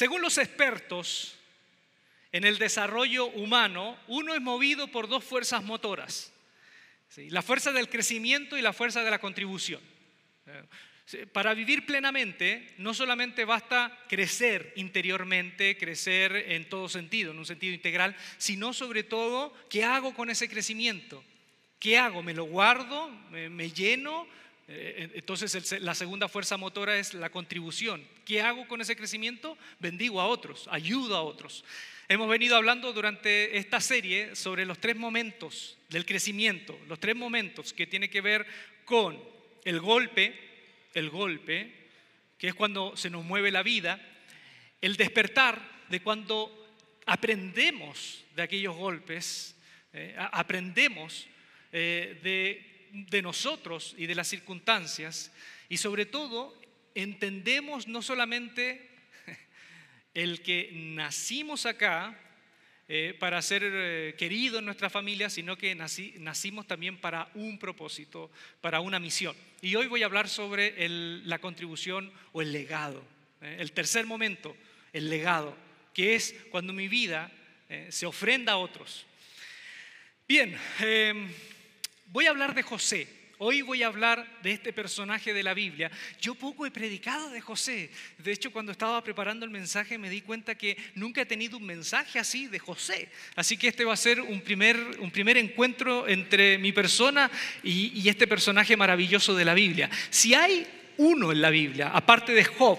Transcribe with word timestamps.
Según 0.00 0.22
los 0.22 0.38
expertos 0.38 1.36
en 2.32 2.44
el 2.44 2.56
desarrollo 2.56 3.26
humano, 3.26 3.98
uno 4.08 4.34
es 4.34 4.40
movido 4.40 4.88
por 4.88 5.08
dos 5.08 5.22
fuerzas 5.22 5.62
motoras. 5.62 6.32
La 7.28 7.42
fuerza 7.42 7.70
del 7.70 7.90
crecimiento 7.90 8.56
y 8.56 8.62
la 8.62 8.72
fuerza 8.72 9.04
de 9.04 9.10
la 9.10 9.18
contribución. 9.18 9.82
Para 11.34 11.52
vivir 11.52 11.84
plenamente, 11.84 12.72
no 12.78 12.94
solamente 12.94 13.44
basta 13.44 13.94
crecer 14.08 14.72
interiormente, 14.76 15.76
crecer 15.76 16.34
en 16.34 16.70
todo 16.70 16.88
sentido, 16.88 17.32
en 17.32 17.38
un 17.38 17.44
sentido 17.44 17.74
integral, 17.74 18.16
sino 18.38 18.72
sobre 18.72 19.02
todo, 19.02 19.52
¿qué 19.68 19.84
hago 19.84 20.14
con 20.14 20.30
ese 20.30 20.48
crecimiento? 20.48 21.22
¿Qué 21.78 21.98
hago? 21.98 22.22
¿Me 22.22 22.32
lo 22.32 22.44
guardo? 22.44 23.10
¿Me, 23.30 23.70
lleno? 23.70 24.26
Eh, 24.72 25.10
entonces 25.14 25.80
la 25.82 25.96
segunda 25.96 26.28
fuerza 26.28 26.56
motora 26.56 26.96
es 26.96 27.12
la 27.12 27.30
contribución. 27.30 28.06
¿Qué 28.24 28.40
hago 28.40 28.68
con 28.68 28.80
ese 28.80 28.94
crecimiento? 28.94 29.58
Bendigo 29.80 30.20
a 30.20 30.28
otros, 30.28 30.68
ayudo 30.70 31.16
a 31.16 31.22
otros. 31.22 31.64
Hemos 32.08 32.28
venido 32.28 32.56
hablando 32.56 32.92
durante 32.92 33.58
esta 33.58 33.80
serie 33.80 34.36
sobre 34.36 34.64
los 34.64 34.78
tres 34.78 34.96
momentos 34.96 35.76
del 35.88 36.06
crecimiento, 36.06 36.78
los 36.88 37.00
tres 37.00 37.16
momentos 37.16 37.72
que 37.72 37.88
tienen 37.88 38.10
que 38.10 38.20
ver 38.20 38.46
con 38.84 39.20
el 39.64 39.80
golpe, 39.80 40.38
el 40.94 41.10
golpe, 41.10 41.72
que 42.38 42.48
es 42.48 42.54
cuando 42.54 42.96
se 42.96 43.10
nos 43.10 43.24
mueve 43.24 43.50
la 43.50 43.64
vida, 43.64 44.00
el 44.80 44.96
despertar 44.96 45.60
de 45.88 46.00
cuando 46.00 46.68
aprendemos 47.06 48.24
de 48.36 48.42
aquellos 48.42 48.76
golpes, 48.76 49.56
eh, 49.92 50.14
aprendemos 50.16 51.26
eh, 51.72 52.20
de, 52.22 52.69
nosotros 53.22 53.94
y 53.96 54.06
de 54.06 54.14
las 54.14 54.28
circunstancias 54.28 55.32
y 55.68 55.76
sobre 55.76 56.06
todo 56.06 56.54
entendemos 56.94 57.86
no 57.86 58.02
solamente 58.02 58.88
el 60.14 60.42
que 60.42 60.70
nacimos 60.72 61.66
acá 61.66 62.18
eh, 62.88 63.14
para 63.18 63.40
ser 63.40 63.62
eh, 63.64 64.14
queridos 64.18 64.58
en 64.58 64.64
nuestra 64.64 64.90
familia, 64.90 65.30
sino 65.30 65.56
que 65.56 65.76
nacimos 65.76 66.66
también 66.66 66.96
para 66.96 67.30
un 67.34 67.56
propósito, 67.58 68.32
para 68.60 68.80
una 68.80 68.98
misión. 68.98 69.36
Y 69.62 69.76
hoy 69.76 69.86
voy 69.86 70.02
a 70.02 70.06
hablar 70.06 70.28
sobre 70.28 70.74
la 70.88 71.38
contribución 71.38 72.12
o 72.32 72.42
el 72.42 72.52
legado. 72.52 73.04
el 73.40 73.70
tercer 73.72 74.06
momento, 74.06 74.56
el 74.92 75.08
legado, 75.08 75.56
que 75.94 76.16
es 76.16 76.34
cuando 76.50 76.72
mi 76.72 76.88
vida 76.88 77.30
se 77.90 78.06
ofrenda 78.06 78.54
a 78.54 78.56
otros. 78.56 79.06
Bien, 80.26 80.58
Voy 82.12 82.26
a 82.26 82.30
hablar 82.30 82.54
de 82.54 82.62
José. 82.62 83.06
Hoy 83.38 83.62
voy 83.62 83.84
a 83.84 83.86
hablar 83.86 84.26
de 84.42 84.50
este 84.50 84.72
personaje 84.72 85.32
de 85.32 85.44
la 85.44 85.54
Biblia. 85.54 85.90
Yo 86.20 86.34
poco 86.34 86.66
he 86.66 86.70
predicado 86.72 87.30
de 87.30 87.40
José. 87.40 87.88
De 88.18 88.32
hecho, 88.32 88.52
cuando 88.52 88.72
estaba 88.72 89.02
preparando 89.02 89.46
el 89.46 89.52
mensaje 89.52 89.96
me 89.96 90.10
di 90.10 90.20
cuenta 90.20 90.56
que 90.56 90.76
nunca 90.96 91.22
he 91.22 91.26
tenido 91.26 91.56
un 91.56 91.64
mensaje 91.64 92.18
así 92.18 92.48
de 92.48 92.58
José. 92.58 93.08
Así 93.36 93.56
que 93.56 93.68
este 93.68 93.84
va 93.84 93.94
a 93.94 93.96
ser 93.96 94.20
un 94.20 94.40
primer, 94.40 94.76
un 94.98 95.10
primer 95.12 95.36
encuentro 95.38 96.08
entre 96.08 96.58
mi 96.58 96.72
persona 96.72 97.30
y, 97.62 98.08
este 98.08 98.26
personaje 98.26 98.76
maravilloso 98.76 99.34
de 99.36 99.44
la 99.44 99.54
Biblia. 99.54 99.88
Si 100.10 100.34
hay 100.34 100.66
uno 100.96 101.30
en 101.30 101.40
la 101.40 101.50
Biblia, 101.50 101.90
aparte 101.94 102.32
de 102.32 102.44
Job, 102.44 102.78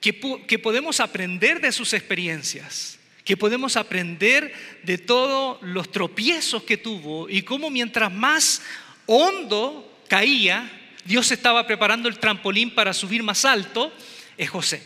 que, 0.00 0.18
que 0.46 0.58
podemos 0.60 1.00
aprender 1.00 1.60
de 1.60 1.72
sus 1.72 1.92
experiencias, 1.92 3.00
que 3.24 3.36
podemos 3.36 3.76
aprender 3.76 4.52
de 4.82 4.98
todos 4.98 5.58
los 5.62 5.90
tropiezos 5.90 6.62
que 6.62 6.76
tuvo 6.76 7.28
y 7.28 7.42
cómo 7.42 7.70
mientras 7.70 8.12
más 8.12 8.62
hondo 9.06 9.90
caía, 10.08 10.70
Dios 11.04 11.30
estaba 11.32 11.66
preparando 11.66 12.08
el 12.08 12.18
trampolín 12.18 12.74
para 12.74 12.92
subir 12.92 13.22
más 13.22 13.44
alto, 13.44 13.92
es 14.36 14.50
José. 14.50 14.82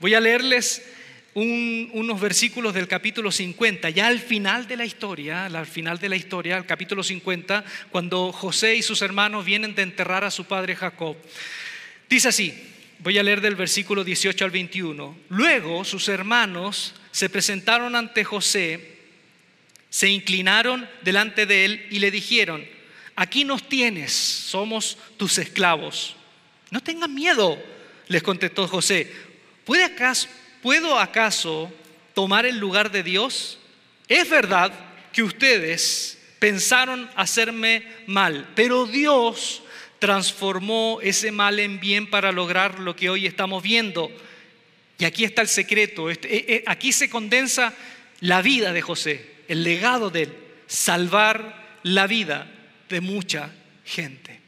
Voy 0.00 0.14
a 0.14 0.20
leerles 0.20 0.82
unos 1.34 2.18
versículos 2.18 2.72
del 2.72 2.88
capítulo 2.88 3.30
50, 3.30 3.90
ya 3.90 4.06
al 4.06 4.20
final 4.20 4.66
de 4.66 4.76
la 4.76 4.86
historia, 4.86 5.44
al 5.44 5.66
final 5.66 5.98
de 5.98 6.08
la 6.08 6.16
historia, 6.16 6.56
al 6.56 6.64
capítulo 6.64 7.02
50, 7.02 7.62
cuando 7.90 8.32
José 8.32 8.76
y 8.76 8.82
sus 8.82 9.02
hermanos 9.02 9.44
vienen 9.44 9.74
de 9.74 9.82
enterrar 9.82 10.24
a 10.24 10.30
su 10.30 10.44
padre 10.44 10.74
Jacob. 10.74 11.14
Dice 12.08 12.28
así, 12.28 12.54
voy 13.00 13.18
a 13.18 13.22
leer 13.22 13.42
del 13.42 13.54
versículo 13.54 14.02
18 14.02 14.44
al 14.46 14.50
21. 14.50 15.16
Luego 15.28 15.84
sus 15.84 16.08
hermanos 16.08 16.94
se 17.16 17.30
presentaron 17.30 17.96
ante 17.96 18.24
José, 18.24 18.98
se 19.88 20.10
inclinaron 20.10 20.86
delante 21.00 21.46
de 21.46 21.64
él 21.64 21.86
y 21.88 21.98
le 21.98 22.10
dijeron, 22.10 22.62
aquí 23.14 23.42
nos 23.42 23.66
tienes, 23.70 24.12
somos 24.12 24.98
tus 25.16 25.38
esclavos. 25.38 26.14
No 26.70 26.82
tengan 26.82 27.14
miedo, 27.14 27.58
les 28.08 28.22
contestó 28.22 28.68
José. 28.68 29.10
acaso, 29.82 30.28
¿Puedo 30.60 30.98
acaso 30.98 31.72
tomar 32.12 32.44
el 32.44 32.58
lugar 32.58 32.90
de 32.90 33.02
Dios? 33.02 33.60
Es 34.08 34.28
verdad 34.28 34.70
que 35.10 35.22
ustedes 35.22 36.18
pensaron 36.38 37.08
hacerme 37.16 37.82
mal, 38.06 38.46
pero 38.54 38.84
Dios 38.84 39.62
transformó 40.00 40.98
ese 41.02 41.32
mal 41.32 41.60
en 41.60 41.80
bien 41.80 42.10
para 42.10 42.30
lograr 42.30 42.78
lo 42.78 42.94
que 42.94 43.08
hoy 43.08 43.24
estamos 43.24 43.62
viendo 43.62 44.12
y 44.98 45.04
aquí 45.04 45.24
está 45.24 45.42
el 45.42 45.48
secreto, 45.48 46.10
este, 46.10 46.34
eh, 46.34 46.44
eh, 46.48 46.64
aquí 46.66 46.92
se 46.92 47.10
condensa 47.10 47.74
la 48.20 48.40
vida 48.42 48.72
de 48.72 48.82
José, 48.82 49.24
el 49.48 49.62
legado 49.62 50.10
de 50.10 50.22
él, 50.22 50.36
salvar 50.66 51.78
la 51.82 52.06
vida 52.06 52.50
de 52.88 53.00
mucha 53.00 53.52
gente. 53.84 54.40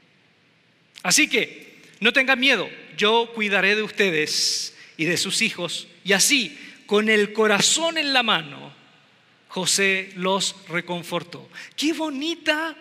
Así 1.02 1.28
que 1.28 1.82
no 2.00 2.12
tengan 2.12 2.40
miedo, 2.40 2.68
yo 2.96 3.30
cuidaré 3.34 3.76
de 3.76 3.82
ustedes 3.82 4.74
y 4.96 5.04
de 5.04 5.16
sus 5.16 5.42
hijos. 5.42 5.88
Y 6.04 6.12
así, 6.12 6.58
con 6.86 7.08
el 7.08 7.32
corazón 7.32 7.98
en 7.98 8.12
la 8.12 8.22
mano, 8.22 8.72
José 9.48 10.12
los 10.16 10.56
reconfortó. 10.68 11.48
Qué 11.76 11.92
bonita 11.92 12.76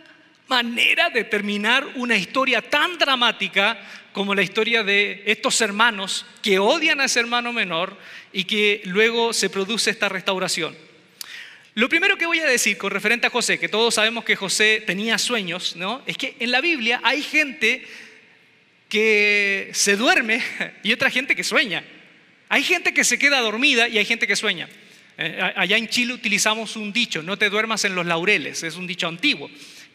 manera 0.48 1.10
de 1.10 1.26
terminar 1.26 1.86
una 1.96 2.16
historia 2.16 2.62
tan 2.62 2.98
dramática 2.98 3.80
como 4.18 4.34
la 4.34 4.42
historia 4.42 4.82
de 4.82 5.22
estos 5.28 5.62
hermanos 5.62 6.26
que 6.42 6.58
odian 6.58 7.00
a 7.00 7.06
ese 7.06 7.20
hermano 7.20 7.54
menor 7.54 7.96
y 8.34 8.46
que 8.46 8.82
luego 8.86 9.32
se 9.32 9.48
produce 9.48 9.92
esta 9.92 10.10
restauración. 10.10 10.76
Lo 11.76 11.88
primero 11.88 12.18
que 12.18 12.26
voy 12.26 12.40
a 12.40 12.48
decir 12.48 12.80
con 12.80 12.90
referente 12.90 13.28
a 13.28 13.30
José, 13.30 13.60
que 13.60 13.70
todos 13.70 13.94
sabemos 13.94 14.26
que 14.26 14.36
José 14.36 14.82
tenía 14.88 15.20
sueños, 15.20 15.76
¿no? 15.76 16.02
Es 16.08 16.18
que 16.18 16.36
en 16.40 16.50
la 16.50 16.62
Biblia 16.62 17.00
hay 17.04 17.22
gente 17.22 17.86
que 18.90 19.70
se 19.74 19.96
duerme 19.96 20.42
y 20.82 20.94
otra 20.94 21.12
gente 21.12 21.36
que 21.36 21.44
sueña. 21.44 21.84
Hay 22.50 22.64
gente 22.64 22.96
que 22.96 23.04
se 23.04 23.20
queda 23.20 23.40
dormida 23.42 23.88
y 23.88 24.00
hay 24.00 24.06
gente 24.06 24.26
que 24.26 24.36
sueña. 24.36 24.68
Eh, 25.20 25.54
allá 25.56 25.78
en 25.78 25.90
Chile 25.90 26.14
utilizamos 26.14 26.76
un 26.76 26.92
dicho, 26.92 27.22
no 27.22 27.38
te 27.38 27.52
duermas 27.52 27.86
en 27.86 27.94
los 27.94 28.08
laureles, 28.08 28.64
es 28.64 28.78
un 28.78 28.88
dicho 28.88 29.08
antiguo 29.08 29.48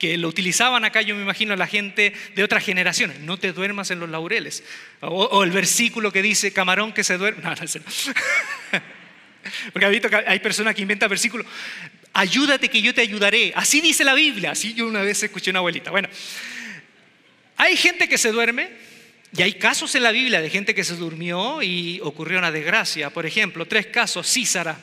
que 0.03 0.19
lo 0.19 0.27
utilizaban 0.27 0.85
acá, 0.85 1.01
yo 1.01 1.15
me 1.15 1.23
imagino, 1.23 1.55
la 1.55 1.69
gente 1.69 2.13
de 2.35 2.43
otras 2.43 2.65
generaciones. 2.65 3.21
No 3.21 3.39
te 3.39 3.53
duermas 3.53 3.93
en 3.93 4.01
los 4.01 4.11
laureles. 4.11 4.65
O, 5.01 5.45
el 5.45 5.53
versículo 5.53 6.11
que 6.11 6.23
dice, 6.23 6.53
camarón 6.53 6.93
que 6.93 7.05
se 7.05 7.17
duerme. 7.17 7.41
No, 7.45 7.51
no, 7.51 7.57
no. 7.63 8.83
Porque 9.73 9.89
visto 9.91 10.11
que 10.11 10.17
hay 10.17 10.41
personas 10.41 10.75
que 10.75 10.83
inventan 10.83 11.09
versículos. 11.09 11.47
Ayúdate 12.15 12.69
que 12.69 12.83
yo 12.83 12.93
te 12.93 13.01
ayudaré. 13.01 13.53
Así 13.55 13.81
dice 13.81 14.03
la 14.03 14.15
Biblia. 14.15 14.51
Así 14.51 14.75
yo 14.75 14.89
una 14.89 15.03
vez 15.03 15.23
escuché 15.23 15.51
a 15.51 15.53
una 15.53 15.59
abuelita. 15.61 15.93
Bueno, 15.93 16.09
hay 17.57 17.77
gente 17.77 18.09
que 18.09 18.19
se 18.19 18.33
duerme. 18.33 18.71
Y 19.37 19.43
hay 19.43 19.53
casos 19.53 19.95
en 19.95 20.03
la 20.03 20.11
Biblia 20.11 20.41
de 20.41 20.51
gente 20.51 20.75
que 20.75 20.83
se 20.83 20.97
durmió 20.97 21.63
y 21.63 22.01
ocurrió 22.03 22.41
una 22.41 22.51
desgracia. 22.51 23.11
Por 23.11 23.25
ejemplo, 23.25 23.67
tres 23.67 23.87
casos. 23.87 24.29
Císara. 24.29 24.77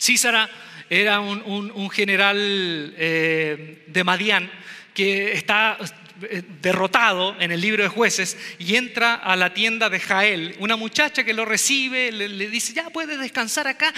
Císara 0.00 0.48
era 0.90 1.20
un, 1.20 1.90
general 1.90 2.94
eh, 2.96 3.84
de 3.86 4.04
Madián 4.04 4.50
que 4.94 5.32
está 5.32 5.78
eh, 6.22 6.42
derrotado 6.60 7.36
en 7.38 7.52
el 7.52 7.60
libro 7.60 7.84
de 7.84 7.88
jueces 7.88 8.36
y 8.58 8.74
entra 8.74 9.14
a 9.14 9.36
la 9.36 9.54
tienda 9.54 9.88
de 9.88 10.00
Jael. 10.00 10.56
Una 10.58 10.74
muchacha 10.74 11.22
que 11.22 11.32
lo 11.32 11.44
recibe 11.44 12.10
le, 12.10 12.50
dice, 12.50 12.72
ya 12.72 12.90
puedes 12.90 13.18
descansar 13.20 13.68
acá. 13.68 13.94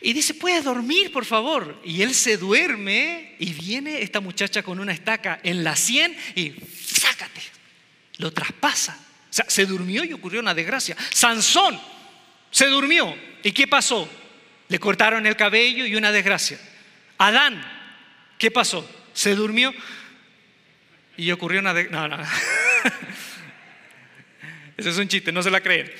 Y 0.00 0.12
dice, 0.12 0.34
puedes 0.34 0.64
dormir, 0.64 1.12
por 1.12 1.24
favor. 1.24 1.80
Y 1.84 2.02
él 2.02 2.14
se 2.14 2.36
duerme 2.36 3.36
y 3.38 3.52
viene 3.52 4.02
esta 4.02 4.20
muchacha 4.20 4.64
con 4.64 4.80
una 4.80 4.92
estaca 4.92 5.38
en 5.44 5.62
la 5.62 5.76
sien 5.76 6.16
y 6.34 6.54
sácate. 6.84 7.40
Lo 8.18 8.32
traspasa. 8.32 8.98
O 9.30 9.32
sea, 9.32 9.44
se 9.48 9.66
durmió 9.66 10.02
y 10.04 10.12
ocurrió 10.12 10.40
una 10.40 10.54
desgracia. 10.54 10.96
Sansón 11.10 11.80
se 12.50 12.66
durmió. 12.66 13.16
¿Y 13.42 13.52
qué 13.52 13.68
pasó? 13.68 14.08
Le 14.74 14.80
cortaron 14.80 15.24
el 15.24 15.36
cabello 15.36 15.86
y 15.86 15.94
una 15.94 16.10
desgracia. 16.10 16.58
Adán, 17.18 17.64
¿qué 18.36 18.50
pasó? 18.50 18.84
Se 19.12 19.36
durmió 19.36 19.72
y 21.16 21.30
ocurrió 21.30 21.60
una 21.60 21.72
desgracia. 21.72 22.08
No, 22.08 22.16
no. 22.16 22.20
Ese 24.76 24.90
es 24.90 24.98
un 24.98 25.06
chiste, 25.06 25.30
no 25.30 25.44
se 25.44 25.52
la 25.52 25.60
creen. 25.60 25.92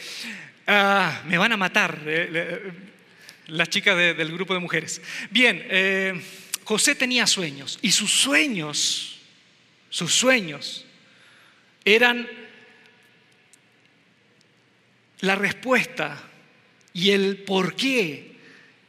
Ah, 0.67 1.23
me 1.27 1.39
van 1.39 1.53
a 1.53 1.57
matar 1.57 2.01
eh, 2.05 2.73
las 3.47 3.69
chicas 3.69 3.97
del 3.97 4.33
grupo 4.33 4.55
de 4.55 4.59
mujeres. 4.59 5.01
Bien, 5.31 5.65
eh, 5.71 6.21
José 6.65 6.97
tenía 6.97 7.29
sueños 7.29 7.79
y 7.81 7.93
sus 7.93 8.11
sueños, 8.11 9.21
sus 9.89 10.13
sueños 10.13 10.85
eran 11.85 12.29
la 15.21 15.37
respuesta 15.37 16.21
y 16.93 17.13
el 17.13 17.37
por 17.37 17.77
qué 17.77 18.34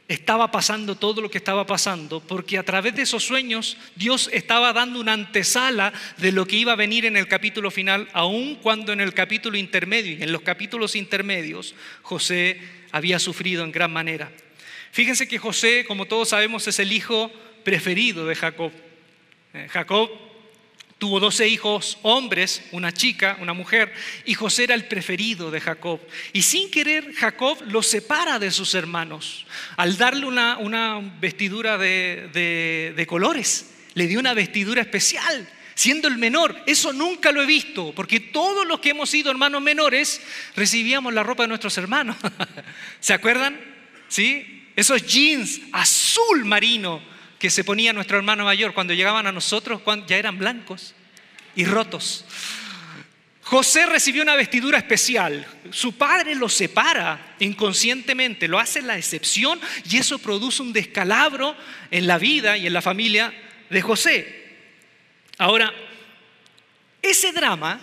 estaba 0.08 0.50
pasando 0.50 0.94
todo 0.94 1.20
lo 1.20 1.30
que 1.30 1.38
estaba 1.38 1.66
pasando, 1.66 2.20
porque 2.20 2.58
a 2.58 2.62
través 2.62 2.94
de 2.94 3.02
esos 3.02 3.24
sueños 3.24 3.76
Dios 3.96 4.30
estaba 4.32 4.72
dando 4.72 5.00
una 5.00 5.12
antesala 5.12 5.92
de 6.18 6.32
lo 6.32 6.46
que 6.46 6.56
iba 6.56 6.72
a 6.72 6.76
venir 6.76 7.06
en 7.06 7.16
el 7.16 7.26
capítulo 7.26 7.70
final, 7.70 8.08
aun 8.12 8.56
cuando 8.56 8.92
en 8.92 9.00
el 9.00 9.14
capítulo 9.14 9.56
intermedio 9.56 10.16
y 10.16 10.22
en 10.22 10.32
los 10.32 10.42
capítulos 10.42 10.94
intermedios 10.94 11.74
José 12.02 12.60
había 12.92 13.18
sufrido 13.18 13.64
en 13.64 13.72
gran 13.72 13.92
manera. 13.92 14.30
Fíjense 14.92 15.28
que 15.28 15.38
José, 15.38 15.84
como 15.86 16.06
todos 16.06 16.30
sabemos, 16.30 16.66
es 16.68 16.78
el 16.78 16.92
hijo 16.92 17.30
preferido 17.64 18.26
de 18.26 18.34
Jacob. 18.36 18.72
Eh, 19.52 19.66
Jacob 19.68 20.10
Tuvo 20.98 21.20
doce 21.20 21.46
hijos 21.46 21.98
hombres, 22.02 22.62
una 22.72 22.90
chica, 22.90 23.36
una 23.40 23.52
mujer, 23.52 23.92
y 24.24 24.32
José 24.32 24.64
era 24.64 24.74
el 24.74 24.86
preferido 24.86 25.50
de 25.50 25.60
Jacob. 25.60 26.00
Y 26.32 26.40
sin 26.42 26.70
querer, 26.70 27.12
Jacob 27.12 27.58
lo 27.66 27.82
separa 27.82 28.38
de 28.38 28.50
sus 28.50 28.74
hermanos 28.74 29.46
al 29.76 29.98
darle 29.98 30.24
una, 30.24 31.00
vestidura 31.20 31.76
de 31.76 33.06
colores. 33.06 33.72
Le 33.92 34.06
dio 34.06 34.20
una 34.20 34.34
vestidura 34.34 34.80
especial, 34.80 35.48
siendo 35.74 36.08
el 36.08 36.16
menor. 36.16 36.56
Eso 36.66 36.92
nunca 36.92 37.30
lo 37.30 37.42
he 37.42 37.46
visto, 37.46 37.92
porque 37.94 38.18
todos 38.18 38.66
los 38.66 38.80
que 38.80 38.90
hemos 38.90 39.10
sido 39.10 39.30
hermanos 39.30 39.62
menores 39.62 40.20
recibíamos 40.56 41.14
la 41.14 41.22
ropa 41.22 41.44
de 41.44 41.48
nuestros 41.48 41.76
hermanos. 41.78 42.16
¿Se 43.00 43.12
acuerdan? 43.12 43.60
¿Sí? 44.08 44.64
Esos 44.74 45.06
jeans 45.06 45.60
azul 45.72 46.44
marino 46.44 47.00
que 47.38 47.50
se 47.50 47.64
ponía 47.64 47.92
nuestro 47.92 48.16
hermano 48.16 48.44
mayor 48.44 48.74
cuando 48.74 48.94
llegaban 48.94 49.26
a 49.26 49.32
nosotros 49.32 49.82
ya 50.06 50.16
eran 50.16 50.38
blancos 50.38 50.94
y 51.54 51.64
rotos. 51.64 52.24
José 53.42 53.86
recibió 53.86 54.22
una 54.22 54.34
vestidura 54.34 54.78
especial. 54.78 55.46
Su 55.70 55.92
padre 55.92 56.34
lo 56.34 56.48
separa 56.48 57.36
inconscientemente, 57.38 58.48
lo 58.48 58.58
hace 58.58 58.82
la 58.82 58.98
excepción 58.98 59.60
y 59.88 59.98
eso 59.98 60.18
produce 60.18 60.62
un 60.62 60.72
descalabro 60.72 61.56
en 61.92 62.08
la 62.08 62.18
vida 62.18 62.56
y 62.56 62.66
en 62.66 62.72
la 62.72 62.82
familia 62.82 63.32
de 63.70 63.82
José. 63.82 64.46
Ahora, 65.38 65.72
ese 67.00 67.30
drama 67.30 67.80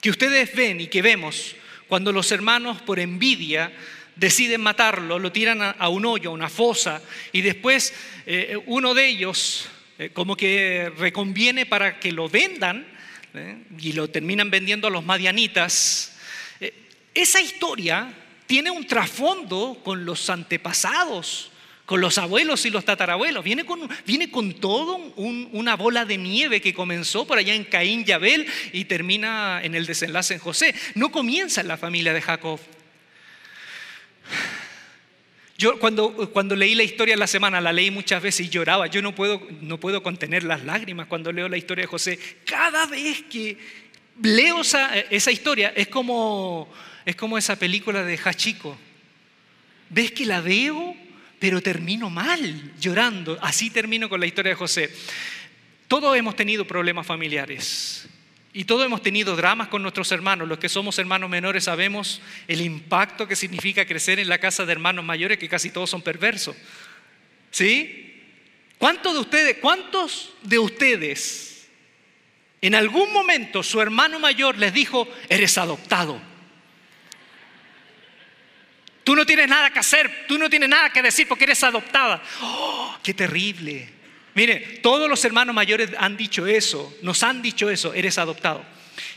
que 0.00 0.10
ustedes 0.10 0.52
ven 0.54 0.80
y 0.80 0.88
que 0.88 1.02
vemos 1.02 1.54
cuando 1.86 2.12
los 2.12 2.32
hermanos 2.32 2.82
por 2.82 2.98
envidia 2.98 3.72
deciden 4.18 4.60
matarlo, 4.60 5.18
lo 5.18 5.32
tiran 5.32 5.62
a, 5.62 5.88
un 5.88 6.04
hoyo, 6.04 6.30
a 6.30 6.32
una 6.32 6.48
fosa, 6.48 7.00
y 7.32 7.40
después 7.40 7.94
eh, 8.26 8.58
uno 8.66 8.94
de 8.94 9.06
ellos 9.06 9.68
eh, 9.98 10.10
como 10.12 10.36
que 10.36 10.92
reconviene 10.98 11.66
para 11.66 12.00
que 12.00 12.12
lo 12.12 12.28
vendan 12.28 12.86
¿eh? 13.34 13.56
y 13.78 13.92
lo 13.92 14.08
terminan 14.10 14.50
vendiendo 14.50 14.88
a 14.88 14.90
los 14.90 15.04
madianitas. 15.04 16.16
esa 17.14 17.40
historia 17.40 18.12
tiene 18.46 18.70
un 18.70 18.86
trasfondo 18.86 19.80
con 19.84 20.04
los 20.04 20.30
antepasados, 20.30 21.50
con 21.84 22.00
los 22.00 22.18
abuelos 22.18 22.64
y 22.66 22.70
los 22.70 22.84
tatarabuelos. 22.84 23.44
Viene 23.44 23.64
con, 23.64 23.88
viene 24.06 24.30
con 24.30 24.54
todo 24.54 24.96
una 25.16 25.76
bola 25.76 26.04
de 26.04 26.16
nieve 26.16 26.60
que 26.60 26.74
comenzó 26.74 27.26
por 27.26 27.38
allá 27.38 27.54
en 27.54 27.64
Caín 27.64 28.04
y 28.06 28.12
Abel 28.12 28.46
y 28.72 28.84
termina 28.86 29.60
en 29.62 29.74
el 29.74 29.86
desenlace 29.86 30.34
en 30.34 30.40
José. 30.40 30.74
No 30.94 31.10
comienza 31.10 31.60
en 31.60 31.68
la 31.68 31.76
familia 31.76 32.12
de 32.12 32.22
Jacob. 32.22 32.58
Yo 35.58 35.78
cuando, 35.80 36.30
cuando 36.32 36.54
leí 36.54 36.76
la 36.76 36.84
historia 36.84 37.16
la 37.16 37.26
semana, 37.26 37.60
la 37.60 37.72
leí 37.72 37.90
muchas 37.90 38.22
veces 38.22 38.46
y 38.46 38.48
lloraba. 38.48 38.86
Yo 38.86 39.02
no 39.02 39.14
puedo, 39.14 39.44
no 39.60 39.80
puedo 39.80 40.04
contener 40.04 40.44
las 40.44 40.64
lágrimas 40.64 41.08
cuando 41.08 41.32
leo 41.32 41.48
la 41.48 41.56
historia 41.56 41.82
de 41.82 41.88
José. 41.88 42.18
Cada 42.44 42.86
vez 42.86 43.24
que 43.28 43.58
leo 44.22 44.60
esa, 44.60 44.96
esa 44.96 45.32
historia 45.32 45.72
es 45.74 45.88
como, 45.88 46.72
es 47.04 47.16
como 47.16 47.36
esa 47.36 47.56
película 47.56 48.04
de 48.04 48.16
Hachiko. 48.16 48.78
¿Ves 49.90 50.12
que 50.12 50.26
la 50.26 50.40
veo, 50.40 50.94
pero 51.40 51.60
termino 51.60 52.08
mal, 52.08 52.72
llorando? 52.78 53.36
Así 53.40 53.70
termino 53.70 54.08
con 54.08 54.20
la 54.20 54.26
historia 54.26 54.50
de 54.50 54.56
José. 54.56 54.90
Todos 55.88 56.16
hemos 56.16 56.36
tenido 56.36 56.66
problemas 56.66 57.04
familiares. 57.04 58.08
Y 58.52 58.64
todos 58.64 58.86
hemos 58.86 59.02
tenido 59.02 59.36
dramas 59.36 59.68
con 59.68 59.82
nuestros 59.82 60.10
hermanos. 60.10 60.48
Los 60.48 60.58
que 60.58 60.68
somos 60.68 60.98
hermanos 60.98 61.28
menores 61.28 61.64
sabemos 61.64 62.22
el 62.46 62.60
impacto 62.60 63.28
que 63.28 63.36
significa 63.36 63.86
crecer 63.86 64.18
en 64.18 64.28
la 64.28 64.38
casa 64.38 64.64
de 64.64 64.72
hermanos 64.72 65.04
mayores, 65.04 65.38
que 65.38 65.48
casi 65.48 65.70
todos 65.70 65.90
son 65.90 66.02
perversos. 66.02 66.56
¿Sí? 67.50 68.22
¿Cuántos 68.78 69.14
de 69.14 69.20
ustedes, 69.20 69.56
cuántos 69.60 70.34
de 70.42 70.58
ustedes 70.58 71.68
en 72.60 72.74
algún 72.74 73.12
momento 73.12 73.62
su 73.62 73.80
hermano 73.80 74.18
mayor 74.18 74.56
les 74.56 74.72
dijo, 74.72 75.08
eres 75.28 75.58
adoptado? 75.58 76.20
Tú 79.04 79.16
no 79.16 79.24
tienes 79.24 79.48
nada 79.48 79.70
que 79.70 79.78
hacer, 79.78 80.26
tú 80.28 80.38
no 80.38 80.50
tienes 80.50 80.68
nada 80.68 80.90
que 80.90 81.02
decir 81.02 81.26
porque 81.26 81.44
eres 81.44 81.62
adoptada. 81.64 82.22
¡Oh, 82.42 82.96
qué 83.02 83.14
terrible! 83.14 83.97
Mire, 84.38 84.60
todos 84.82 85.10
los 85.10 85.24
hermanos 85.24 85.52
mayores 85.52 85.90
han 85.98 86.16
dicho 86.16 86.46
eso, 86.46 86.96
nos 87.02 87.24
han 87.24 87.42
dicho 87.42 87.68
eso, 87.70 87.92
eres 87.92 88.18
adoptado. 88.18 88.64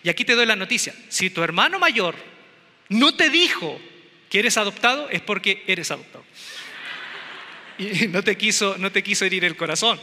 Y 0.02 0.10
aquí 0.10 0.26
te 0.26 0.34
doy 0.34 0.48
la 0.48 0.56
noticia, 0.56 0.96
si 1.10 1.30
tu 1.30 1.44
hermano 1.44 1.78
mayor 1.78 2.16
no 2.90 3.14
te 3.14 3.30
dijo 3.30 3.80
que 4.32 4.40
eres 4.40 4.58
adoptado, 4.58 5.08
es 5.12 5.22
porque 5.22 5.64
eres 5.68 5.92
adoptado. 5.92 6.26
Y 7.78 8.08
no 8.08 8.24
te 8.24 8.36
quiso, 8.36 8.78
no 8.80 8.92
te 8.92 9.04
quiso 9.04 9.24
herir 9.24 9.46
el 9.46 9.56
corazón. 9.56 10.00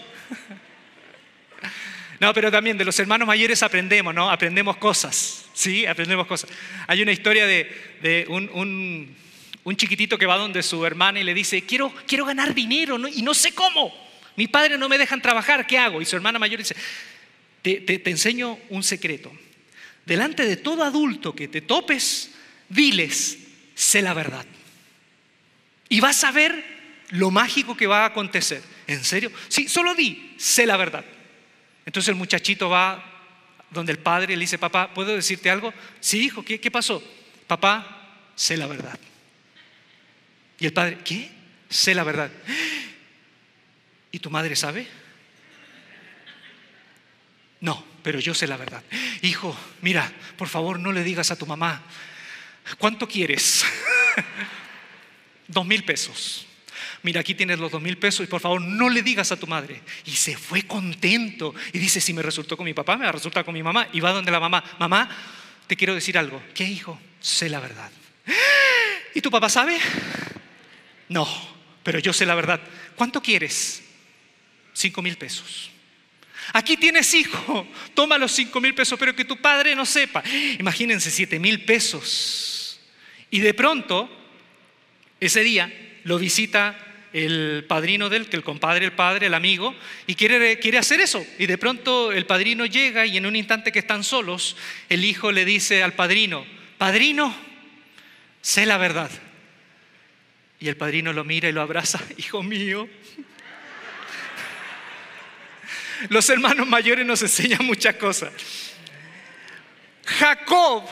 No, 2.20 2.32
pero 2.32 2.50
también 2.52 2.78
de 2.78 2.84
los 2.84 2.98
hermanos 3.00 3.26
mayores 3.26 3.60
aprendemos, 3.64 4.14
¿no? 4.14 4.30
Aprendemos 4.30 4.76
cosas, 4.76 5.46
¿sí? 5.52 5.84
Aprendemos 5.84 6.28
cosas. 6.28 6.48
Hay 6.86 7.02
una 7.02 7.10
historia 7.10 7.44
de, 7.44 8.24
un, 8.28 9.16
chiquitito 9.76 10.16
que 10.16 10.26
va 10.26 10.36
donde 10.36 10.62
su 10.62 10.86
hermana 10.86 11.18
y 11.18 11.24
le 11.24 11.34
dice, 11.34 11.62
quiero, 11.62 11.92
quiero 12.06 12.24
ganar 12.24 12.54
dinero 12.54 13.00
y 13.08 13.22
no 13.22 13.34
sé 13.34 13.52
cómo. 13.52 14.07
Mi 14.38 14.46
padre 14.46 14.78
no 14.78 14.88
me 14.88 14.98
dejan 14.98 15.20
trabajar, 15.20 15.66
¿qué 15.66 15.78
hago? 15.78 16.00
Y 16.00 16.04
su 16.04 16.14
hermana 16.14 16.38
mayor 16.38 16.60
dice, 16.60 16.76
te, 17.60 18.08
enseño 18.08 18.56
un 18.68 18.84
secreto. 18.84 19.32
Delante 20.06 20.46
de 20.46 20.54
todo 20.54 20.84
adulto 20.84 21.34
que 21.34 21.48
te 21.48 21.60
topes, 21.60 22.30
diles, 22.68 23.36
sé 23.74 24.00
la 24.00 24.14
verdad. 24.14 24.46
Y 25.88 25.98
vas 25.98 26.22
a 26.22 26.30
ver 26.30 26.54
lo 27.08 27.32
mágico 27.32 27.76
que 27.76 27.88
va 27.88 28.04
a 28.04 28.10
acontecer. 28.10 28.62
¿En 28.86 29.02
serio? 29.02 29.32
Sí, 29.48 29.66
solo 29.66 29.96
di, 29.96 30.36
sé 30.38 30.66
la 30.66 30.76
verdad. 30.76 31.04
Entonces 31.84 32.10
el 32.10 32.14
muchachito 32.14 32.68
va 32.68 33.04
donde 33.70 33.90
el 33.90 33.98
padre 33.98 34.36
le 34.36 34.42
dice, 34.42 34.56
papá, 34.56 34.94
¿puedo 34.94 35.16
decirte 35.16 35.50
algo? 35.50 35.74
Sí, 35.98 36.26
hijo, 36.26 36.44
¿qué, 36.44 36.60
qué 36.60 36.70
pasó? 36.70 37.02
Papá, 37.48 38.30
sé 38.36 38.56
la 38.56 38.68
verdad. 38.68 39.00
Y 40.60 40.66
el 40.66 40.72
padre, 40.72 40.98
¿qué? 41.04 41.28
Sé 41.68 41.92
la 41.92 42.04
verdad. 42.04 42.30
¿Y 44.10 44.18
tu 44.18 44.30
madre 44.30 44.56
sabe? 44.56 44.86
No, 47.60 47.84
pero 48.02 48.20
yo 48.20 48.34
sé 48.34 48.46
la 48.46 48.56
verdad. 48.56 48.82
Hijo, 49.22 49.56
mira, 49.82 50.10
por 50.36 50.48
favor 50.48 50.78
no 50.78 50.92
le 50.92 51.02
digas 51.02 51.30
a 51.30 51.36
tu 51.36 51.46
mamá, 51.46 51.82
¿cuánto 52.78 53.08
quieres? 53.08 53.64
dos 55.48 55.66
mil 55.66 55.84
pesos. 55.84 56.46
Mira, 57.02 57.20
aquí 57.20 57.34
tienes 57.34 57.58
los 57.58 57.70
dos 57.70 57.80
mil 57.80 57.96
pesos 57.96 58.24
y 58.24 58.28
por 58.28 58.40
favor 58.40 58.60
no 58.60 58.88
le 58.88 59.02
digas 59.02 59.30
a 59.32 59.36
tu 59.36 59.46
madre. 59.46 59.82
Y 60.04 60.12
se 60.12 60.36
fue 60.36 60.62
contento 60.62 61.54
y 61.72 61.78
dice, 61.78 62.00
si 62.00 62.12
me 62.12 62.22
resultó 62.22 62.56
con 62.56 62.64
mi 62.64 62.74
papá, 62.74 62.96
me 62.96 63.04
va 63.04 63.10
a 63.10 63.12
resultar 63.12 63.44
con 63.44 63.54
mi 63.54 63.62
mamá. 63.62 63.88
Y 63.92 64.00
va 64.00 64.12
donde 64.12 64.30
la 64.30 64.40
mamá, 64.40 64.62
mamá, 64.78 65.08
te 65.66 65.76
quiero 65.76 65.94
decir 65.94 66.18
algo. 66.18 66.42
¿Qué 66.54 66.64
hijo? 66.64 66.98
Sé 67.20 67.48
la 67.48 67.60
verdad. 67.60 67.90
¿Y 69.14 69.20
tu 69.20 69.30
papá 69.30 69.48
sabe? 69.48 69.78
No, 71.08 71.26
pero 71.82 71.98
yo 71.98 72.12
sé 72.12 72.26
la 72.26 72.34
verdad. 72.34 72.60
¿Cuánto 72.96 73.22
quieres? 73.22 73.87
Cinco 74.78 75.02
mil 75.02 75.16
pesos. 75.16 75.72
Aquí 76.52 76.76
tienes 76.76 77.12
hijo, 77.12 77.66
toma 77.94 78.16
los 78.16 78.30
cinco 78.30 78.60
mil 78.60 78.76
pesos, 78.76 78.96
pero 78.96 79.12
que 79.12 79.24
tu 79.24 79.36
padre 79.38 79.74
no 79.74 79.84
sepa. 79.84 80.22
Imagínense 80.56 81.10
siete 81.10 81.40
mil 81.40 81.64
pesos. 81.64 82.78
Y 83.28 83.40
de 83.40 83.54
pronto, 83.54 84.08
ese 85.18 85.42
día, 85.42 85.98
lo 86.04 86.16
visita 86.16 86.78
el 87.12 87.64
padrino 87.66 88.08
del, 88.08 88.28
que 88.28 88.36
el 88.36 88.44
compadre, 88.44 88.84
el 88.84 88.92
padre, 88.92 89.26
el 89.26 89.34
amigo, 89.34 89.74
y 90.06 90.14
quiere, 90.14 90.60
quiere 90.60 90.78
hacer 90.78 91.00
eso. 91.00 91.26
Y 91.40 91.46
de 91.46 91.58
pronto 91.58 92.12
el 92.12 92.24
padrino 92.24 92.64
llega 92.64 93.04
y 93.04 93.16
en 93.16 93.26
un 93.26 93.34
instante 93.34 93.72
que 93.72 93.80
están 93.80 94.04
solos, 94.04 94.56
el 94.88 95.04
hijo 95.04 95.32
le 95.32 95.44
dice 95.44 95.82
al 95.82 95.94
padrino, 95.94 96.46
padrino, 96.78 97.34
sé 98.42 98.64
la 98.64 98.78
verdad. 98.78 99.10
Y 100.60 100.68
el 100.68 100.76
padrino 100.76 101.12
lo 101.12 101.24
mira 101.24 101.48
y 101.48 101.52
lo 101.52 101.62
abraza, 101.62 102.00
hijo 102.16 102.44
mío, 102.44 102.88
los 106.08 106.28
hermanos 106.28 106.66
mayores 106.66 107.04
nos 107.04 107.22
enseñan 107.22 107.64
muchas 107.64 107.96
cosas. 107.96 108.32
Jacob, 110.04 110.84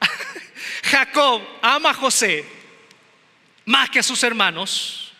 Jacob 0.82 1.42
ama 1.62 1.90
a 1.90 1.94
José 1.94 2.44
más 3.66 3.90
que 3.90 3.98
a 3.98 4.02
sus 4.02 4.22
hermanos. 4.22 5.12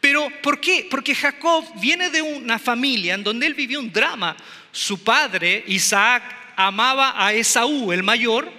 Pero 0.00 0.28
¿por 0.42 0.60
qué? 0.60 0.86
Porque 0.90 1.14
Jacob 1.14 1.64
viene 1.80 2.10
de 2.10 2.20
una 2.20 2.58
familia 2.58 3.14
en 3.14 3.24
donde 3.24 3.46
él 3.46 3.54
vivió 3.54 3.80
un 3.80 3.90
drama. 3.90 4.36
Su 4.70 5.02
padre, 5.02 5.64
Isaac, 5.66 6.22
amaba 6.56 7.14
a 7.16 7.32
Esaú, 7.32 7.90
el 7.92 8.02
mayor, 8.02 8.52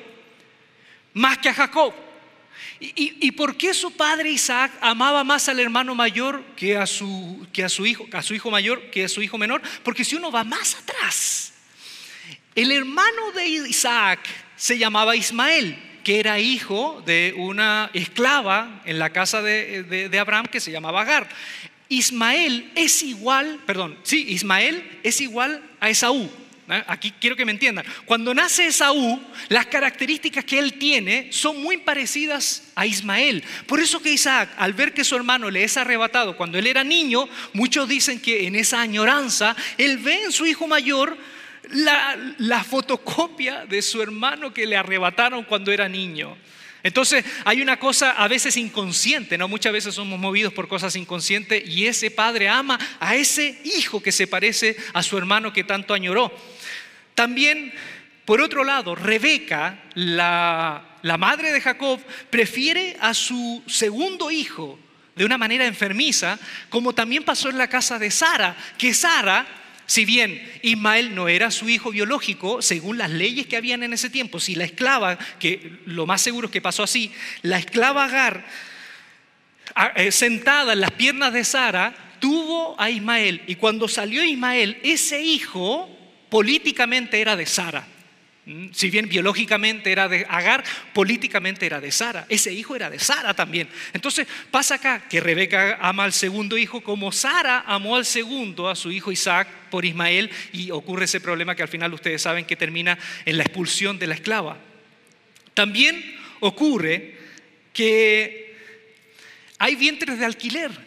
más 1.13 1.37
que 1.37 1.49
a 1.49 1.53
Jacob. 1.53 1.93
¿Y, 2.79 3.31
por 3.31 3.55
qué 3.55 3.73
su 3.73 3.91
padre 3.91 4.31
Isaac 4.31 4.71
amaba 4.81 5.23
más 5.23 5.47
al 5.47 5.59
hermano 5.59 5.95
mayor 5.95 6.43
que 6.57 6.75
a, 6.75 6.85
su, 6.85 7.47
que 7.53 7.63
a 7.63 7.69
su 7.69 7.85
hijo, 7.85 8.05
a 8.11 8.21
su 8.21 8.33
hijo 8.33 8.51
mayor 8.51 8.89
que 8.91 9.05
a 9.05 9.09
su 9.09 9.21
hijo 9.21 9.37
menor? 9.37 9.61
Porque 9.83 10.03
si 10.03 10.15
uno 10.15 10.29
va 10.29 10.43
más 10.43 10.75
atrás, 10.75 11.53
el 12.53 12.71
hermano 12.71 13.31
de 13.31 13.47
Isaac 13.47 14.19
se 14.57 14.77
llamaba 14.77 15.15
Ismael, 15.15 15.77
que 16.03 16.19
era 16.19 16.39
hijo 16.39 17.01
de 17.05 17.33
una 17.37 17.89
esclava 17.93 18.81
en 18.85 18.99
la 18.99 19.11
casa 19.11 19.41
de, 19.41 19.83
de 19.83 20.19
Abraham 20.19 20.47
que 20.47 20.59
se 20.59 20.71
llamaba 20.71 21.01
Agar. 21.01 21.29
Ismael 21.87 22.71
es 22.75 23.03
igual, 23.03 23.59
perdón, 23.65 23.97
sí, 24.03 24.25
Ismael 24.29 24.99
es 25.03 25.21
igual 25.21 25.63
a 25.79 25.89
Esaú. 25.89 26.29
¿Eh? 26.69 26.83
Aquí 26.87 27.13
quiero 27.19 27.35
que 27.35 27.45
me 27.45 27.51
entiendan. 27.51 27.85
Cuando 28.05 28.33
nace 28.33 28.67
Esaú, 28.67 29.21
las 29.49 29.67
características 29.67 30.45
que 30.45 30.59
él 30.59 30.73
tiene 30.73 31.31
son 31.31 31.61
muy 31.61 31.77
parecidas 31.77 32.71
a 32.75 32.85
Ismael. 32.85 33.43
Por 33.67 33.79
eso 33.79 34.01
que 34.01 34.11
Isaac, 34.11 34.49
al 34.57 34.73
ver 34.73 34.93
que 34.93 35.03
su 35.03 35.15
hermano 35.15 35.49
le 35.49 35.63
es 35.63 35.77
arrebatado 35.77 36.37
cuando 36.37 36.57
él 36.57 36.67
era 36.67 36.83
niño, 36.83 37.27
muchos 37.53 37.87
dicen 37.87 38.19
que 38.19 38.47
en 38.47 38.55
esa 38.55 38.81
añoranza, 38.81 39.55
él 39.77 39.97
ve 39.97 40.23
en 40.23 40.31
su 40.31 40.45
hijo 40.45 40.67
mayor 40.67 41.17
la, 41.71 42.15
la 42.37 42.63
fotocopia 42.63 43.65
de 43.65 43.81
su 43.81 44.01
hermano 44.01 44.53
que 44.53 44.65
le 44.65 44.77
arrebataron 44.77 45.43
cuando 45.43 45.71
era 45.71 45.89
niño. 45.89 46.37
Entonces 46.85 47.25
hay 47.45 47.63
una 47.63 47.79
cosa 47.79 48.11
a 48.11 48.27
veces 48.27 48.57
inconsciente, 48.57 49.39
¿no? 49.39 49.47
Muchas 49.47 49.73
veces 49.73 49.95
somos 49.95 50.19
movidos 50.19 50.53
por 50.53 50.67
cosas 50.67 50.95
inconscientes 50.95 51.67
y 51.67 51.87
ese 51.87 52.11
padre 52.11 52.47
ama 52.47 52.77
a 52.99 53.15
ese 53.15 53.59
hijo 53.63 54.03
que 54.03 54.11
se 54.11 54.27
parece 54.27 54.77
a 54.93 55.01
su 55.01 55.17
hermano 55.17 55.51
que 55.51 55.63
tanto 55.63 55.95
añoró. 55.95 56.31
También, 57.15 57.73
por 58.25 58.41
otro 58.41 58.63
lado, 58.63 58.93
Rebeca, 58.93 59.79
la, 59.95 60.83
madre 61.17 61.51
de 61.51 61.61
Jacob, 61.61 61.99
prefiere 62.29 62.97
a 62.99 63.13
su 63.13 63.63
segundo 63.65 64.29
hijo 64.29 64.77
de 65.15 65.23
una 65.23 65.37
manera 65.37 65.65
enfermiza, 65.65 66.37
como 66.69 66.93
también 66.93 67.23
pasó 67.23 67.49
en 67.49 67.57
la 67.57 67.69
casa 67.69 67.97
de 67.97 68.11
Sara, 68.11 68.55
que 68.77 68.93
Sara 68.93 69.47
si 69.87 70.03
bien 70.03 70.51
Ismael 70.63 71.13
no 71.13 71.27
era 71.29 71.51
su 71.51 71.69
hijo 71.69 71.91
biológico, 71.91 72.61
según 72.61 72.97
las 72.97 73.11
leyes 73.11 73.45
que 73.45 73.55
habían 73.55 73.83
en 73.83 73.93
ese 73.93 74.09
tiempo, 74.09 74.39
si 74.39 74.55
la 74.55 74.63
esclava, 74.63 75.17
que 75.39 75.79
lo 75.85 76.07
más 76.07 76.21
seguro 76.21 76.47
es 76.47 76.51
que 76.51 76.61
pasó 76.61 76.81
así, 76.81 77.11
la 77.43 77.59
esclava 77.59 78.05
Agar, 78.05 78.45
eh, 79.95 80.11
sentada 80.11 80.73
en 80.73 80.81
las 80.81 80.91
piernas 80.91 81.33
de 81.33 81.43
Sara, 81.43 81.93
tuvo 82.19 82.75
a 82.79 82.89
Ismael. 82.89 83.43
Y 83.45 83.55
cuando 83.55 83.87
salió 83.87 84.23
Ismael, 84.23 84.79
ese 84.81 85.21
hijo 85.21 85.94
políticamente 86.35 87.21
era 87.21 87.37
de 87.37 87.45
Sara. 87.45 87.87
Mm, 88.45 88.67
si 88.73 88.89
bien 88.89 89.07
biológicamente 89.07 89.89
era 89.89 90.09
de 90.09 90.25
Agar, 90.27 90.65
políticamente 90.91 91.65
era 91.65 91.79
de 91.79 91.93
Sara. 91.93 92.25
Ese 92.27 92.51
hijo 92.51 92.75
era 92.75 92.89
de 92.89 92.99
Sara 92.99 93.33
también. 93.33 93.69
Entonces 93.93 94.27
pasa 94.51 94.75
acá 94.75 95.07
que 95.07 95.21
Rebeca 95.21 95.77
ama 95.79 96.03
al 96.03 96.11
segundo 96.11 96.57
hijo 96.57 96.81
como 96.81 97.13
Sara 97.13 97.63
amó 97.65 97.95
al 97.95 98.03
segundo, 98.03 98.67
a 98.67 98.75
su 98.75 98.91
hijo 98.91 99.13
Isaac, 99.13 99.47
por 99.71 99.85
Ismael, 99.85 100.29
y 100.51 100.71
ocurre 100.71 101.05
ese 101.05 101.21
problema 101.21 101.55
que 101.55 101.61
al 101.61 101.69
final 101.69 101.93
ustedes 101.93 102.21
saben 102.21 102.43
que 102.43 102.57
termina 102.57 102.99
en 103.23 103.37
la 103.37 103.43
expulsión 103.43 103.97
de 103.97 104.07
la 104.07 104.15
esclava. 104.15 104.57
También 105.53 106.17
ocurre 106.41 107.17
que 107.71 108.57
hay 109.57 109.75
vientres 109.75 110.19
de 110.19 110.25
alquiler. 110.25 110.84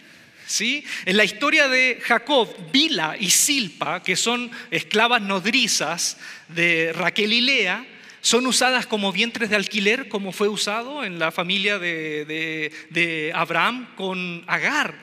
¿Sí? 0.49 0.83
En 1.05 1.19
la 1.19 1.25
historia 1.25 1.69
de 1.69 2.01
Jacob, 2.03 2.49
Bila 2.73 3.17
y 3.21 3.29
Silpa, 3.29 4.03
que 4.03 4.17
son 4.17 4.51
esclavas 4.71 5.21
nodrizas 5.21 6.17
de 6.49 6.95
Raquel 6.95 7.35
y 7.35 7.43
Lea, 7.43 7.87
son 8.23 8.47
usadas 8.47 8.87
como 8.87 9.13
vientres 9.13 9.51
de 9.51 9.57
alquiler, 9.57 10.09
como 10.09 10.33
fue 10.33 10.49
usado 10.49 11.05
en 11.05 11.19
la 11.19 11.33
familia 11.33 11.79
de, 11.79 13.31
Abraham 13.35 13.89
con 13.95 14.43
Agar. 14.47 14.95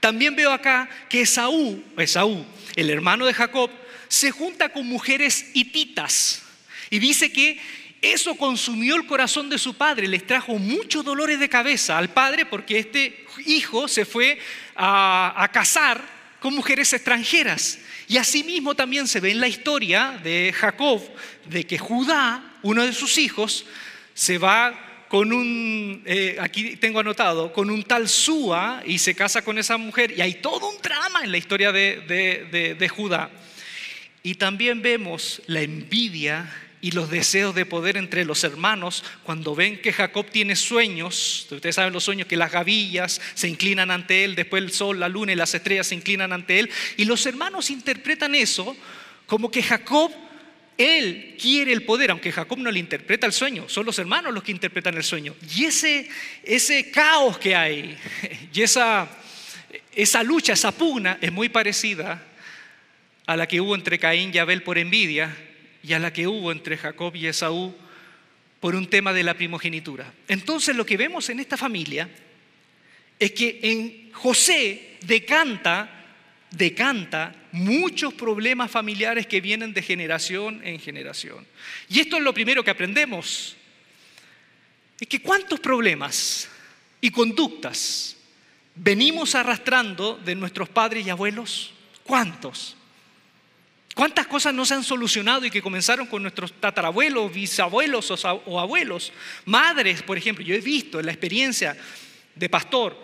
También 0.00 0.36
veo 0.36 0.52
acá 0.52 0.90
que 1.08 1.22
Esaú, 1.22 1.82
Esaú, 1.96 2.44
el 2.76 2.90
hermano 2.90 3.24
de 3.24 3.32
Jacob, 3.32 3.70
se 4.06 4.30
junta 4.30 4.68
con 4.68 4.86
mujeres 4.86 5.46
hititas 5.54 6.42
y 6.90 6.98
dice 6.98 7.32
que 7.32 7.58
eso 8.02 8.34
consumió 8.34 8.96
el 8.96 9.06
corazón 9.06 9.50
de 9.50 9.58
su 9.58 9.74
padre, 9.74 10.08
les 10.08 10.26
trajo 10.26 10.58
muchos 10.58 11.04
dolores 11.04 11.38
de 11.38 11.50
cabeza 11.50 11.98
al 11.98 12.08
padre 12.08 12.46
porque 12.46 12.78
este 12.78 13.26
hijo 13.44 13.88
se 13.88 14.06
fue 14.06 14.38
a, 14.74 15.48
casar 15.52 16.00
con 16.40 16.54
mujeres 16.54 16.92
extranjeras. 16.94 17.78
Y 18.08 18.16
asimismo 18.16 18.74
también 18.74 19.06
se 19.06 19.20
ve 19.20 19.30
en 19.32 19.40
la 19.40 19.48
historia 19.48 20.18
de 20.22 20.52
Jacob, 20.56 21.02
de 21.44 21.64
que 21.64 21.76
Judá, 21.76 22.56
uno 22.62 22.84
de 22.84 22.94
sus 22.94 23.18
hijos, 23.18 23.66
se 24.14 24.38
va 24.38 25.04
con 25.08 25.32
un, 25.32 26.02
eh, 26.06 26.38
aquí 26.40 26.76
tengo 26.76 27.00
anotado, 27.00 27.52
con 27.52 27.68
un 27.68 27.82
tal 27.82 28.08
Súa 28.08 28.82
y 28.86 28.98
se 28.98 29.14
casa 29.14 29.42
con 29.42 29.58
esa 29.58 29.76
mujer. 29.76 30.12
Y 30.16 30.22
hay 30.22 30.34
todo 30.34 30.70
un 30.70 30.80
drama 30.80 31.22
en 31.22 31.32
la 31.32 31.38
historia 31.38 31.70
de, 31.70 32.76
de 32.78 32.88
Judá. 32.88 33.30
Y 34.22 34.36
también 34.36 34.80
vemos 34.80 35.42
la 35.46 35.60
envidia 35.60 36.50
y 36.82 36.92
los 36.92 37.10
deseos 37.10 37.54
de 37.54 37.66
poder 37.66 37.96
entre 37.96 38.24
los 38.24 38.42
hermanos, 38.44 39.04
cuando 39.22 39.54
ven 39.54 39.80
que 39.80 39.92
Jacob 39.92 40.26
tiene 40.30 40.56
sueños, 40.56 41.46
ustedes 41.50 41.74
saben 41.74 41.92
los 41.92 42.04
sueños, 42.04 42.26
que 42.26 42.36
las 42.36 42.52
gavillas 42.52 43.20
se 43.34 43.48
inclinan 43.48 43.90
ante 43.90 44.24
él, 44.24 44.34
después 44.34 44.62
el 44.62 44.72
sol, 44.72 44.98
la 44.98 45.08
luna 45.08 45.32
y 45.32 45.36
las 45.36 45.54
estrellas 45.54 45.88
se 45.88 45.94
inclinan 45.94 46.32
ante 46.32 46.58
él, 46.58 46.70
y 46.96 47.04
los 47.04 47.24
hermanos 47.26 47.70
interpretan 47.70 48.34
eso 48.34 48.76
como 49.26 49.50
que 49.50 49.62
Jacob, 49.62 50.10
él 50.76 51.36
quiere 51.40 51.72
el 51.72 51.84
poder, 51.84 52.10
aunque 52.10 52.32
Jacob 52.32 52.58
no 52.58 52.70
le 52.70 52.78
interpreta 52.78 53.26
el 53.26 53.32
sueño, 53.32 53.68
son 53.68 53.84
los 53.84 53.98
hermanos 53.98 54.32
los 54.32 54.42
que 54.42 54.50
interpretan 54.50 54.96
el 54.96 55.04
sueño. 55.04 55.36
Y 55.54 55.66
ese, 55.66 56.08
ese 56.42 56.90
caos 56.90 57.38
que 57.38 57.54
hay, 57.54 57.96
y 58.52 58.62
esa, 58.62 59.06
esa 59.94 60.22
lucha, 60.22 60.54
esa 60.54 60.72
pugna, 60.72 61.18
es 61.20 61.30
muy 61.30 61.50
parecida 61.50 62.26
a 63.26 63.36
la 63.36 63.46
que 63.46 63.60
hubo 63.60 63.74
entre 63.74 63.98
Caín 63.98 64.30
y 64.34 64.38
Abel 64.38 64.62
por 64.62 64.78
envidia, 64.78 65.36
y 65.82 65.92
a 65.92 65.98
la 65.98 66.12
que 66.12 66.26
hubo 66.26 66.52
entre 66.52 66.76
Jacob 66.76 67.14
y 67.16 67.26
Esaú 67.26 67.74
por 68.60 68.74
un 68.74 68.88
tema 68.88 69.12
de 69.12 69.22
la 69.22 69.34
primogenitura. 69.34 70.12
Entonces 70.28 70.76
lo 70.76 70.84
que 70.84 70.96
vemos 70.96 71.28
en 71.30 71.40
esta 71.40 71.56
familia 71.56 72.08
es 73.18 73.32
que 73.32 73.60
en 73.62 74.12
José 74.12 74.98
decanta, 75.02 75.88
decanta 76.50 77.34
muchos 77.52 78.14
problemas 78.14 78.70
familiares 78.70 79.26
que 79.26 79.40
vienen 79.40 79.72
de 79.72 79.82
generación 79.82 80.60
en 80.64 80.78
generación. 80.78 81.46
Y 81.88 82.00
esto 82.00 82.16
es 82.16 82.22
lo 82.22 82.34
primero 82.34 82.62
que 82.62 82.70
aprendemos. 82.70 83.56
Es 84.98 85.08
que 85.08 85.22
cuántos 85.22 85.60
problemas 85.60 86.48
y 87.00 87.10
conductas 87.10 88.16
venimos 88.74 89.34
arrastrando 89.34 90.16
de 90.16 90.34
nuestros 90.34 90.68
padres 90.68 91.06
y 91.06 91.10
abuelos? 91.10 91.72
¿Cuántos? 92.04 92.76
¿Cuántas 93.94 94.26
cosas 94.26 94.54
no 94.54 94.64
se 94.64 94.74
han 94.74 94.84
solucionado 94.84 95.44
y 95.44 95.50
que 95.50 95.62
comenzaron 95.62 96.06
con 96.06 96.22
nuestros 96.22 96.52
tatarabuelos, 96.52 97.32
bisabuelos 97.32 98.10
o 98.24 98.60
abuelos? 98.60 99.12
Madres, 99.44 100.02
por 100.02 100.16
ejemplo, 100.16 100.44
yo 100.44 100.54
he 100.54 100.60
visto 100.60 101.00
en 101.00 101.06
la 101.06 101.12
experiencia 101.12 101.76
de 102.34 102.48
pastor, 102.48 102.96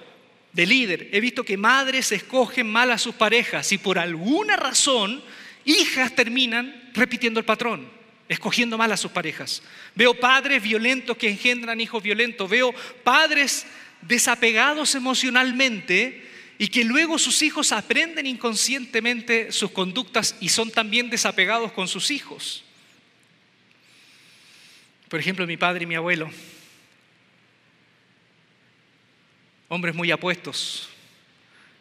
de 0.52 0.64
líder, 0.64 1.10
he 1.12 1.20
visto 1.20 1.44
que 1.44 1.56
madres 1.58 2.12
escogen 2.12 2.70
mal 2.70 2.90
a 2.90 2.98
sus 2.98 3.14
parejas 3.14 3.70
y 3.72 3.78
por 3.78 3.98
alguna 3.98 4.56
razón 4.56 5.22
hijas 5.66 6.14
terminan 6.14 6.90
repitiendo 6.94 7.38
el 7.38 7.44
patrón, 7.44 7.86
escogiendo 8.28 8.78
mal 8.78 8.90
a 8.90 8.96
sus 8.96 9.10
parejas. 9.10 9.62
Veo 9.94 10.14
padres 10.14 10.62
violentos 10.62 11.16
que 11.18 11.28
engendran 11.28 11.80
hijos 11.80 12.02
violentos, 12.02 12.48
veo 12.48 12.74
padres 13.04 13.66
desapegados 14.00 14.94
emocionalmente 14.94 16.25
y 16.58 16.68
que 16.68 16.84
luego 16.84 17.18
sus 17.18 17.42
hijos 17.42 17.72
aprenden 17.72 18.26
inconscientemente 18.26 19.52
sus 19.52 19.70
conductas 19.70 20.36
y 20.40 20.48
son 20.48 20.70
también 20.70 21.10
desapegados 21.10 21.72
con 21.72 21.88
sus 21.88 22.10
hijos. 22.10 22.64
Por 25.08 25.20
ejemplo, 25.20 25.46
mi 25.46 25.56
padre 25.56 25.84
y 25.84 25.86
mi 25.86 25.94
abuelo, 25.94 26.30
hombres 29.68 29.94
muy 29.94 30.10
apuestos, 30.10 30.88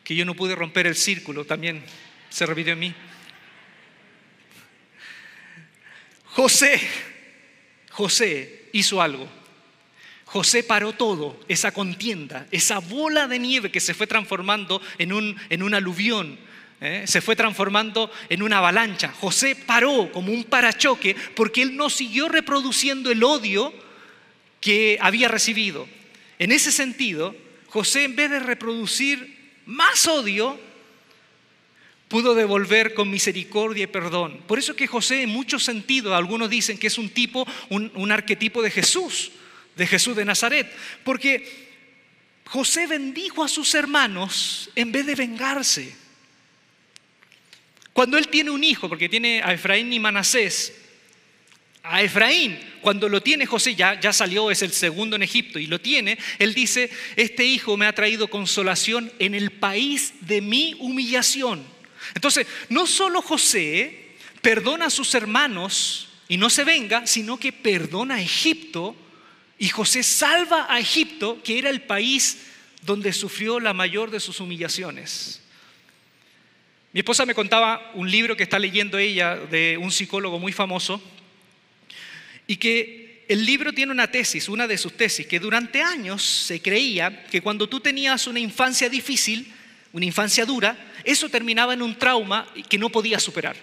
que 0.03 0.15
yo 0.15 0.25
no 0.25 0.35
pude 0.35 0.55
romper 0.55 0.87
el 0.87 0.95
círculo, 0.95 1.45
también 1.45 1.83
se 2.29 2.45
repitió 2.45 2.73
en 2.73 2.79
mí. 2.79 2.93
José, 6.25 6.81
José 7.91 8.69
hizo 8.73 9.01
algo 9.01 9.44
José 10.35 10.63
paró 10.63 10.91
todo, 10.91 11.39
esa 11.47 11.71
contienda, 11.71 12.45
esa 12.51 12.79
bola 12.79 13.25
de 13.25 13.39
nieve 13.39 13.71
que 13.71 13.79
se 13.79 13.93
fue 13.93 14.05
transformando 14.05 14.81
en 14.97 15.13
un, 15.13 15.37
en 15.49 15.63
un 15.63 15.73
aluvión, 15.73 16.37
¿eh? 16.81 17.05
se 17.07 17.21
fue 17.21 17.37
transformando 17.37 18.11
en 18.27 18.43
una 18.43 18.57
avalancha. 18.57 19.13
José 19.13 19.55
paró 19.55 20.11
como 20.11 20.33
un 20.33 20.43
parachoque 20.43 21.15
porque 21.37 21.61
él 21.61 21.77
no 21.77 21.89
siguió 21.89 22.27
reproduciendo 22.27 23.11
el 23.11 23.23
odio 23.23 23.73
que 24.59 24.97
había 24.99 25.29
recibido. 25.29 25.87
En 26.37 26.51
ese 26.51 26.73
sentido, 26.73 27.33
José 27.67 28.03
en 28.03 28.17
vez 28.17 28.29
de 28.29 28.39
reproducir 28.39 29.53
más 29.65 30.05
odio, 30.05 30.59
pudo 32.09 32.35
devolver 32.35 32.93
con 32.93 33.09
misericordia 33.09 33.85
y 33.85 33.87
perdón. 33.87 34.41
Por 34.47 34.59
eso 34.59 34.75
que 34.75 34.85
José 34.85 35.21
en 35.21 35.29
muchos 35.29 35.63
sentidos, 35.63 36.11
algunos 36.11 36.49
dicen 36.49 36.77
que 36.77 36.87
es 36.87 36.97
un 36.97 37.07
tipo, 37.07 37.47
un 37.69 38.11
arquetipo 38.11 38.61
de 38.61 38.71
Jesús 38.71 39.31
de 39.75 39.87
Jesús 39.87 40.15
de 40.15 40.25
Nazaret, 40.25 40.71
porque 41.03 41.65
José 42.45 42.87
bendijo 42.87 43.43
a 43.43 43.47
sus 43.47 43.73
hermanos 43.75 44.69
en 44.75 44.91
vez 44.91 45.05
de 45.05 45.15
vengarse. 45.15 45.95
Cuando 47.93 48.17
él 48.17 48.27
tiene 48.27 48.51
un 48.51 48.63
hijo, 48.63 48.89
porque 48.89 49.09
tiene 49.09 49.41
a 49.41 49.53
Efraín 49.53 49.91
y 49.91 49.99
Manasés, 49.99 50.73
a 51.81 52.01
Efraín, 52.01 52.59
cuando 52.81 53.07
lo 53.07 53.21
tiene 53.21 53.45
José, 53.45 53.75
ya, 53.75 53.99
ya 53.99 54.11
salió, 54.11 54.51
es 54.51 54.61
el 54.61 54.71
segundo 54.71 55.15
en 55.15 55.23
Egipto 55.23 55.59
y 55.59 55.67
lo 55.67 55.79
tiene, 55.79 56.17
él 56.39 56.53
dice, 56.53 56.89
este 57.15 57.45
hijo 57.45 57.77
me 57.77 57.85
ha 57.85 57.93
traído 57.93 58.27
consolación 58.27 59.11
en 59.19 59.35
el 59.35 59.51
país 59.51 60.13
de 60.21 60.41
mi 60.41 60.75
humillación. 60.79 61.63
Entonces, 62.13 62.47
no 62.69 62.85
solo 62.85 63.21
José 63.21 64.05
perdona 64.41 64.87
a 64.87 64.91
sus 64.91 65.15
hermanos 65.15 66.09
y 66.27 66.37
no 66.37 66.49
se 66.49 66.63
venga, 66.63 67.07
sino 67.07 67.37
que 67.39 67.51
perdona 67.51 68.15
a 68.15 68.21
Egipto 68.21 68.95
y 69.57 69.69
José 69.69 70.03
salva 70.03 70.67
a 70.69 70.79
Egipto, 70.79 71.41
que 71.43 71.57
era 71.57 71.69
el 71.69 71.81
país 71.81 72.39
donde 72.81 73.13
sufrió 73.13 73.59
la 73.59 73.73
mayor 73.73 74.11
de 74.11 74.19
sus 74.19 74.39
humillaciones. 74.39 75.41
Mi 76.91 76.99
esposa 76.99 77.25
me 77.25 77.35
contaba 77.35 77.91
un 77.93 78.09
libro 78.09 78.37
que 78.37 78.43
está 78.43 78.59
leyendo 78.59 78.97
ella 78.97 79.35
de 79.35 79.77
un 79.77 79.91
psicólogo 79.91 80.39
muy 80.39 80.53
famoso 80.53 81.01
y 82.47 82.57
que 82.57 83.25
el 83.27 83.45
libro 83.45 83.73
tiene 83.73 83.91
una 83.91 84.11
tesis, 84.11 84.47
una 84.47 84.67
de 84.67 84.77
sus 84.77 84.93
tesis, 84.93 85.25
que 85.25 85.39
durante 85.39 85.81
años 85.81 86.23
se 86.23 86.61
creía 86.61 87.25
que 87.25 87.41
cuando 87.41 87.67
tú 87.67 87.79
tenías 87.79 88.27
una 88.27 88.39
infancia 88.39 88.87
difícil, 88.87 89.51
una 89.93 90.05
infancia 90.05 90.45
dura, 90.45 90.77
eso 91.03 91.27
terminaba 91.29 91.73
en 91.73 91.81
un 91.81 91.97
trauma 91.97 92.47
que 92.69 92.77
no 92.77 92.89
podías 92.89 93.23
superar. 93.23 93.55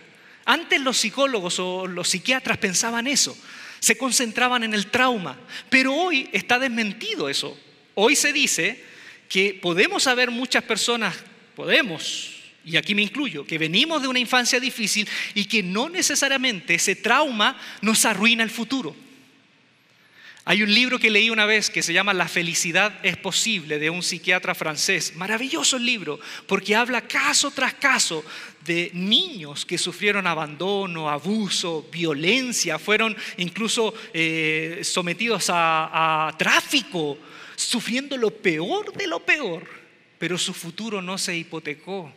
Antes 0.44 0.80
los 0.80 0.96
psicólogos 0.96 1.58
o 1.58 1.86
los 1.86 2.08
psiquiatras 2.08 2.58
pensaban 2.58 3.06
eso, 3.06 3.36
se 3.82 3.98
concentraban 3.98 4.62
en 4.62 4.74
el 4.74 4.86
trauma, 4.86 5.36
pero 5.68 5.92
hoy 5.92 6.28
está 6.32 6.60
desmentido 6.60 7.28
eso. 7.28 7.58
Hoy 7.94 8.14
se 8.14 8.32
dice 8.32 8.80
que 9.28 9.58
podemos 9.60 10.06
haber 10.06 10.30
muchas 10.30 10.62
personas, 10.62 11.16
podemos, 11.56 12.30
y 12.64 12.76
aquí 12.76 12.94
me 12.94 13.02
incluyo, 13.02 13.44
que 13.44 13.58
venimos 13.58 14.00
de 14.00 14.06
una 14.06 14.20
infancia 14.20 14.60
difícil 14.60 15.08
y 15.34 15.46
que 15.46 15.64
no 15.64 15.88
necesariamente 15.88 16.74
ese 16.74 16.94
trauma 16.94 17.60
nos 17.80 18.04
arruina 18.04 18.44
el 18.44 18.50
futuro. 18.50 18.94
Hay 20.44 20.64
un 20.64 20.74
libro 20.74 20.98
que 20.98 21.10
leí 21.10 21.30
una 21.30 21.46
vez 21.46 21.70
que 21.70 21.84
se 21.84 21.92
llama 21.92 22.12
La 22.12 22.26
felicidad 22.26 22.98
es 23.04 23.16
posible 23.16 23.78
de 23.78 23.90
un 23.90 24.02
psiquiatra 24.02 24.56
francés. 24.56 25.14
Maravilloso 25.14 25.76
el 25.76 25.86
libro, 25.86 26.18
porque 26.48 26.74
habla 26.74 27.02
caso 27.02 27.52
tras 27.52 27.74
caso 27.74 28.24
de 28.64 28.90
niños 28.92 29.64
que 29.64 29.78
sufrieron 29.78 30.26
abandono, 30.26 31.08
abuso, 31.08 31.88
violencia, 31.92 32.80
fueron 32.80 33.16
incluso 33.36 33.94
eh, 34.12 34.80
sometidos 34.82 35.46
a, 35.48 36.34
tráfico, 36.36 37.18
sufriendo 37.54 38.16
lo 38.16 38.32
peor 38.32 38.92
de 38.94 39.06
lo 39.06 39.20
peor, 39.20 39.68
pero 40.18 40.36
su 40.36 40.52
futuro 40.52 41.00
no 41.00 41.18
se 41.18 41.36
hipotecó. 41.36 42.12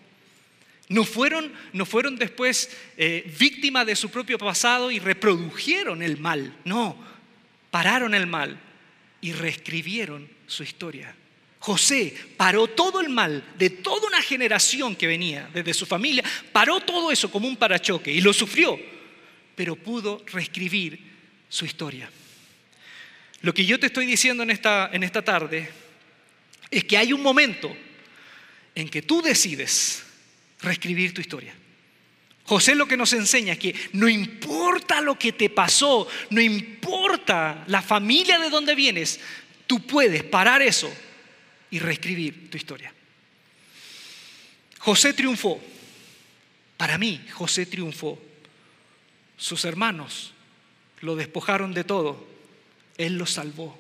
No 0.90 1.04
fueron, 1.04 1.52
no 1.74 1.86
fueron 1.86 2.16
después 2.16 2.72
eh, 2.98 3.32
víctimas 3.40 3.86
de 3.86 3.96
su 3.96 4.10
propio 4.10 4.40
pasado 4.40 4.90
y 4.90 4.98
reprodujeron 4.98 6.02
el 6.02 6.18
mal. 6.18 6.56
No, 6.64 7.15
pararon 7.76 8.16
el 8.16 8.26
mal 8.26 8.58
y 9.20 9.34
reescribieron 9.34 10.30
su 10.48 10.64
historia. 10.64 11.14
José 11.60 12.16
paró 12.38 12.68
todo 12.68 13.02
el 13.02 13.10
mal 13.10 13.44
de 13.58 13.70
toda 13.70 14.08
una 14.08 14.22
generación 14.22 14.96
que 14.96 15.08
venía 15.08 15.50
desde 15.54 15.74
su 15.74 15.86
familia, 15.86 16.24
paró 16.54 16.80
todo 16.80 17.12
eso 17.12 17.30
como 17.30 17.50
un 17.50 17.58
parachoque 17.58 18.14
y 18.14 18.22
lo 18.22 18.32
sufrió, 18.32 18.80
pero 19.58 19.76
pudo 19.76 20.24
reescribir 20.28 20.98
su 21.50 21.66
historia. 21.66 22.10
Lo 23.42 23.54
que 23.54 23.66
yo 23.66 23.78
te 23.78 23.88
estoy 23.88 24.06
diciendo 24.06 24.44
en 24.44 24.52
esta, 24.52 24.90
en 24.94 25.04
esta 25.04 25.22
tarde 25.22 25.70
es 26.72 26.86
que 26.86 26.98
hay 26.98 27.12
un 27.12 27.22
momento 27.22 27.76
en 28.74 28.88
que 28.88 29.02
tú 29.02 29.22
decides 29.22 30.02
reescribir 30.62 31.14
tu 31.14 31.20
historia. 31.20 31.54
José 32.46 32.76
lo 32.76 32.88
que 32.88 32.98
nos 32.98 33.12
enseña 33.14 33.54
es 33.54 33.60
que 33.60 33.76
no 33.94 34.08
importa 34.08 35.02
lo 35.02 35.18
que 35.18 35.34
te 35.34 35.50
pasó, 35.50 36.08
no 36.30 36.40
importa 36.40 37.64
la 37.68 37.82
familia 37.82 38.38
de 38.38 38.52
donde 38.52 38.76
vienes, 38.76 39.20
tú 39.66 39.86
puedes 39.86 40.24
parar 40.24 40.62
eso 40.62 40.92
y 41.72 41.80
reescribir 41.80 42.52
tu 42.52 42.58
historia. 42.58 42.94
José 44.78 45.14
triunfó. 45.14 45.60
Para 46.78 47.00
mí, 47.00 47.26
José 47.34 47.66
triunfó. 47.66 48.22
Sus 49.38 49.66
hermanos 49.66 50.34
lo 51.02 51.16
despojaron 51.16 51.74
de 51.74 51.84
todo. 51.84 52.28
Él 52.98 53.18
lo 53.18 53.26
salvó. 53.26 53.80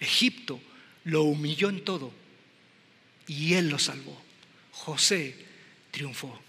Egipto 0.00 0.58
lo 1.04 1.24
humilló 1.24 1.68
en 1.68 1.84
todo 1.84 2.12
y 3.26 3.54
él 3.54 3.68
lo 3.68 3.78
salvó. 3.78 4.18
José 4.72 5.36
triunfó. 5.90 6.40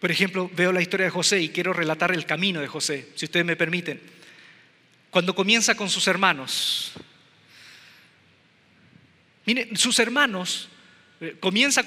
Por 0.00 0.10
ejemplo, 0.10 0.50
veo 0.54 0.72
la 0.72 0.80
historia 0.80 1.06
de 1.06 1.10
José 1.10 1.40
y 1.40 1.48
quiero 1.48 1.72
relatar 1.72 2.12
el 2.12 2.24
camino 2.24 2.60
de 2.60 2.68
José, 2.68 3.08
si 3.14 3.24
ustedes 3.24 3.44
me 3.44 3.56
permiten. 3.56 4.00
Cuando 5.10 5.34
comienza 5.34 5.74
con 5.74 5.90
sus 5.90 6.06
hermanos. 6.06 6.92
Miren, 9.44 9.76
sus 9.76 9.98
hermanos 9.98 10.68
eh, 11.20 11.36
comienza 11.40 11.82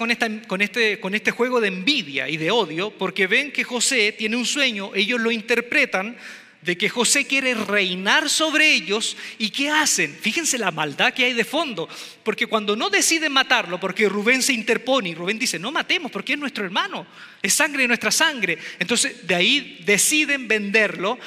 este, 0.59 0.99
con 0.99 1.15
este 1.15 1.31
juego 1.31 1.61
de 1.61 1.69
envidia 1.69 2.27
y 2.27 2.35
de 2.35 2.51
odio 2.51 2.89
porque 2.89 3.27
ven 3.27 3.51
que 3.51 3.63
José 3.63 4.11
tiene 4.11 4.35
un 4.35 4.45
sueño, 4.45 4.91
ellos 4.93 5.21
lo 5.21 5.31
interpretan 5.31 6.17
de 6.61 6.77
que 6.77 6.89
José 6.89 7.25
quiere 7.25 7.53
reinar 7.53 8.29
sobre 8.29 8.73
ellos 8.73 9.17
y 9.37 9.49
¿qué 9.49 9.69
hacen? 9.69 10.15
Fíjense 10.19 10.57
la 10.57 10.71
maldad 10.71 11.13
que 11.13 11.25
hay 11.25 11.33
de 11.33 11.43
fondo, 11.43 11.89
porque 12.23 12.47
cuando 12.47 12.75
no 12.75 12.89
deciden 12.89 13.31
matarlo, 13.31 13.79
porque 13.79 14.07
Rubén 14.07 14.41
se 14.41 14.53
interpone 14.53 15.09
y 15.09 15.15
Rubén 15.15 15.39
dice, 15.39 15.57
no 15.57 15.71
matemos 15.71 16.11
porque 16.11 16.33
es 16.33 16.39
nuestro 16.39 16.63
hermano, 16.63 17.07
es 17.41 17.53
sangre 17.53 17.83
de 17.83 17.87
nuestra 17.87 18.11
sangre, 18.11 18.57
entonces 18.79 19.25
de 19.25 19.35
ahí 19.35 19.81
deciden 19.85 20.47
venderlo 20.47 21.17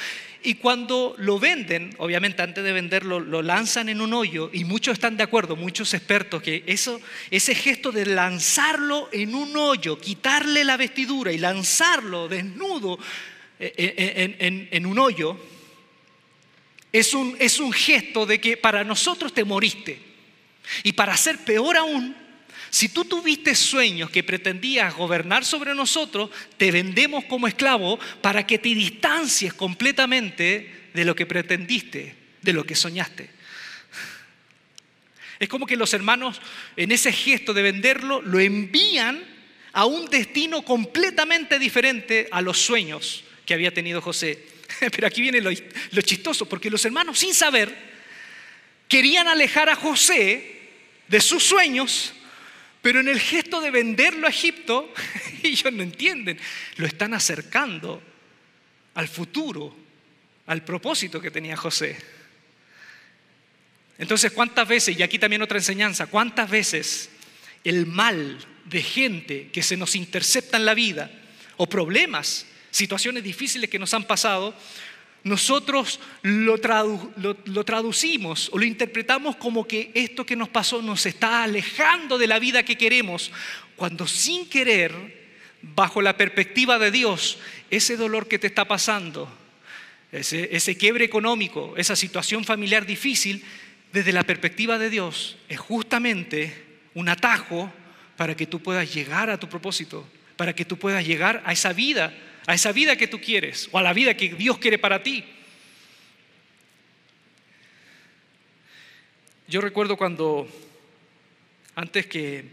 y 0.47 0.57
cuando 0.57 1.14
lo 1.16 1.38
venden, 1.38 1.94
obviamente 1.97 2.42
antes 2.42 2.62
de 2.62 2.73
venderlo, 2.73 3.18
lo 3.18 3.40
lanzan 3.40 3.88
en 3.88 4.03
un 4.03 4.12
hoyo 4.12 4.51
y 4.53 4.64
muchos 4.64 4.92
están 4.92 5.16
de 5.16 5.23
acuerdo, 5.23 5.57
muchos 5.57 5.94
expertos, 5.94 6.42
que 6.42 6.62
eso, 6.66 7.01
ese 7.31 7.55
gesto 7.55 7.90
de 7.90 8.05
lanzarlo 8.05 9.09
en 9.11 9.35
un 9.35 9.57
hoyo, 9.57 9.99
quitarle 9.99 10.62
la 10.62 10.77
vestidura 10.77 11.33
y 11.33 11.38
lanzarlo 11.38 12.29
desnudo, 12.29 12.99
en, 13.77 14.87
un 14.87 14.98
hoyo, 14.98 15.38
es 16.92 17.14
un, 17.14 17.37
es 17.38 17.59
un 17.59 17.72
gesto 17.72 18.27
de 18.27 18.40
que 18.40 18.57
para 18.57 18.85
nosotros 18.85 19.33
te 19.33 19.44
moriste. 19.44 19.98
Y 20.83 20.92
para 20.92 21.16
ser 21.16 21.38
peor 21.38 21.77
aún, 21.77 22.14
si 22.70 22.88
tú 22.88 23.05
tuviste 23.05 23.55
sueños 23.55 24.11
que 24.11 24.22
pretendías 24.22 24.94
gobernar 24.94 25.44
sobre 25.44 25.74
nosotros, 25.74 26.31
te 26.57 26.72
vendemos 26.72 27.24
como 27.27 27.46
esclavo 27.46 27.98
para 28.20 28.46
que 28.46 28.59
te 28.59 28.70
distancies 28.70 29.55
completamente 29.55 30.88
de 30.92 31.05
lo 31.05 31.14
que 31.14 31.27
pretendiste, 31.27 32.14
de 32.42 32.53
lo 32.53 32.64
que 32.64 32.74
soñaste. 32.74 33.31
Es 35.38 35.48
como 35.48 35.66
que 35.66 35.77
los 35.77 35.92
hermanos 35.94 36.40
en 36.77 36.92
ese 36.92 37.12
gesto 37.12 37.53
de 37.55 37.62
venderlo 37.62 38.22
lo 38.22 38.40
envían 38.40 39.22
a 39.72 39.85
un 39.85 40.09
destino 40.09 40.62
completamente 40.62 41.59
diferente 41.59 42.29
a 42.31 42.40
los 42.40 42.59
sueños 42.59 43.24
que 43.44 43.54
había 43.54 43.72
tenido 43.72 44.00
José. 44.00 44.38
Pero 44.80 45.07
aquí 45.07 45.20
viene 45.20 45.40
lo, 45.40 46.02
chistoso, 46.02 46.46
porque 46.46 46.70
los 46.70 46.85
hermanos, 46.85 47.18
sin 47.18 47.35
saber, 47.35 47.74
querían 48.88 49.28
alejar 49.28 49.68
a 49.68 49.76
José 49.76 50.61
de 51.09 51.20
sus 51.20 51.42
sueños, 51.42 52.12
pero 52.80 53.00
en 53.00 53.09
el 53.09 53.20
gesto 53.20 53.61
de 53.61 53.70
venderlo 53.70 54.26
a 54.26 54.30
Egipto, 54.30 54.92
ellos 55.42 55.72
no 55.72 55.83
entienden, 55.83 56.38
lo 56.76 56.87
están 56.87 57.14
acercando 57.14 58.02
al 58.94 59.09
futuro, 59.09 59.74
al 60.46 60.64
propósito 60.64 61.20
que 61.20 61.30
tenía 61.30 61.57
José. 61.57 61.96
Entonces, 63.96 64.33
¿cuántas 64.33 64.66
veces, 64.68 64.98
y 64.98 65.02
aquí 65.02 65.18
también 65.18 65.42
otra 65.42 65.59
enseñanza, 65.59 66.07
cuántas 66.07 66.50
veces 66.50 67.11
el 67.62 67.87
mal 67.87 68.38
de 68.64 68.83
gente 68.83 69.50
que 69.50 69.62
se 69.62 69.76
nos 69.76 69.94
intercepta 69.94 70.57
en 70.57 70.66
la 70.66 70.74
vida, 70.74 71.11
o 71.57 71.68
problemas 71.68 72.46
situaciones 72.75 73.23
difíciles 73.23 73.71
que 73.71 73.79
nos 73.79 73.95
han 73.95 74.05
pasado, 74.05 74.53
nosotros 75.23 76.01
lo, 76.23 76.59
traducimos 76.59 78.51
o 78.53 78.59
lo 78.59 78.65
interpretamos 78.65 79.37
como 79.37 79.67
que 79.67 79.93
esto 79.95 80.27
que 80.27 80.35
nos 80.35 80.49
pasó 80.49 80.83
nos 80.83 81.07
está 81.07 81.45
alejando 81.45 82.19
de 82.19 82.27
la 82.27 82.41
vida 82.41 82.65
que 82.65 82.77
queremos, 82.77 83.31
cuando 83.77 84.09
sin 84.09 84.49
querer, 84.49 85.25
bajo 85.63 86.03
la 86.03 86.17
perspectiva 86.17 86.79
de 86.79 86.91
Dios, 86.91 87.39
ese 87.71 87.97
dolor 87.97 88.27
que 88.27 88.41
te 88.41 88.49
está 88.49 88.67
pasando, 88.67 89.33
ese, 90.11 90.49
ese 90.55 90.77
quiebre 90.77 91.05
económico, 91.05 91.75
esa 91.77 91.95
situación 91.95 92.45
familiar 92.45 92.85
difícil, 92.85 93.45
desde 93.93 94.13
la 94.13 94.25
perspectiva 94.25 94.79
de 94.79 94.91
Dios, 94.91 95.37
es 95.49 95.61
justamente 95.61 96.81
un 96.93 97.09
atajo 97.09 97.73
para 98.17 98.37
que 98.37 98.47
tú 98.47 98.61
puedas 98.61 98.93
llegar 98.93 99.31
a 99.31 99.39
tu 99.39 99.49
propósito, 99.49 100.07
para 100.37 100.53
que 100.53 100.65
tú 100.65 100.77
puedas 100.77 101.07
llegar 101.07 101.41
a 101.47 101.53
esa 101.53 101.73
vida 101.73 102.13
a 102.46 102.54
esa 102.54 102.72
vida 102.72 102.96
que 102.96 103.09
tú 103.09 103.20
quieres 103.20 103.68
o 103.72 103.78
a 103.78 103.83
la 103.83 103.92
vida 103.92 104.14
que 104.14 104.28
Dios 104.35 104.59
quiere 104.59 104.78
para 104.78 105.02
ti. 105.02 105.24
Yo 109.46 109.61
recuerdo 109.61 109.96
cuando, 109.96 110.48
antes 111.74 112.07
que 112.07 112.44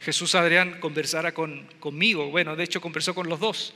Jesús 0.00 0.34
Adrián 0.34 0.80
conversara 0.80 1.32
con, 1.32 1.66
conmigo, 1.78 2.30
bueno, 2.30 2.56
de 2.56 2.64
hecho 2.64 2.80
conversó 2.80 3.14
con 3.14 3.28
los 3.28 3.38
dos, 3.38 3.72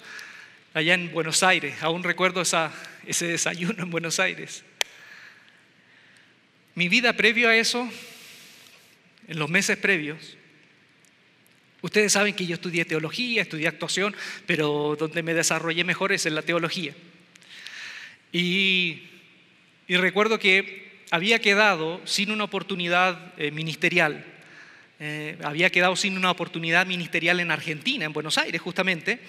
allá 0.73 0.95
en 0.95 1.13
Buenos 1.13 1.43
Aires, 1.43 1.83
aún 1.83 2.03
recuerdo 2.03 2.43
ese 2.43 3.27
desayuno 3.27 3.85
en 3.85 3.91
Buenos 3.91 4.19
Aires. 4.19 4.65
Mi 6.75 6.89
vida 6.89 7.13
previo 7.13 7.49
a 7.49 7.57
eso, 7.57 7.89
en 9.29 9.39
los 9.39 9.49
meses 9.49 9.77
previos, 9.77 10.37
ustedes 11.85 12.13
saben 12.13 12.35
que 12.35 12.47
yo 12.47 12.55
estudié 12.55 12.87
teología, 12.87 13.43
estudié 13.43 13.69
actuación, 13.69 14.17
pero 14.47 14.97
donde 14.99 15.23
me 15.23 15.35
desarrollé 15.35 15.85
mejor 15.85 16.13
es 16.13 16.25
en 16.25 16.35
la 16.35 16.41
teología. 16.41 16.95
Y, 18.33 19.03
recuerdo 19.87 20.39
que 20.39 21.03
había 21.11 21.39
quedado 21.41 22.01
sin 22.07 22.31
una 22.31 22.45
oportunidad 22.45 23.35
eh, 23.37 23.51
ministerial. 23.51 24.25
Eh, 24.99 25.37
había 25.45 25.69
quedado 25.69 25.95
sin 25.95 26.17
una 26.17 26.31
oportunidad 26.31 26.87
ministerial 26.87 27.39
en 27.41 27.51
Argentina, 27.51 28.07
en 28.07 28.15
Buenos 28.15 28.39
Aires 28.39 28.63
justamente 28.63 29.21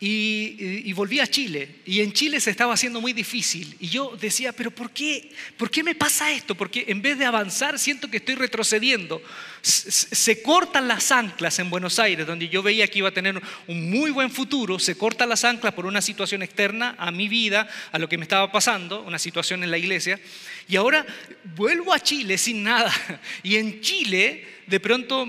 y, 0.00 0.92
volví 0.94 1.20
a 1.20 1.26
Chile. 1.26 1.76
Y 1.84 2.00
en 2.00 2.12
Chile 2.12 2.40
se 2.40 2.50
estaba 2.50 2.74
haciendo 2.74 3.00
muy 3.00 3.12
difícil. 3.12 3.76
Y 3.80 3.88
yo 3.88 4.16
decía, 4.18 4.52
pero 4.52 4.70
¿por 4.70 4.90
qué? 4.90 5.30
¿Por 5.56 5.70
qué 5.70 5.82
me 5.82 5.94
pasa 5.94 6.32
esto? 6.32 6.54
Porque 6.54 6.86
en 6.88 7.02
vez 7.02 7.18
de 7.18 7.26
avanzar 7.26 7.78
siento 7.78 8.10
que 8.10 8.16
estoy 8.16 8.34
retrocediendo. 8.34 9.22
Se, 9.62 10.42
cortan 10.42 10.88
las 10.88 11.12
anclas 11.12 11.58
en 11.58 11.70
Buenos 11.70 11.98
Aires, 11.98 12.26
donde 12.26 12.48
yo 12.48 12.62
veía 12.62 12.88
que 12.88 12.98
iba 12.98 13.08
a 13.08 13.12
tener 13.12 13.40
un 13.66 13.90
muy 13.90 14.10
buen 14.10 14.30
futuro. 14.30 14.78
Se 14.78 14.96
cortan 14.96 15.28
las 15.28 15.44
anclas 15.44 15.74
por 15.74 15.86
una 15.86 16.00
situación 16.00 16.42
externa 16.42 16.94
a 16.98 17.10
mi 17.10 17.28
vida, 17.28 17.68
a 17.92 17.98
lo 17.98 18.08
que 18.08 18.18
me 18.18 18.24
estaba 18.24 18.50
pasando, 18.50 19.02
una 19.02 19.18
situación 19.18 19.62
en 19.62 19.70
la 19.70 19.78
iglesia. 19.78 20.18
Y 20.68 20.76
ahora 20.76 21.04
vuelvo 21.56 21.92
a 21.92 22.00
Chile 22.00 22.38
sin 22.38 22.62
nada. 22.62 22.92
Y 23.42 23.56
en 23.56 23.80
Chile 23.80 24.46
de 24.70 24.78
pronto 24.78 25.26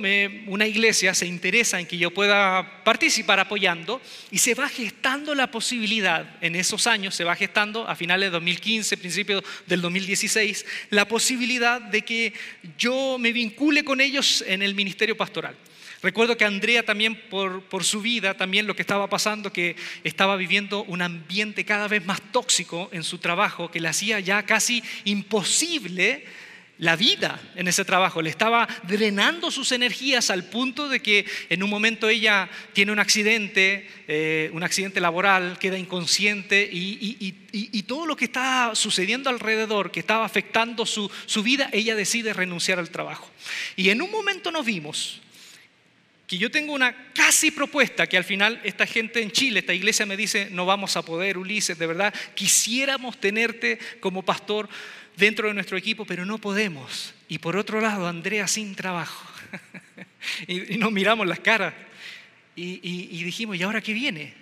una 0.47 0.67
iglesia 0.67 1.15
se 1.15 1.25
interesa 1.25 1.79
en 1.79 1.87
que 1.87 1.97
yo 1.97 2.11
pueda 2.11 2.83
participar 2.83 3.39
apoyando 3.39 3.99
y 4.29 4.37
se 4.37 4.53
va 4.53 4.69
gestando 4.69 5.33
la 5.33 5.49
posibilidad, 5.49 6.37
en 6.41 6.55
esos 6.55 6.85
años 6.85 7.15
se 7.15 7.23
va 7.23 7.35
gestando, 7.35 7.87
a 7.87 7.95
finales 7.95 8.27
de 8.27 8.31
2015, 8.33 8.97
principios 8.97 9.43
del 9.65 9.81
2016, 9.81 10.63
la 10.91 11.07
posibilidad 11.07 11.81
de 11.81 12.03
que 12.03 12.33
yo 12.77 13.17
me 13.19 13.31
vincule 13.31 13.83
con 13.83 13.99
ellos 13.99 14.20
en 14.47 14.61
el 14.61 14.75
ministerio 14.75 15.17
pastoral. 15.17 15.55
Recuerdo 16.03 16.35
que 16.35 16.45
Andrea 16.45 16.83
también 16.83 17.15
por, 17.29 17.61
por, 17.63 17.83
su 17.83 18.01
vida, 18.01 18.35
también 18.35 18.65
lo 18.65 18.75
que 18.75 18.81
estaba 18.81 19.07
pasando, 19.07 19.53
que 19.53 19.75
estaba 20.03 20.35
viviendo 20.35 20.83
un 20.83 21.01
ambiente 21.01 21.63
cada 21.63 21.87
vez 21.87 22.03
más 22.05 22.21
tóxico 22.31 22.89
en 22.91 23.03
su 23.03 23.19
trabajo, 23.19 23.69
que 23.69 23.79
le 23.79 23.87
hacía 23.87 24.19
ya 24.19 24.43
casi 24.43 24.83
imposible 25.05 26.25
la 26.81 26.95
vida 26.95 27.39
en 27.55 27.67
ese 27.67 27.85
trabajo, 27.85 28.23
le 28.23 28.31
estaba 28.31 28.67
drenando 28.81 29.51
sus 29.51 29.71
energías 29.71 30.31
al 30.31 30.45
punto 30.45 30.89
de 30.89 30.99
que 30.99 31.27
en 31.49 31.61
un 31.61 31.69
momento 31.69 32.09
ella 32.09 32.49
tiene 32.73 32.91
un 32.91 32.97
accidente, 32.97 33.87
eh, 34.07 34.49
un 34.51 34.63
accidente 34.63 34.99
laboral, 34.99 35.59
queda 35.59 35.77
inconsciente 35.77 36.67
y, 36.71 37.37
todo 37.85 38.07
lo 38.07 38.15
que 38.15 38.25
está 38.25 38.71
sucediendo 38.73 39.29
alrededor, 39.29 39.91
que 39.91 39.99
estaba 39.99 40.25
afectando 40.25 40.85
su, 40.85 41.11
su 41.27 41.43
vida, 41.43 41.69
ella 41.71 41.95
decide 41.95 42.33
renunciar 42.33 42.79
al 42.79 42.89
trabajo. 42.89 43.29
Y 43.75 43.89
en 43.89 44.01
un 44.01 44.09
momento 44.09 44.51
nos 44.51 44.65
vimos 44.65 45.21
que 46.25 46.37
yo 46.37 46.49
tengo 46.49 46.71
una 46.71 47.11
casi 47.13 47.51
propuesta 47.51 48.07
que 48.07 48.15
al 48.15 48.23
final 48.23 48.61
esta 48.63 48.87
gente 48.87 49.21
en 49.21 49.31
Chile, 49.31 49.59
esta 49.59 49.73
iglesia 49.73 50.05
me 50.05 50.15
dice, 50.15 50.47
no 50.49 50.65
vamos 50.65 50.95
a 50.95 51.01
poder, 51.01 51.37
Ulises, 51.37 51.77
de 51.77 51.85
verdad, 51.85 52.13
quisiéramos 52.33 53.19
tenerte 53.19 53.77
como 53.99 54.23
pastor 54.23 54.69
dentro 55.21 55.47
de 55.47 55.53
nuestro 55.53 55.77
equipo, 55.77 56.03
pero 56.03 56.25
no 56.25 56.39
podemos. 56.39 57.13
Y 57.29 57.37
por 57.37 57.55
otro 57.55 57.79
lado, 57.79 58.07
Andrea 58.07 58.47
sin 58.47 58.73
trabajo. 58.75 59.23
y, 60.47 60.77
nos 60.77 60.91
miramos 60.91 61.27
las 61.27 61.39
caras 61.39 61.75
y, 62.55 63.23
dijimos, 63.23 63.55
¿y 63.55 63.61
ahora 63.61 63.81
qué 63.81 63.93
viene? 63.93 64.33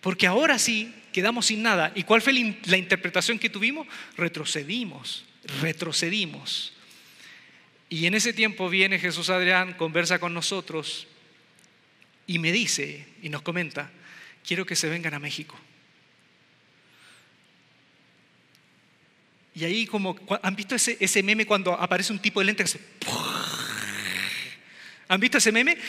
Porque 0.00 0.26
ahora 0.26 0.58
sí 0.58 0.94
quedamos 1.12 1.46
sin 1.46 1.62
nada. 1.62 1.92
¿Y 1.94 2.04
cuál 2.04 2.22
fue 2.22 2.32
la 2.32 2.76
interpretación 2.78 3.38
que 3.38 3.50
tuvimos? 3.50 3.86
Retrocedimos, 4.16 5.26
retrocedimos. 5.60 6.72
Y 7.90 8.06
en 8.06 8.14
ese 8.14 8.32
tiempo 8.32 8.70
viene 8.70 8.98
Jesús 8.98 9.28
Adrián, 9.28 9.74
conversa 9.74 10.18
con 10.18 10.32
nosotros 10.32 11.06
y 12.26 12.38
me 12.38 12.50
dice 12.50 13.06
y 13.22 13.28
nos 13.28 13.42
comenta, 13.42 13.90
quiero 14.46 14.64
que 14.64 14.74
se 14.74 14.88
vengan 14.88 15.12
a 15.12 15.18
México. 15.18 15.54
Y 19.54 19.64
ahí 19.64 19.86
como, 19.86 20.16
¿han 20.42 20.56
visto 20.56 20.74
ese, 20.74 20.96
ese 20.98 21.22
meme 21.22 21.46
cuando 21.46 21.74
aparece 21.74 22.12
un 22.12 22.18
tipo 22.18 22.40
de 22.40 22.46
lente 22.46 22.64
que 22.64 22.68
se... 22.68 22.78
¿Han 25.08 25.20
visto 25.20 25.38
ese 25.38 25.52
meme? 25.52 25.78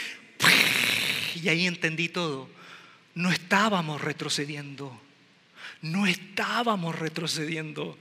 Y 1.43 1.49
ahí 1.49 1.67
entendí 1.67 2.10
todo. 2.10 2.49
No 3.13 3.32
estábamos 3.32 4.01
retrocediendo. 4.01 4.99
No 5.82 6.08
estábamos 6.08 6.97
retrocediendo. 6.97 7.99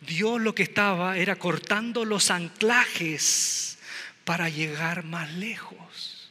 Dios 0.00 0.40
lo 0.40 0.54
que 0.54 0.62
estaba 0.62 1.18
era 1.18 1.36
cortando 1.36 2.04
los 2.04 2.30
anclajes 2.30 3.78
para 4.24 4.48
llegar 4.48 5.04
más 5.04 5.32
lejos. 5.34 6.30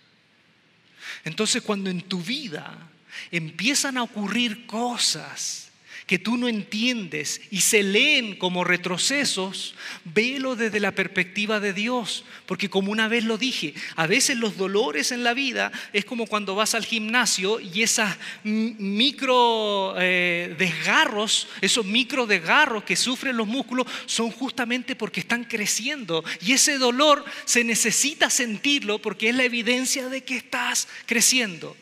Entonces 1.24 1.62
cuando 1.62 1.90
en 1.90 2.02
tu 2.02 2.22
vida 2.22 2.90
empiezan 3.32 3.98
a 3.98 4.04
ocurrir 4.04 4.66
cosas 4.66 5.65
que 6.06 6.20
tú 6.20 6.38
no 6.38 6.48
entiendes 6.48 7.42
y 7.50 7.62
se 7.62 7.82
leen 7.82 8.36
como 8.36 8.64
retrocesos, 8.64 9.74
velo 10.04 10.56
desde 10.56 10.80
la 10.80 10.92
perspectiva 10.92 11.60
de 11.60 11.74
Dios. 11.74 12.26
Porque 12.46 12.70
como 12.70 12.92
una 12.92 13.08
vez 13.08 13.24
lo 13.24 13.40
dije, 13.40 13.74
a 13.96 14.06
veces 14.06 14.38
los 14.38 14.56
dolores 14.56 15.12
en 15.12 15.24
la 15.24 15.34
vida 15.34 15.72
es 15.94 16.06
como 16.06 16.28
cuando 16.28 16.54
vas 16.54 16.76
al 16.76 16.86
gimnasio 16.86 17.60
y 17.60 17.82
esos 17.82 18.10
micro 18.44 19.96
eh, 19.98 20.56
desgarros, 20.60 21.48
esos 21.62 21.86
micro 21.86 22.28
desgarros 22.28 22.84
que 22.84 22.96
sufren 22.96 23.36
los 23.36 23.48
músculos 23.48 23.88
son 24.06 24.30
justamente 24.30 24.96
porque 24.96 25.22
están 25.22 25.44
creciendo. 25.44 26.24
Y 26.46 26.54
ese 26.54 26.78
dolor 26.78 27.26
se 27.46 27.64
necesita 27.64 28.30
sentirlo 28.30 29.00
porque 29.00 29.30
es 29.30 29.36
la 29.36 29.44
evidencia 29.44 30.08
de 30.08 30.24
que 30.24 30.38
estás 30.38 30.88
creciendo. 31.08 31.76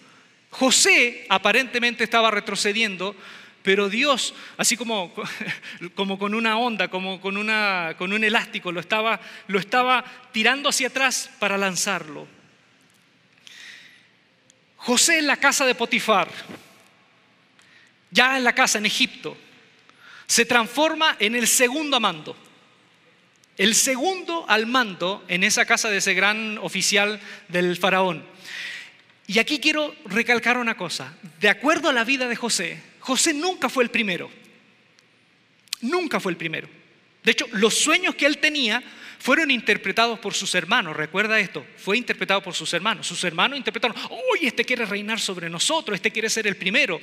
José 0.49 1.25
aparentemente 1.29 2.03
estaba 2.03 2.29
retrocediendo, 2.29 3.15
pero 3.63 3.89
Dios, 3.89 4.35
así 4.57 4.75
como, 4.75 5.13
como 5.95 6.19
con 6.19 6.35
una 6.35 6.57
onda, 6.57 6.89
como 6.89 7.21
con, 7.21 7.37
una, 7.37 7.95
con 7.97 8.11
un 8.11 8.23
elástico, 8.23 8.71
lo 8.71 8.81
estaba, 8.81 9.21
lo 9.47 9.57
estaba 9.57 10.03
tirando 10.33 10.69
hacia 10.69 10.87
atrás 10.87 11.29
para 11.39 11.57
lanzarlo. 11.57 12.27
José 14.75 15.19
en 15.19 15.27
la 15.27 15.37
casa 15.37 15.65
de 15.65 15.75
Potifar, 15.75 16.27
ya 18.11 18.37
en 18.37 18.43
la 18.43 18.53
casa 18.53 18.79
en 18.79 18.85
Egipto, 18.85 19.37
se 20.27 20.45
transforma 20.45 21.15
en 21.19 21.35
el 21.35 21.47
segundo 21.47 22.01
mando. 22.01 22.35
El 23.55 23.75
segundo 23.75 24.45
al 24.49 24.65
mando 24.65 25.23
en 25.27 25.43
esa 25.43 25.65
casa 25.65 25.89
de 25.89 25.97
ese 25.97 26.13
gran 26.13 26.57
oficial 26.57 27.21
del 27.47 27.77
faraón. 27.77 28.25
Y 29.25 29.39
aquí 29.39 29.59
quiero 29.59 29.95
recalcar 30.05 30.57
una 30.57 30.75
cosa. 30.75 31.13
De 31.39 31.49
acuerdo 31.49 31.87
a 31.87 31.93
la 31.93 32.03
vida 32.03 32.27
de 32.27 32.35
José, 32.35 32.81
José 33.03 33.33
nunca 33.33 33.67
fue 33.67 33.83
el 33.83 33.89
primero. 33.89 34.31
Nunca 35.81 36.21
fue 36.21 36.31
el 36.31 36.37
primero. 36.37 36.69
De 37.21 37.31
hecho, 37.31 37.45
los 37.51 37.73
sueños 37.73 38.15
que 38.15 38.25
él 38.25 38.37
tenía 38.37 38.81
fueron 39.19 39.51
interpretados 39.51 40.19
por 40.19 40.33
sus 40.33 40.55
hermanos. 40.55 40.95
Recuerda 40.95 41.37
esto, 41.37 41.65
fue 41.77 41.97
interpretado 41.97 42.41
por 42.41 42.53
sus 42.53 42.73
hermanos. 42.73 43.05
Sus 43.05 43.21
hermanos 43.25 43.57
interpretaron, 43.57 43.97
uy, 44.31 44.47
este 44.47 44.63
quiere 44.63 44.85
reinar 44.85 45.19
sobre 45.19 45.49
nosotros, 45.49 45.95
este 45.95 46.11
quiere 46.11 46.29
ser 46.29 46.47
el 46.47 46.55
primero. 46.55 47.01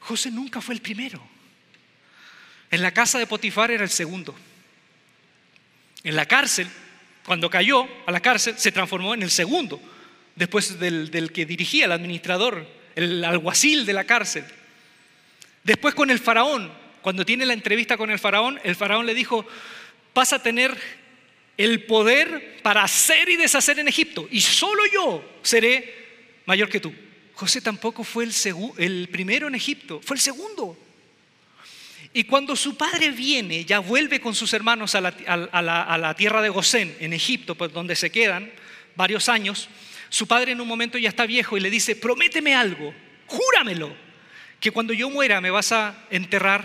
José 0.00 0.30
nunca 0.30 0.60
fue 0.60 0.74
el 0.74 0.82
primero. 0.82 1.26
En 2.70 2.82
la 2.82 2.92
casa 2.92 3.18
de 3.18 3.26
Potifar 3.26 3.70
era 3.70 3.84
el 3.84 3.90
segundo. 3.90 4.34
En 6.04 6.14
la 6.14 6.26
cárcel, 6.26 6.68
cuando 7.24 7.48
cayó 7.48 7.88
a 8.04 8.12
la 8.12 8.20
cárcel, 8.20 8.58
se 8.58 8.70
transformó 8.70 9.14
en 9.14 9.22
el 9.22 9.30
segundo, 9.30 9.80
después 10.36 10.78
del, 10.78 11.10
del 11.10 11.32
que 11.32 11.46
dirigía, 11.46 11.86
el 11.86 11.92
administrador, 11.92 12.66
el 12.94 13.24
alguacil 13.24 13.86
de 13.86 13.94
la 13.94 14.04
cárcel. 14.04 14.44
Después 15.62 15.94
con 15.94 16.10
el 16.10 16.18
faraón, 16.18 16.72
cuando 17.02 17.24
tiene 17.24 17.46
la 17.46 17.52
entrevista 17.52 17.96
con 17.96 18.10
el 18.10 18.18
faraón, 18.18 18.58
el 18.64 18.76
faraón 18.76 19.06
le 19.06 19.14
dijo, 19.14 19.46
vas 20.14 20.32
a 20.32 20.42
tener 20.42 20.76
el 21.56 21.84
poder 21.84 22.60
para 22.62 22.82
hacer 22.82 23.28
y 23.28 23.36
deshacer 23.36 23.78
en 23.78 23.88
Egipto, 23.88 24.26
y 24.30 24.40
solo 24.40 24.82
yo 24.92 25.22
seré 25.42 26.42
mayor 26.46 26.68
que 26.68 26.80
tú. 26.80 26.92
José 27.34 27.60
tampoco 27.60 28.04
fue 28.04 28.26
el, 28.78 29.08
primero 29.10 29.48
en 29.48 29.54
Egipto, 29.54 30.00
fue 30.02 30.16
el 30.16 30.20
segundo. 30.20 30.78
Y 32.12 32.24
cuando 32.24 32.56
su 32.56 32.76
padre 32.76 33.10
viene, 33.10 33.64
ya 33.64 33.78
vuelve 33.78 34.20
con 34.20 34.34
sus 34.34 34.52
hermanos 34.52 34.94
a 34.94 35.00
la, 35.00 36.14
tierra 36.16 36.42
de 36.42 36.48
Gosén, 36.48 36.96
en 37.00 37.12
Egipto, 37.12 37.54
pues 37.54 37.72
donde 37.72 37.94
se 37.94 38.10
quedan 38.10 38.50
varios 38.96 39.28
años, 39.28 39.68
su 40.08 40.26
padre 40.26 40.52
en 40.52 40.60
un 40.60 40.68
momento 40.68 40.98
ya 40.98 41.08
está 41.08 41.24
viejo 41.24 41.56
y 41.56 41.60
le 41.60 41.70
dice, 41.70 41.94
prométeme 41.94 42.54
algo, 42.54 42.92
júramelo 43.26 44.09
que 44.60 44.70
cuando 44.70 44.92
yo 44.92 45.10
muera 45.10 45.40
me 45.40 45.50
vas 45.50 45.72
a 45.72 45.94
enterrar 46.10 46.64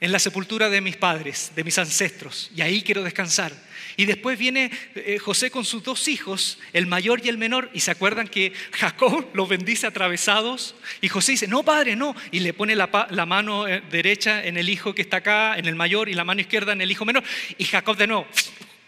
en 0.00 0.12
la 0.12 0.18
sepultura 0.18 0.68
de 0.68 0.80
mis 0.80 0.96
padres, 0.96 1.52
de 1.56 1.64
mis 1.64 1.78
ancestros, 1.78 2.50
y 2.54 2.60
ahí 2.60 2.82
quiero 2.82 3.02
descansar. 3.02 3.52
Y 3.96 4.04
después 4.04 4.38
viene 4.38 4.70
eh, 4.94 5.18
José 5.18 5.50
con 5.50 5.64
sus 5.64 5.82
dos 5.82 6.06
hijos, 6.06 6.58
el 6.74 6.86
mayor 6.86 7.24
y 7.24 7.30
el 7.30 7.38
menor, 7.38 7.70
y 7.72 7.80
se 7.80 7.92
acuerdan 7.92 8.28
que 8.28 8.52
Jacob 8.72 9.26
los 9.32 9.48
bendice 9.48 9.86
atravesados, 9.86 10.74
y 11.00 11.08
José 11.08 11.32
dice, 11.32 11.46
no, 11.46 11.62
padre, 11.62 11.96
no, 11.96 12.14
y 12.30 12.40
le 12.40 12.52
pone 12.52 12.76
la, 12.76 12.88
mano 13.26 13.66
eh, 13.66 13.82
derecha 13.90 14.44
en 14.44 14.58
el 14.58 14.68
hijo 14.68 14.94
que 14.94 15.02
está 15.02 15.18
acá, 15.18 15.56
en 15.56 15.66
el 15.66 15.76
mayor, 15.76 16.10
y 16.10 16.14
la 16.14 16.24
mano 16.24 16.42
izquierda 16.42 16.72
en 16.72 16.82
el 16.82 16.90
hijo 16.90 17.06
menor, 17.06 17.24
y 17.56 17.64
Jacob 17.64 17.96
de 17.96 18.06
nuevo 18.06 18.26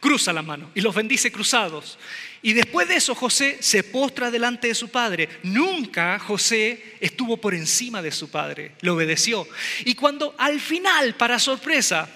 cruza 0.00 0.32
la 0.32 0.42
mano 0.42 0.70
y 0.74 0.80
los 0.80 0.94
bendice 0.94 1.32
cruzados. 1.32 1.98
Y 2.40 2.52
después 2.52 2.88
de 2.88 2.96
eso 2.96 3.14
José 3.14 3.58
se 3.61 3.82
postra 3.82 4.30
delante 4.30 4.68
de 4.68 4.74
su 4.74 4.88
padre. 4.88 5.28
Nunca 5.42 6.18
José 6.18 6.96
estuvo 7.00 7.37
por 7.37 7.54
encima 7.54 8.00
de 8.00 8.12
su 8.12 8.30
padre, 8.30 8.72
le 8.80 8.90
obedeció. 8.90 9.46
Y 9.84 9.94
cuando 9.94 10.34
al 10.38 10.61
final, 10.61 11.14
para 11.14 11.38
sorpresa, 11.38 12.08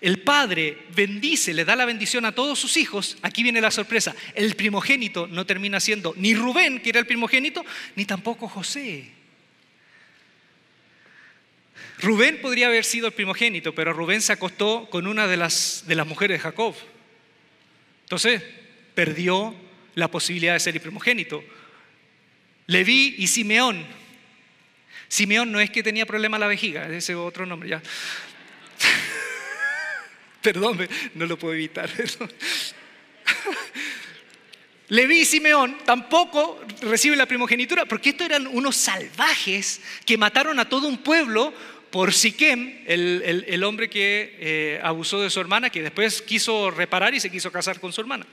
el 0.00 0.20
padre 0.22 0.86
bendice, 0.94 1.52
le 1.52 1.64
da 1.64 1.76
la 1.76 1.84
bendición 1.84 2.24
a 2.24 2.32
todos 2.32 2.58
sus 2.58 2.76
hijos, 2.76 3.18
aquí 3.22 3.42
viene 3.42 3.60
la 3.60 3.70
sorpresa, 3.70 4.14
el 4.34 4.54
primogénito 4.54 5.26
no 5.26 5.44
termina 5.44 5.80
siendo 5.80 6.14
ni 6.16 6.34
Rubén, 6.34 6.80
que 6.80 6.90
era 6.90 7.00
el 7.00 7.06
primogénito, 7.06 7.64
ni 7.96 8.04
tampoco 8.04 8.48
José. 8.48 9.10
Rubén 12.00 12.40
podría 12.40 12.68
haber 12.68 12.84
sido 12.84 13.08
el 13.08 13.12
primogénito, 13.12 13.74
pero 13.74 13.92
Rubén 13.92 14.22
se 14.22 14.32
acostó 14.32 14.88
con 14.88 15.08
una 15.08 15.26
de 15.26 15.36
las, 15.36 15.82
de 15.86 15.96
las 15.96 16.06
mujeres 16.06 16.38
de 16.38 16.42
Jacob. 16.42 16.76
Entonces, 18.08 18.42
perdió 18.94 19.54
la 19.94 20.10
posibilidad 20.10 20.54
de 20.54 20.60
ser 20.60 20.74
el 20.74 20.80
primogénito. 20.80 21.44
Leví 22.66 23.16
y 23.18 23.26
Simeón. 23.26 23.84
Simeón 25.08 25.52
no 25.52 25.60
es 25.60 25.68
que 25.68 25.82
tenía 25.82 26.06
problema 26.06 26.38
a 26.38 26.40
la 26.40 26.46
vejiga, 26.46 26.86
ese 26.86 27.12
es 27.12 27.18
otro 27.18 27.44
nombre 27.44 27.68
ya. 27.68 27.82
Perdón, 30.42 30.88
no 31.16 31.26
lo 31.26 31.38
puedo 31.38 31.52
evitar. 31.52 31.90
Leví 34.88 35.20
y 35.20 35.26
Simeón 35.26 35.76
tampoco 35.84 36.64
reciben 36.80 37.18
la 37.18 37.26
primogenitura, 37.26 37.84
porque 37.84 38.08
estos 38.08 38.24
eran 38.24 38.46
unos 38.46 38.74
salvajes 38.74 39.82
que 40.06 40.16
mataron 40.16 40.58
a 40.58 40.66
todo 40.66 40.88
un 40.88 40.96
pueblo 40.96 41.52
por 41.90 42.12
Siquem, 42.12 42.84
el, 42.86 43.64
hombre 43.64 43.88
que 43.88 44.36
eh, 44.38 44.80
abusó 44.82 45.20
de 45.22 45.30
su 45.30 45.40
hermana, 45.40 45.70
que 45.70 45.82
después 45.82 46.22
quiso 46.22 46.70
reparar 46.70 47.14
y 47.14 47.20
se 47.20 47.30
quiso 47.30 47.50
casar 47.50 47.80
con 47.80 47.92
su 47.92 48.00
hermana. 48.00 48.26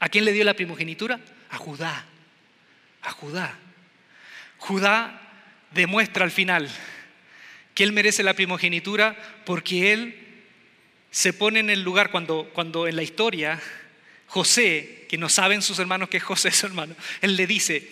¿A 0.00 0.08
quién 0.08 0.24
le 0.24 0.32
dio 0.32 0.44
la 0.44 0.54
primogenitura? 0.54 1.20
A 1.50 1.56
Judá. 1.56 2.06
A 3.02 3.10
Judá. 3.10 3.58
Judá 4.58 5.20
demuestra 5.72 6.24
al 6.24 6.30
final 6.30 6.68
que 7.74 7.84
él 7.84 7.92
merece 7.92 8.22
la 8.22 8.34
primogenitura 8.34 9.16
porque 9.44 9.92
él 9.92 10.16
se 11.10 11.32
pone 11.32 11.60
en 11.60 11.70
el 11.70 11.82
lugar 11.82 12.10
cuando, 12.10 12.50
cuando 12.52 12.86
en 12.88 12.96
la 12.96 13.02
historia 13.02 13.60
José, 14.26 15.06
que 15.08 15.16
no 15.16 15.28
saben 15.28 15.62
sus 15.62 15.78
hermanos 15.78 16.08
que 16.08 16.18
es 16.18 16.22
José 16.22 16.50
su 16.50 16.66
hermano, 16.66 16.94
él 17.20 17.36
le 17.36 17.46
dice, 17.46 17.88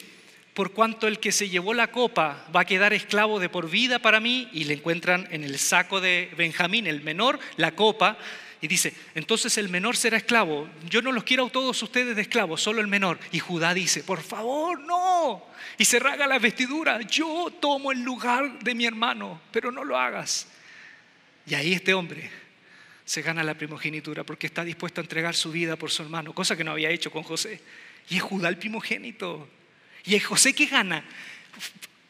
por 0.57 0.73
cuanto 0.73 1.07
el 1.07 1.21
que 1.21 1.33
se 1.33 1.51
llevó 1.51 1.75
la 1.75 1.93
copa 1.93 2.47
va 2.55 2.61
a 2.61 2.65
quedar 2.65 2.95
esclavo 2.95 3.39
de 3.39 3.51
por 3.51 3.69
vida 3.69 3.99
para 3.99 4.21
mí, 4.21 4.49
y 4.55 4.65
le 4.65 4.73
encuentran 4.73 5.29
en 5.31 5.45
el 5.45 5.59
saco 5.59 6.01
de 6.01 6.31
Benjamín, 6.35 6.87
el 6.87 7.03
menor, 7.03 7.39
la 7.59 7.73
copa, 7.73 8.17
y 8.63 8.67
dice, 8.67 8.95
entonces 9.15 9.59
el 9.59 9.69
menor 9.69 9.99
será 9.99 10.17
esclavo. 10.17 10.67
Yo 10.89 11.03
no 11.03 11.13
los 11.13 11.25
quiero 11.25 11.45
a 11.45 11.51
todos 11.51 11.83
ustedes 11.83 12.17
de 12.17 12.23
esclavos, 12.23 12.63
solo 12.63 12.81
el 12.81 12.87
menor. 12.87 13.19
Y 13.33 13.39
Judá 13.39 13.75
dice, 13.75 14.03
por 14.03 14.23
favor, 14.23 14.81
no. 14.81 15.45
Y 15.77 15.85
se 15.85 15.99
raga 15.99 16.27
la 16.27 16.39
vestidura, 16.39 17.03
yo 17.03 17.53
tomo 17.61 17.93
el 17.93 18.01
lugar 18.01 18.59
de 18.61 18.75
mi 18.75 18.87
hermano, 18.87 19.43
pero 19.53 19.71
no 19.71 19.85
lo 19.85 19.99
hagas. 19.99 20.49
Y 21.45 21.55
ahí 21.55 21.75
este 21.75 21.93
hombre 21.93 22.31
se 23.05 23.21
gana 23.21 23.45
la 23.45 23.59
primogenitura 23.59 24.25
porque 24.25 24.47
está 24.47 24.65
dispuesto 24.65 25.03
a 25.03 25.05
entregar 25.05 25.35
su 25.35 25.53
vida 25.53 25.77
por 25.77 25.91
su 25.91 26.03
hermano, 26.03 26.33
cosa 26.33 26.57
que 26.57 26.65
no 26.65 26.73
había 26.73 26.89
hecho 26.89 27.11
con 27.11 27.25
José. 27.25 27.61
Y 28.09 28.17
es 28.17 28.23
Judá 28.23 28.49
el 28.49 28.57
primogénito. 28.57 29.51
Y 30.07 30.19
José 30.21 30.55
que 30.55 30.67
gana. 30.67 31.05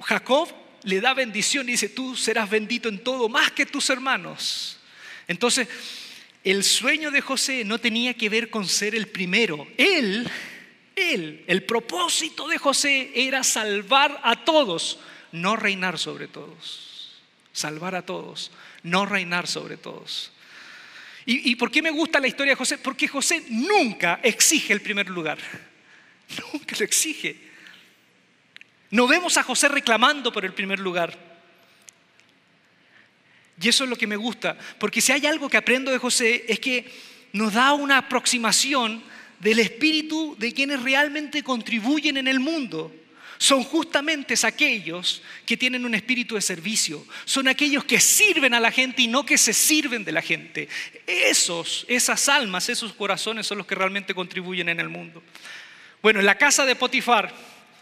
Jacob 0.00 0.52
le 0.84 1.00
da 1.00 1.14
bendición 1.14 1.68
y 1.68 1.72
dice, 1.72 1.88
tú 1.88 2.14
serás 2.14 2.48
bendito 2.48 2.88
en 2.88 3.02
todo, 3.02 3.28
más 3.28 3.50
que 3.52 3.66
tus 3.66 3.90
hermanos. 3.90 4.78
Entonces, 5.26 5.66
el 6.44 6.62
sueño 6.62 7.10
de 7.10 7.20
José 7.20 7.64
no 7.64 7.78
tenía 7.78 8.14
que 8.14 8.28
ver 8.28 8.50
con 8.50 8.68
ser 8.68 8.94
el 8.94 9.08
primero. 9.08 9.66
Él, 9.76 10.28
él, 10.94 11.42
el 11.46 11.64
propósito 11.64 12.46
de 12.46 12.58
José 12.58 13.10
era 13.14 13.42
salvar 13.42 14.20
a 14.22 14.44
todos, 14.44 15.00
no 15.32 15.56
reinar 15.56 15.98
sobre 15.98 16.28
todos. 16.28 17.20
Salvar 17.52 17.94
a 17.94 18.02
todos, 18.02 18.52
no 18.82 19.06
reinar 19.06 19.48
sobre 19.48 19.78
todos. 19.78 20.30
¿Y, 21.24 21.50
y 21.50 21.56
por 21.56 21.70
qué 21.70 21.82
me 21.82 21.90
gusta 21.90 22.20
la 22.20 22.28
historia 22.28 22.52
de 22.52 22.56
José? 22.56 22.78
Porque 22.78 23.08
José 23.08 23.42
nunca 23.48 24.20
exige 24.22 24.72
el 24.72 24.82
primer 24.82 25.08
lugar. 25.08 25.38
Nunca 26.52 26.76
lo 26.78 26.84
exige. 26.84 27.55
No 28.90 29.06
vemos 29.06 29.36
a 29.36 29.42
José 29.42 29.68
reclamando 29.68 30.32
por 30.32 30.44
el 30.44 30.52
primer 30.52 30.78
lugar. 30.78 31.16
Y 33.60 33.68
eso 33.68 33.84
es 33.84 33.90
lo 33.90 33.96
que 33.96 34.06
me 34.06 34.16
gusta, 34.16 34.56
porque 34.78 35.00
si 35.00 35.12
hay 35.12 35.26
algo 35.26 35.48
que 35.48 35.56
aprendo 35.56 35.90
de 35.90 35.98
José 35.98 36.44
es 36.46 36.60
que 36.60 36.90
nos 37.32 37.54
da 37.54 37.72
una 37.72 37.98
aproximación 37.98 39.02
del 39.40 39.58
espíritu 39.58 40.36
de 40.38 40.52
quienes 40.52 40.82
realmente 40.82 41.42
contribuyen 41.42 42.16
en 42.16 42.28
el 42.28 42.40
mundo. 42.40 42.94
Son 43.38 43.62
justamente 43.62 44.34
aquellos 44.44 45.22
que 45.44 45.58
tienen 45.58 45.84
un 45.84 45.94
espíritu 45.94 46.36
de 46.36 46.40
servicio, 46.40 47.06
son 47.26 47.48
aquellos 47.48 47.84
que 47.84 48.00
sirven 48.00 48.54
a 48.54 48.60
la 48.60 48.70
gente 48.70 49.02
y 49.02 49.08
no 49.08 49.26
que 49.26 49.36
se 49.36 49.52
sirven 49.52 50.04
de 50.06 50.12
la 50.12 50.22
gente. 50.22 50.68
Esos, 51.06 51.84
esas 51.86 52.30
almas, 52.30 52.70
esos 52.70 52.94
corazones 52.94 53.46
son 53.46 53.58
los 53.58 53.66
que 53.66 53.74
realmente 53.74 54.14
contribuyen 54.14 54.70
en 54.70 54.80
el 54.80 54.88
mundo. 54.88 55.22
Bueno, 56.00 56.20
en 56.20 56.26
la 56.26 56.38
casa 56.38 56.64
de 56.64 56.76
Potifar, 56.76 57.34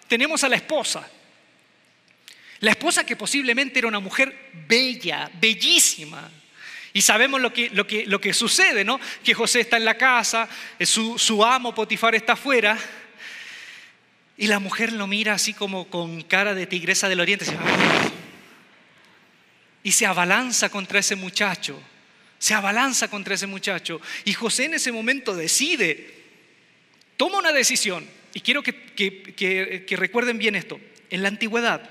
tenemos 0.09 0.45
a 0.45 0.49
la 0.49 0.57
esposa. 0.57 1.09
La 2.61 2.71
esposa 2.71 3.05
que 3.05 3.17
posiblemente 3.17 3.79
era 3.79 3.89
una 3.89 4.01
mujer 4.01 4.51
bella, 4.67 5.31
bellísima. 5.35 6.31
Y 6.93 7.03
sabemos 7.03 7.41
lo 7.41 7.53
que, 7.53 7.71
lo 7.71 7.87
que, 7.87 8.07
lo 8.07 8.21
que 8.21 8.33
sucede, 8.33 8.85
¿no? 8.85 9.01
Que 9.23 9.35
José 9.35 9.61
está 9.61 9.77
en 9.77 9.85
la 9.85 9.99
casa, 9.99 10.49
eh, 10.79 10.87
su, 10.87 11.19
su 11.19 11.45
amo 11.45 11.75
Potifar 11.75 12.15
está 12.15 12.35
afuera. 12.35 12.79
Y 14.37 14.47
la 14.47 14.61
mujer 14.61 14.93
lo 14.93 15.07
mira 15.07 15.35
así 15.35 15.53
como 15.53 15.89
con 15.89 16.23
cara 16.23 16.55
de 16.55 16.67
tigresa 16.67 17.09
del 17.09 17.21
oriente. 17.21 17.47
Y 19.83 19.93
se 19.93 20.07
abalanza 20.07 20.69
contra 20.71 21.01
ese 21.01 21.17
muchacho. 21.17 21.81
Se 22.39 22.55
abalanza 22.55 23.09
contra 23.09 23.35
ese 23.35 23.47
muchacho. 23.47 24.01
Y 24.25 24.33
José 24.33 24.65
en 24.67 24.75
ese 24.75 24.93
momento 24.93 25.35
decide, 25.35 26.15
toma 27.17 27.39
una 27.39 27.53
decisión. 27.53 28.09
Y 28.35 28.41
quiero 28.41 28.63
que, 28.63 29.87
recuerden 29.97 30.39
bien 30.39 30.57
esto. 30.57 30.81
En 31.09 31.23
la 31.23 31.29
antigüedad, 31.29 31.89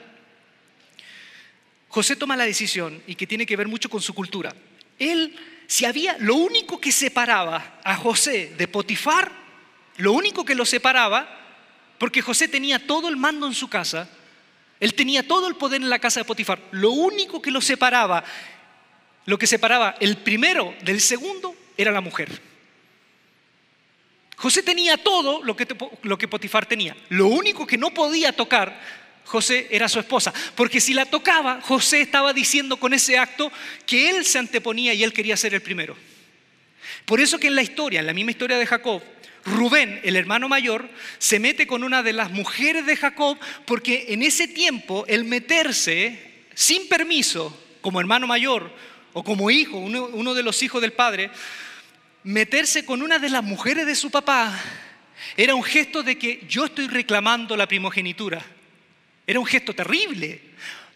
José 1.88 2.17
toma 2.17 2.36
la 2.36 2.45
decisión 2.45 3.01
y 3.08 3.15
que 3.15 3.25
tiene 3.25 3.45
que 3.45 3.56
ver 3.56 3.69
mucho 3.69 3.89
con 3.89 4.01
su 4.01 4.13
cultura. 4.13 4.53
Él, 4.99 5.36
si 5.67 5.86
había, 5.86 6.17
lo 6.19 6.36
único 6.36 6.82
que 6.82 6.91
separaba 6.91 7.79
a 7.84 7.95
José 7.95 8.53
de 8.58 8.67
Potifar, 8.67 9.32
lo 9.97 10.12
único 10.12 10.43
que 10.43 10.53
lo 10.53 10.65
separaba, 10.65 11.39
porque 11.97 12.21
José 12.21 12.49
tenía 12.49 12.86
todo 12.86 13.08
el 13.08 13.15
mando 13.15 13.47
en 13.47 13.53
su 13.53 13.69
casa, 13.69 14.10
él 14.82 14.95
tenía 14.95 15.25
todo 15.25 15.47
el 15.47 15.56
poder 15.56 15.82
en 15.82 15.89
la 15.89 15.99
casa 15.99 16.19
de 16.19 16.25
Potifar, 16.25 16.60
lo 16.71 16.91
único 16.91 17.41
que 17.41 17.51
lo 17.51 17.62
separaba, 17.62 18.25
lo 19.25 19.38
que 19.38 19.47
separaba 19.47 19.95
el 20.01 20.17
primero 20.17 20.75
del 20.84 20.99
segundo 20.99 21.56
era 21.77 21.93
la 21.93 22.01
mujer. 22.01 22.53
José 24.36 24.63
tenía 24.63 24.98
todo 24.98 25.43
lo 25.43 25.56
que, 25.56 25.67
lo 26.04 26.17
que 26.17 26.28
Potifar 26.28 26.65
tenía. 26.65 26.96
Lo 27.10 27.28
único 27.28 27.67
que 27.67 27.78
no 27.78 27.93
podía 27.93 28.34
tocar 28.34 28.80
José 29.26 29.67
era 29.72 29.88
su 29.88 30.00
esposa, 30.00 30.34
porque 30.56 30.82
si 30.82 30.93
la 30.93 31.06
tocaba, 31.06 31.62
José 31.62 32.02
estaba 32.02 32.34
diciendo 32.34 32.78
con 32.78 32.93
ese 32.93 33.17
acto 33.17 33.52
que 33.86 34.10
él 34.10 34.26
se 34.26 34.39
anteponía 34.39 34.93
y 34.93 35.04
él 35.04 35.13
quería 35.13 35.38
ser 35.38 35.54
el 35.54 35.62
primero. 35.62 35.96
Por 37.06 37.19
eso 37.19 37.39
que 37.39 37.48
en 37.48 37.56
la 37.56 37.62
historia, 37.62 38.00
en 38.00 38.06
la 38.06 38.13
misma 38.13 38.32
historia 38.32 38.58
de 38.58 38.65
Jacob, 38.65 39.02
Rubén, 39.46 40.00
el 40.04 40.15
hermano 40.15 40.48
mayor, 40.48 40.89
se 41.17 41.39
mete 41.39 41.67
con 41.67 41.84
una 41.84 42.04
de 42.04 42.13
las 42.13 42.32
mujeres 42.32 42.86
de 42.86 42.96
Jacob, 42.96 43.38
porque 43.65 44.06
en 44.10 44.24
ese 44.24 44.48
tiempo 44.48 45.06
el 45.08 45.26
meterse 45.26 46.46
sin 46.54 46.88
permiso 46.88 47.58
como 47.82 48.00
hermano 48.00 48.28
mayor 48.28 48.72
o 49.12 49.24
como 49.24 49.52
hijo, 49.52 49.78
uno, 49.78 50.06
uno 50.13 50.34
de 50.34 50.43
los 50.43 50.63
hijos 50.63 50.82
del 50.82 50.93
padre, 50.93 51.30
meterse 52.23 52.86
con 52.86 53.01
una 53.01 53.19
de 53.19 53.29
las 53.29 53.43
mujeres 53.43 53.86
de 53.86 53.95
su 53.95 54.09
papá 54.09 54.59
era 55.36 55.55
un 55.55 55.63
gesto 55.63 56.03
de 56.03 56.17
que 56.17 56.45
yo 56.47 56.65
estoy 56.65 56.88
reclamando 56.88 57.55
la 57.55 57.67
primogenitura. 57.67 58.43
Era 59.25 59.39
un 59.39 59.45
gesto 59.45 59.73
terrible, 59.73 60.41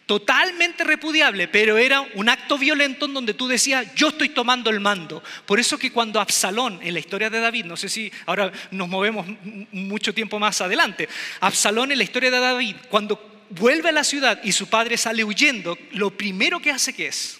totalmente 0.06 0.84
repudiable, 0.84 1.48
pero 1.48 1.76
era 1.76 2.02
un 2.14 2.28
acto 2.28 2.58
violento 2.58 3.06
en 3.06 3.14
donde 3.14 3.34
tú 3.34 3.48
decías, 3.48 3.94
yo 3.94 4.08
estoy 4.08 4.30
tomando 4.30 4.70
el 4.70 4.80
mando. 4.80 5.22
Por 5.46 5.58
eso 5.58 5.78
que 5.78 5.90
cuando 5.90 6.20
Absalón, 6.20 6.78
en 6.82 6.94
la 6.94 7.00
historia 7.00 7.30
de 7.30 7.40
David, 7.40 7.64
no 7.64 7.76
sé 7.76 7.88
si 7.88 8.12
ahora 8.26 8.52
nos 8.70 8.88
movemos 8.88 9.26
mucho 9.72 10.14
tiempo 10.14 10.38
más 10.38 10.60
adelante, 10.60 11.08
Absalón 11.40 11.92
en 11.92 11.98
la 11.98 12.04
historia 12.04 12.30
de 12.30 12.38
David, 12.38 12.76
cuando 12.90 13.44
vuelve 13.50 13.88
a 13.88 13.92
la 13.92 14.04
ciudad 14.04 14.40
y 14.44 14.52
su 14.52 14.68
padre 14.68 14.96
sale 14.96 15.24
huyendo, 15.24 15.76
lo 15.92 16.10
primero 16.10 16.60
que 16.60 16.70
hace 16.70 16.92
que 16.92 17.08
es, 17.08 17.38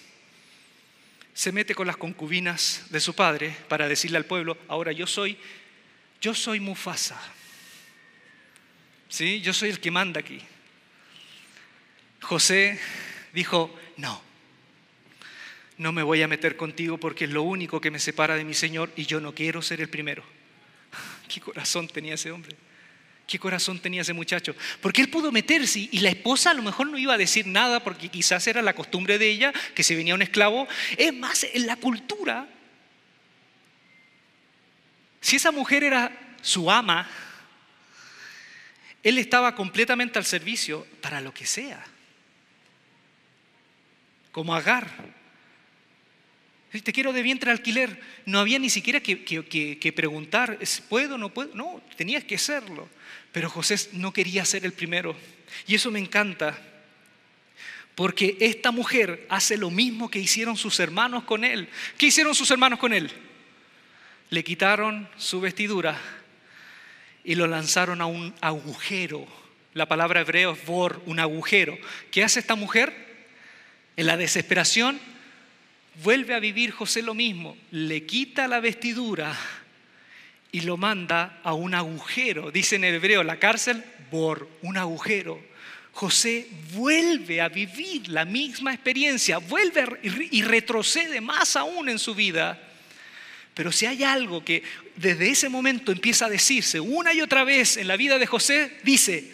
se 1.39 1.53
mete 1.53 1.77
con 1.77 1.87
las 1.87 1.97
concubinas 1.97 2.87
de 2.91 2.99
su 2.99 3.15
padre 3.15 3.57
para 3.69 3.87
decirle 3.87 4.17
al 4.17 4.25
pueblo, 4.25 4.59
ahora 4.67 4.91
yo 4.91 5.07
soy, 5.07 5.39
yo 6.21 6.35
soy 6.35 6.59
Mufasa. 6.59 7.17
¿Sí? 9.09 9.41
Yo 9.41 9.53
soy 9.53 9.71
el 9.71 9.79
que 9.79 9.93
manda 9.93 10.19
aquí. 10.19 10.41
José 12.23 12.81
dijo, 13.33 13.73
no, 13.97 14.21
no 15.77 15.93
me 15.93 16.03
voy 16.03 16.23
a 16.23 16.29
meter 16.29 16.57
contigo 16.57 16.99
porque 16.99 17.27
es 17.27 17.31
lo 17.31 17.45
único 17.45 17.81
que 17.81 17.93
me 17.93 18.01
separa 18.01 18.35
de 18.35 18.43
mi 18.43 18.55
Señor 18.55 18.91
y 18.97 19.07
yo 19.07 19.21
no 19.21 19.33
quiero 19.33 19.63
ser 19.63 19.81
el 19.81 19.89
primero. 19.89 20.25
¿Qué 21.33 21.41
corazón 21.41 21.87
tenía 21.87 22.15
ese 22.15 22.33
hombre? 22.33 22.57
¿Qué 23.29 23.39
corazón 23.39 23.79
tenía 23.79 24.01
ese 24.01 24.15
muchacho? 24.15 24.57
Porque 24.81 25.03
él 25.03 25.11
pudo 25.11 25.31
meterse 25.31 25.87
y 25.93 25.99
la 25.99 26.09
esposa 26.09 26.51
a 26.51 26.55
lo 26.55 26.63
mejor 26.63 26.87
no 26.87 26.97
iba 26.97 27.13
a 27.13 27.19
decir 27.19 27.47
nada 27.47 27.85
porque 27.85 28.09
quizás 28.09 28.47
era 28.47 28.63
la 28.63 28.75
costumbre 28.75 29.19
de 29.19 29.29
ella, 29.29 29.53
que 29.75 29.85
se 29.85 29.95
venía 29.95 30.15
un 30.15 30.23
esclavo. 30.23 30.67
Es 30.97 31.13
más, 31.13 31.45
en 31.45 31.67
la 31.67 31.77
cultura, 31.77 32.49
si 35.21 35.37
esa 35.37 35.53
mujer 35.53 35.85
era 35.85 36.11
su 36.41 36.71
ama, 36.71 37.07
él 39.03 39.19
estaba 39.19 39.55
completamente 39.55 40.19
al 40.19 40.25
servicio 40.25 40.87
para 41.03 41.21
lo 41.21 41.35
que 41.35 41.45
sea. 41.45 41.85
Como 44.33 44.55
Agar. 44.55 44.89
Te 46.83 46.93
quiero 46.95 47.13
de 47.13 47.23
vientre 47.23 47.51
alquiler. 47.51 48.01
No 48.25 48.41
había 48.41 48.59
ni 48.59 48.71
siquiera 48.71 49.01
que, 49.01 49.93
preguntar, 49.95 50.59
¿puedo 50.89 51.17
o 51.17 51.19
no 51.19 51.35
puedo? 51.35 51.55
No, 51.55 51.83
tenías 51.95 52.25
que 52.25 52.37
hacerlo. 52.37 52.89
Pero 53.33 53.51
José 53.51 53.91
no 53.93 54.13
quería 54.13 54.45
ser 54.45 54.65
el 54.65 54.73
primero. 54.73 55.17
Y 55.67 55.75
eso 55.75 55.91
me 55.91 55.99
encanta. 55.99 56.59
Porque 57.95 58.37
esta 58.41 58.71
mujer 58.71 59.27
hace 59.29 59.57
lo 59.57 59.71
mismo 59.71 60.11
que 60.11 60.21
hicieron 60.21 60.57
sus 60.57 60.79
hermanos 60.81 61.25
con 61.25 61.45
él. 61.45 61.69
¿Qué 61.97 62.07
hicieron 62.07 62.35
sus 62.35 62.51
hermanos 62.51 62.79
con 62.79 62.93
él? 62.93 63.11
Le 64.31 64.45
quitaron 64.45 65.09
su 65.17 65.41
vestidura 65.41 66.01
y 67.25 67.35
lo 67.35 67.47
lanzaron 67.47 68.01
a 68.01 68.07
un 68.07 68.35
agujero. 68.41 69.27
La 69.75 69.87
palabra 69.87 70.21
hebreo 70.21 70.53
es 70.53 70.65
vor, 70.65 71.03
un 71.07 71.19
agujero. 71.19 71.77
¿Qué 72.11 72.23
hace 72.23 72.41
esta 72.41 72.55
mujer? 72.55 72.95
En 73.97 74.07
la 74.07 74.17
desesperación 74.17 75.01
vuelve 76.03 76.35
a 76.35 76.41
vivir 76.41 76.71
José 76.71 77.03
lo 77.03 77.15
mismo. 77.15 77.57
Le 77.71 78.07
quita 78.07 78.49
la 78.49 78.61
vestidura 78.61 79.37
y 80.53 80.63
lo 80.63 80.77
manda 80.77 81.41
a 81.43 81.55
un 81.55 81.75
agujero. 81.75 82.51
Dice 82.51 82.77
en 82.77 82.85
hebreo, 82.85 83.23
la 83.23 83.39
cárcel, 83.39 83.85
por 84.11 84.49
un 84.63 84.77
agujero. 84.77 85.41
José 85.93 86.47
vuelve 86.75 87.41
a 87.41 87.49
vivir 87.49 88.09
la 88.09 88.25
misma 88.25 88.73
experiencia, 88.73 89.39
vuelve 89.39 89.85
y 90.31 90.43
retrocede 90.43 91.21
más 91.21 91.57
aún 91.57 91.89
en 91.89 91.99
su 91.99 92.15
vida. 92.15 92.59
Pero 93.53 93.73
si 93.73 93.87
hay 93.87 94.05
algo 94.05 94.45
que 94.45 94.63
desde 94.95 95.31
ese 95.31 95.49
momento 95.49 95.91
empieza 95.91 96.27
a 96.27 96.31
decirse 96.31 96.79
una 96.79 97.13
y 97.13 97.21
otra 97.21 97.43
vez 97.43 97.77
en 97.77 97.89
la 97.89 97.97
vida 97.97 98.19
de 98.19 98.27
José, 98.27 98.79
dice, 98.85 99.33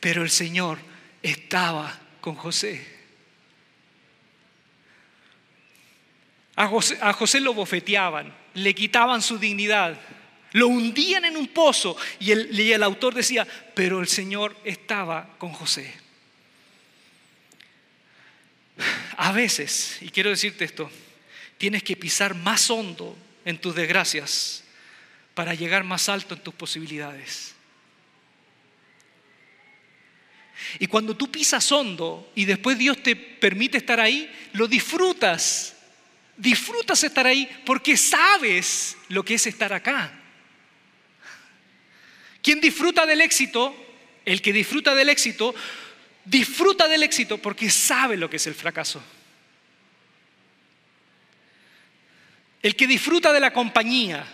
pero 0.00 0.22
el 0.22 0.30
Señor 0.30 0.78
estaba 1.22 1.98
con 2.20 2.34
José. 2.34 2.86
A 6.54 6.68
José, 6.68 6.98
a 7.00 7.14
José 7.14 7.40
lo 7.40 7.54
bofeteaban, 7.54 8.34
le 8.52 8.74
quitaban 8.74 9.22
su 9.22 9.38
dignidad, 9.38 9.98
lo 10.52 10.68
hundían 10.68 11.24
en 11.24 11.36
un 11.36 11.48
pozo 11.48 11.96
y 12.20 12.30
el, 12.30 12.82
autor 12.82 13.14
decía, 13.14 13.46
pero 13.74 14.00
el 14.00 14.08
Señor 14.08 14.56
estaba 14.64 15.36
con 15.38 15.52
José. 15.52 15.92
A 19.16 19.32
veces, 19.32 19.98
y 20.00 20.10
quiero 20.10 20.30
decirte 20.30 20.64
esto, 20.64 20.90
tienes 21.58 21.82
que 21.82 21.96
pisar 21.96 22.34
más 22.34 22.70
hondo 22.70 23.16
en 23.44 23.58
tus 23.58 23.74
desgracias 23.74 24.64
para 25.34 25.54
llegar 25.54 25.84
más 25.84 26.08
alto 26.08 26.34
en 26.34 26.42
tus 26.42 26.54
posibilidades. 26.54 27.54
Y 30.78 30.86
cuando 30.86 31.16
tú 31.16 31.30
pisas 31.30 31.70
hondo 31.72 32.30
y 32.34 32.44
después 32.44 32.78
Dios 32.78 33.02
te 33.02 33.16
permite 33.16 33.78
estar 33.78 34.00
ahí, 34.00 34.30
lo 34.52 34.68
disfrutas. 34.68 35.76
Disfrutas 36.36 37.02
estar 37.04 37.26
ahí 37.26 37.48
porque 37.64 37.96
sabes 37.96 38.96
lo 39.08 39.24
que 39.24 39.34
es 39.34 39.46
estar 39.46 39.72
acá. 39.72 40.21
Quien 42.42 42.60
disfruta 42.60 43.06
del 43.06 43.20
éxito, 43.20 43.74
el 44.24 44.42
que 44.42 44.52
disfruta 44.52 44.94
del 44.94 45.08
éxito, 45.08 45.54
disfruta 46.24 46.88
del 46.88 47.04
éxito 47.04 47.38
porque 47.38 47.70
sabe 47.70 48.16
lo 48.16 48.28
que 48.28 48.36
es 48.36 48.46
el 48.46 48.54
fracaso. 48.54 49.02
El 52.60 52.76
que 52.76 52.86
disfruta 52.86 53.32
de 53.32 53.40
la 53.40 53.52
compañía, 53.52 54.24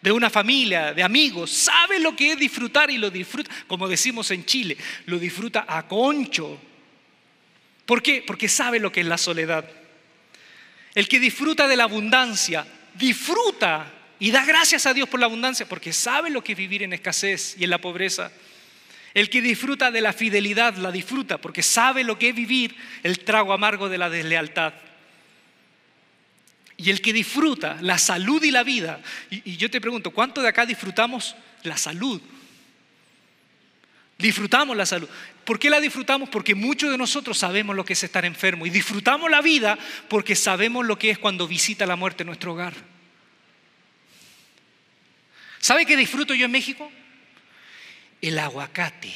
de 0.00 0.12
una 0.12 0.30
familia, 0.30 0.92
de 0.92 1.02
amigos, 1.02 1.50
sabe 1.50 1.98
lo 1.98 2.14
que 2.14 2.32
es 2.32 2.38
disfrutar 2.38 2.90
y 2.90 2.98
lo 2.98 3.10
disfruta, 3.10 3.50
como 3.66 3.88
decimos 3.88 4.30
en 4.30 4.44
Chile, 4.44 4.76
lo 5.06 5.18
disfruta 5.18 5.64
a 5.68 5.86
concho. 5.86 6.58
¿Por 7.84 8.02
qué? 8.02 8.22
Porque 8.24 8.48
sabe 8.48 8.78
lo 8.78 8.92
que 8.92 9.00
es 9.00 9.06
la 9.06 9.18
soledad. 9.18 9.68
El 10.94 11.08
que 11.08 11.18
disfruta 11.18 11.66
de 11.66 11.76
la 11.76 11.84
abundancia, 11.84 12.66
disfruta 12.94 13.92
y 14.20 14.30
da 14.30 14.44
gracias 14.44 14.86
a 14.86 14.94
Dios 14.94 15.08
por 15.08 15.20
la 15.20 15.26
abundancia 15.26 15.68
porque 15.68 15.92
sabe 15.92 16.30
lo 16.30 16.42
que 16.42 16.52
es 16.52 16.58
vivir 16.58 16.82
en 16.82 16.92
escasez 16.92 17.54
y 17.58 17.64
en 17.64 17.70
la 17.70 17.80
pobreza. 17.80 18.32
El 19.14 19.30
que 19.30 19.40
disfruta 19.40 19.90
de 19.90 20.00
la 20.00 20.12
fidelidad 20.12 20.76
la 20.76 20.90
disfruta 20.90 21.38
porque 21.38 21.62
sabe 21.62 22.04
lo 22.04 22.18
que 22.18 22.30
es 22.30 22.34
vivir 22.34 22.76
el 23.02 23.20
trago 23.20 23.52
amargo 23.52 23.88
de 23.88 23.98
la 23.98 24.10
deslealtad. 24.10 24.74
Y 26.76 26.90
el 26.90 27.00
que 27.00 27.12
disfruta 27.12 27.78
la 27.80 27.98
salud 27.98 28.42
y 28.42 28.52
la 28.52 28.62
vida, 28.62 29.00
y, 29.30 29.56
yo 29.56 29.68
te 29.68 29.80
pregunto, 29.80 30.12
¿cuánto 30.12 30.40
de 30.42 30.48
acá 30.48 30.64
disfrutamos 30.64 31.34
la 31.64 31.76
salud? 31.76 32.20
Disfrutamos 34.16 34.76
la 34.76 34.86
salud. 34.86 35.08
¿Por 35.44 35.58
qué 35.58 35.70
la 35.70 35.80
disfrutamos? 35.80 36.28
Porque 36.28 36.54
muchos 36.54 36.90
de 36.90 36.98
nosotros 36.98 37.38
sabemos 37.38 37.74
lo 37.74 37.84
que 37.84 37.94
es 37.94 38.04
estar 38.04 38.24
enfermo 38.24 38.66
y 38.66 38.70
disfrutamos 38.70 39.30
la 39.30 39.40
vida 39.40 39.78
porque 40.08 40.36
sabemos 40.36 40.86
lo 40.86 40.98
que 40.98 41.10
es 41.10 41.18
cuando 41.18 41.48
visita 41.48 41.86
la 41.86 41.96
muerte 41.96 42.24
nuestro 42.24 42.52
hogar. 42.52 42.74
¿Sabe 45.60 45.86
qué 45.86 45.96
disfruto 45.96 46.34
yo 46.34 46.46
en 46.46 46.50
México? 46.50 46.90
El 48.20 48.38
aguacate. 48.38 49.12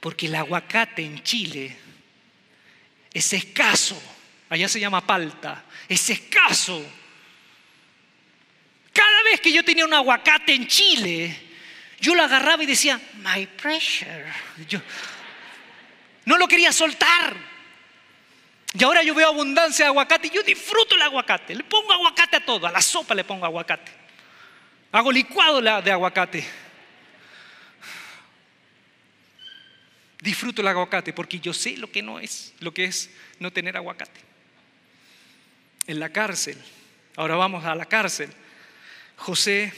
Porque 0.00 0.26
el 0.26 0.34
aguacate 0.34 1.04
en 1.04 1.22
Chile 1.22 1.76
es 3.12 3.32
escaso. 3.32 4.00
Allá 4.50 4.68
se 4.68 4.80
llama 4.80 5.06
palta. 5.06 5.64
Es 5.88 6.10
escaso. 6.10 6.84
Cada 8.92 9.22
vez 9.24 9.40
que 9.40 9.52
yo 9.52 9.64
tenía 9.64 9.84
un 9.84 9.94
aguacate 9.94 10.54
en 10.54 10.68
Chile, 10.68 11.36
yo 12.00 12.14
lo 12.14 12.22
agarraba 12.22 12.62
y 12.62 12.66
decía, 12.66 13.00
my 13.16 13.46
pressure. 13.46 14.32
Yo 14.68 14.80
no 16.24 16.38
lo 16.38 16.48
quería 16.48 16.72
soltar. 16.72 17.36
Y 18.76 18.82
ahora 18.82 19.02
yo 19.02 19.14
veo 19.14 19.28
abundancia 19.28 19.84
de 19.84 19.88
aguacate 19.88 20.28
y 20.28 20.30
yo 20.30 20.42
disfruto 20.42 20.96
el 20.96 21.02
aguacate. 21.02 21.54
Le 21.54 21.64
pongo 21.64 21.92
aguacate 21.92 22.36
a 22.36 22.44
todo, 22.44 22.66
a 22.66 22.72
la 22.72 22.82
sopa 22.82 23.14
le 23.14 23.24
pongo 23.24 23.44
aguacate. 23.44 24.03
Hago 24.94 25.10
licuado 25.10 25.60
de 25.82 25.90
aguacate. 25.90 26.44
Disfruto 30.20 30.62
el 30.62 30.68
aguacate 30.68 31.12
porque 31.12 31.40
yo 31.40 31.52
sé 31.52 31.76
lo 31.78 31.90
que 31.90 32.00
no 32.00 32.20
es, 32.20 32.54
lo 32.60 32.72
que 32.72 32.84
es 32.84 33.10
no 33.40 33.52
tener 33.52 33.76
aguacate. 33.76 34.20
En 35.88 35.98
la 35.98 36.10
cárcel, 36.10 36.56
ahora 37.16 37.34
vamos 37.34 37.64
a 37.64 37.74
la 37.74 37.86
cárcel. 37.86 38.30
José, 39.16 39.72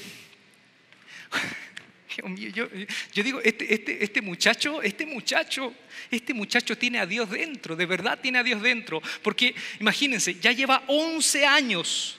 yo, 2.52 2.68
yo 3.14 3.22
digo, 3.22 3.40
este, 3.42 3.72
este, 3.72 4.04
este 4.04 4.20
muchacho, 4.20 4.82
este 4.82 5.06
muchacho, 5.06 5.72
este 6.10 6.34
muchacho 6.34 6.76
tiene 6.76 6.98
a 6.98 7.06
Dios 7.06 7.30
dentro, 7.30 7.74
de 7.74 7.86
verdad 7.86 8.18
tiene 8.20 8.40
a 8.40 8.42
Dios 8.42 8.60
dentro. 8.60 9.00
Porque 9.22 9.54
imagínense, 9.80 10.34
ya 10.34 10.52
lleva 10.52 10.82
11 10.88 11.46
años 11.46 12.18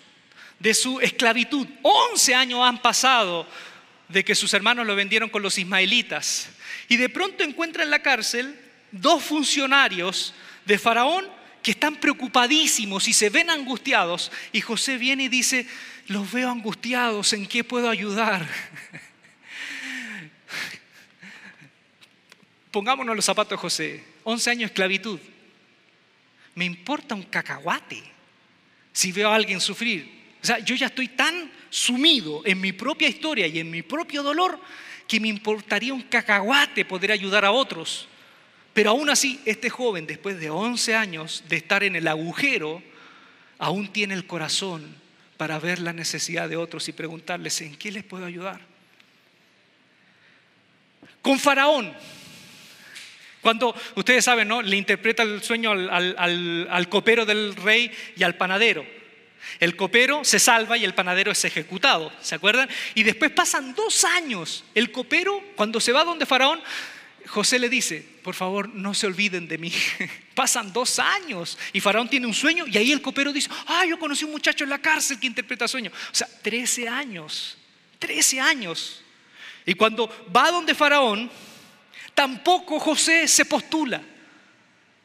de 0.59 0.73
su 0.73 0.99
esclavitud. 0.99 1.67
11 1.81 2.35
años 2.35 2.61
han 2.61 2.81
pasado 2.81 3.47
de 4.09 4.23
que 4.23 4.35
sus 4.35 4.53
hermanos 4.53 4.85
lo 4.85 4.95
vendieron 4.95 5.29
con 5.29 5.41
los 5.41 5.57
ismaelitas. 5.57 6.49
Y 6.87 6.97
de 6.97 7.09
pronto 7.09 7.43
encuentra 7.43 7.83
en 7.83 7.89
la 7.89 8.01
cárcel 8.01 8.59
dos 8.91 9.23
funcionarios 9.23 10.33
de 10.65 10.77
Faraón 10.77 11.25
que 11.61 11.71
están 11.71 11.95
preocupadísimos 11.95 13.07
y 13.07 13.13
se 13.13 13.29
ven 13.29 13.49
angustiados. 13.49 14.31
Y 14.51 14.61
José 14.61 14.97
viene 14.97 15.23
y 15.23 15.29
dice, 15.29 15.67
los 16.07 16.31
veo 16.31 16.49
angustiados, 16.49 17.33
¿en 17.33 17.45
qué 17.45 17.63
puedo 17.63 17.89
ayudar? 17.89 18.47
Pongámonos 22.71 23.15
los 23.15 23.25
zapatos 23.25 23.59
José, 23.59 24.03
11 24.23 24.49
años 24.51 24.61
de 24.61 24.65
esclavitud. 24.67 25.19
Me 26.55 26.65
importa 26.65 27.15
un 27.15 27.23
cacahuate 27.23 28.03
si 28.93 29.11
veo 29.11 29.29
a 29.29 29.35
alguien 29.35 29.59
sufrir. 29.59 30.16
O 30.41 30.45
sea, 30.45 30.59
yo 30.59 30.75
ya 30.75 30.87
estoy 30.87 31.09
tan 31.09 31.51
sumido 31.69 32.41
en 32.45 32.61
mi 32.61 32.71
propia 32.71 33.07
historia 33.07 33.47
y 33.47 33.59
en 33.59 33.69
mi 33.69 33.81
propio 33.81 34.23
dolor 34.23 34.59
que 35.07 35.19
me 35.19 35.27
importaría 35.27 35.93
un 35.93 36.03
cacahuate 36.03 36.85
poder 36.85 37.11
ayudar 37.11 37.45
a 37.45 37.51
otros. 37.51 38.07
Pero 38.73 38.91
aún 38.91 39.09
así, 39.09 39.41
este 39.45 39.69
joven, 39.69 40.05
después 40.05 40.39
de 40.39 40.49
11 40.49 40.95
años 40.95 41.43
de 41.47 41.55
estar 41.55 41.83
en 41.83 41.95
el 41.95 42.07
agujero, 42.07 42.83
aún 43.57 43.87
tiene 43.91 44.13
el 44.13 44.27
corazón 44.27 44.95
para 45.37 45.59
ver 45.59 45.79
la 45.79 45.93
necesidad 45.93 46.49
de 46.49 46.57
otros 46.57 46.87
y 46.89 46.93
preguntarles, 46.93 47.61
¿en 47.61 47.75
qué 47.75 47.91
les 47.91 48.03
puedo 48.03 48.25
ayudar? 48.25 48.61
Con 51.21 51.39
Faraón, 51.39 51.93
cuando 53.41 53.75
ustedes 53.95 54.25
saben, 54.25 54.47
¿no? 54.47 54.61
Le 54.61 54.75
interpreta 54.75 55.23
el 55.23 55.41
sueño 55.41 55.71
al, 55.71 56.89
copero 56.89 57.25
del 57.25 57.55
rey 57.55 57.91
y 58.15 58.23
al 58.23 58.35
panadero. 58.35 58.85
El 59.59 59.75
copero 59.75 60.23
se 60.23 60.39
salva 60.39 60.77
y 60.77 60.85
el 60.85 60.93
panadero 60.93 61.31
es 61.31 61.43
ejecutado, 61.45 62.11
¿se 62.21 62.35
acuerdan? 62.35 62.69
Y 62.95 63.03
después 63.03 63.31
pasan 63.31 63.73
dos 63.73 64.03
años. 64.03 64.63
El 64.75 64.91
copero, 64.91 65.43
cuando 65.55 65.79
se 65.79 65.91
va 65.91 66.03
donde 66.03 66.25
Faraón, 66.25 66.61
José 67.27 67.59
le 67.59 67.69
dice, 67.69 68.05
por 68.23 68.35
favor, 68.35 68.69
no 68.69 68.93
se 68.93 69.07
olviden 69.07 69.47
de 69.47 69.57
mí. 69.57 69.71
Pasan 70.33 70.71
dos 70.71 70.99
años 70.99 71.57
y 71.73 71.79
Faraón 71.79 72.09
tiene 72.09 72.27
un 72.27 72.33
sueño 72.33 72.65
y 72.67 72.77
ahí 72.77 72.91
el 72.91 73.01
copero 73.01 73.33
dice, 73.33 73.49
ah, 73.67 73.85
yo 73.85 73.99
conocí 73.99 74.23
un 74.25 74.31
muchacho 74.31 74.63
en 74.63 74.69
la 74.69 74.79
cárcel 74.79 75.19
que 75.19 75.27
interpreta 75.27 75.67
sueños. 75.67 75.93
O 76.11 76.15
sea, 76.15 76.27
13 76.41 76.87
años, 76.87 77.57
13 77.99 78.39
años. 78.39 79.03
Y 79.65 79.73
cuando 79.73 80.27
va 80.33 80.51
donde 80.51 80.73
Faraón, 80.73 81.29
tampoco 82.13 82.79
José 82.79 83.27
se 83.27 83.45
postula. 83.45 84.01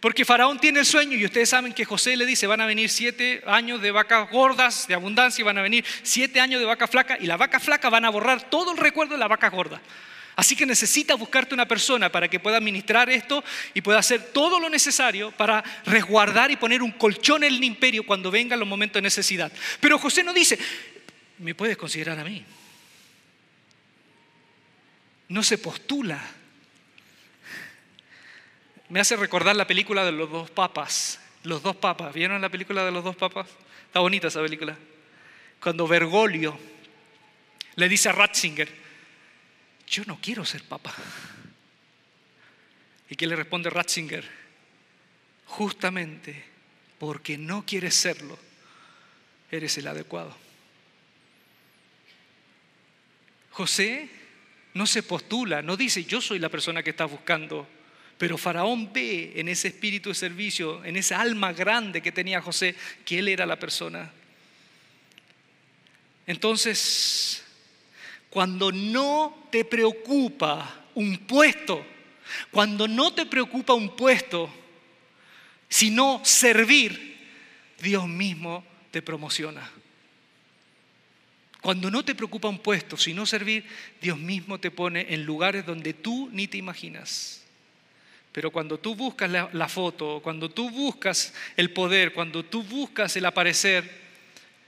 Porque 0.03 0.25
Faraón 0.25 0.59
tiene 0.59 0.81
el 0.81 0.85
sueño 0.85 1.17
y 1.17 1.25
ustedes 1.25 1.49
saben 1.49 1.73
que 1.73 1.85
José 1.85 2.17
le 2.17 2.27
dice, 2.27 2.49
van 2.49 2.61
a 2.61 2.67
venir 2.67 2.91
siete 2.91 3.41
años 3.47 3.81
de 3.81 3.93
vacas 3.93 4.29
gordas, 4.33 4.89
de 4.89 4.95
abundancia, 4.95 5.41
y 5.41 5.45
van 5.45 5.59
a 5.59 5.63
venir 5.63 5.85
siete 6.03 6.41
años 6.41 6.59
de 6.59 6.67
vaca 6.67 6.89
flaca, 6.89 7.17
y 7.21 7.27
la 7.27 7.37
vaca 7.37 7.61
flaca 7.61 7.89
van 7.89 8.05
a 8.05 8.11
borrar 8.11 8.51
todo 8.51 8.73
el 8.73 8.79
recuerdo 8.79 9.15
de 9.15 9.21
la 9.21 9.29
vaca 9.29 9.49
gorda. 9.49 9.81
Así 10.35 10.57
que 10.57 10.67
necesitas 10.67 11.17
buscarte 11.17 11.55
una 11.55 11.69
persona 11.69 12.11
para 12.11 12.27
que 12.27 12.41
pueda 12.41 12.57
administrar 12.57 13.11
esto 13.11 13.45
y 13.75 13.81
pueda 13.81 14.01
hacer 14.01 14.33
todo 14.33 14.59
lo 14.59 14.69
necesario 14.69 15.31
para 15.31 15.63
resguardar 15.87 16.51
y 16.51 16.57
poner 16.57 16.83
un 16.83 16.91
colchón 16.91 17.45
en 17.45 17.55
el 17.55 17.63
imperio 17.63 18.05
cuando 18.05 18.33
vengan 18.33 18.59
los 18.59 18.69
momentos 18.69 18.95
de 18.95 19.03
necesidad. 19.03 19.53
Pero 19.79 20.01
José 20.01 20.25
no 20.25 20.33
dice, 20.33 20.59
me 21.39 21.55
puedes 21.55 21.77
considerar 21.77 22.19
a 22.19 22.25
mí. 22.25 22.45
No 25.29 25.45
se 25.45 25.59
postula. 25.59 26.42
Me 28.93 29.01
hace 29.01 29.17
recordar 29.17 29.57
la 29.57 29.67
película 29.67 30.05
de 30.05 30.13
los 30.13 30.31
dos 30.31 30.51
papas. 30.51 31.19
Los 31.45 31.63
dos 31.63 31.75
papas. 31.75 32.13
¿Vieron 32.13 32.43
la 32.43 32.51
película 32.51 32.85
de 32.85 32.91
los 32.91 33.03
dos 33.03 33.17
papas? 33.17 33.49
Está 33.87 34.01
bonita 34.01 34.29
esa 34.29 34.43
película. 34.43 34.77
Cuando 35.63 35.89
Bergoglio 35.89 36.59
le 37.77 37.89
dice 37.89 38.11
a 38.11 38.13
Ratzinger, 38.13 38.69
yo 39.87 40.05
no 40.05 40.19
quiero 40.21 40.45
ser 40.45 40.65
papa. 40.65 40.93
¿Y 43.09 43.17
qué 43.17 43.27
le 43.27 43.35
responde 43.35 43.71
Ratzinger? 43.71 44.29
Justamente 45.47 46.45
porque 46.99 47.39
no 47.39 47.65
quieres 47.65 47.95
serlo, 47.95 48.39
eres 49.51 49.79
el 49.79 49.87
adecuado. 49.87 50.37
José 53.53 54.11
no 54.75 54.87
se 54.87 55.03
postula, 55.03 55.63
no 55.63 55.79
dice 55.79 56.05
yo 56.05 56.21
soy 56.21 56.39
la 56.39 56.51
persona 56.51 56.83
que 56.83 56.91
estás 56.91 57.11
buscando, 57.11 57.67
pero 58.23 58.39
Faraón 58.39 58.93
ve 58.93 59.33
en 59.35 59.49
ese 59.49 59.67
espíritu 59.67 60.11
de 60.11 60.15
servicio, 60.15 60.85
en 60.85 60.97
esa 60.97 61.21
alma 61.21 61.53
grande 61.53 62.01
que 62.01 62.13
tenía 62.13 62.41
José, 62.41 62.77
que 63.05 63.19
él 63.19 63.27
era 63.27 63.45
la 63.47 63.59
persona. 63.59 64.13
Entonces, 66.25 67.43
cuando 68.31 68.71
no 68.71 69.49
te 69.51 69.65
preocupa 69.65 70.85
un 70.95 71.19
puesto, 71.19 71.85
cuando 72.53 72.87
no 72.87 73.13
te 73.13 73.27
preocupa 73.27 73.75
un 73.75 73.97
puesto, 73.97 74.49
sino 75.69 76.21
servir, 76.25 77.19
Dios 77.81 78.07
mismo 78.07 78.65
te 78.93 79.03
promociona. 79.03 79.69
Cuando 81.61 81.91
no 81.91 82.05
te 82.05 82.15
preocupa 82.15 82.47
un 82.47 82.61
puesto, 82.61 82.97
sino 82.97 83.27
servir, 83.27 83.67
Dios 84.01 84.17
mismo 84.17 84.61
te 84.61 84.71
pone 84.71 85.13
en 85.13 85.25
lugares 85.25 85.67
donde 85.67 85.93
tú 85.93 86.31
ni 86.33 86.47
te 86.47 86.59
imaginas. 86.59 87.42
Pero 88.33 88.51
cuando 88.51 88.79
tú 88.79 88.95
buscas 88.95 89.31
la, 89.31 89.69
foto, 89.69 90.21
cuando 90.23 90.51
tú 90.51 90.71
buscas 90.71 91.35
el 91.57 91.71
poder, 91.71 92.15
cuando 92.15 92.43
tú 92.43 92.63
buscas 92.63 93.15
el 93.17 93.27
aparecer, 93.27 93.89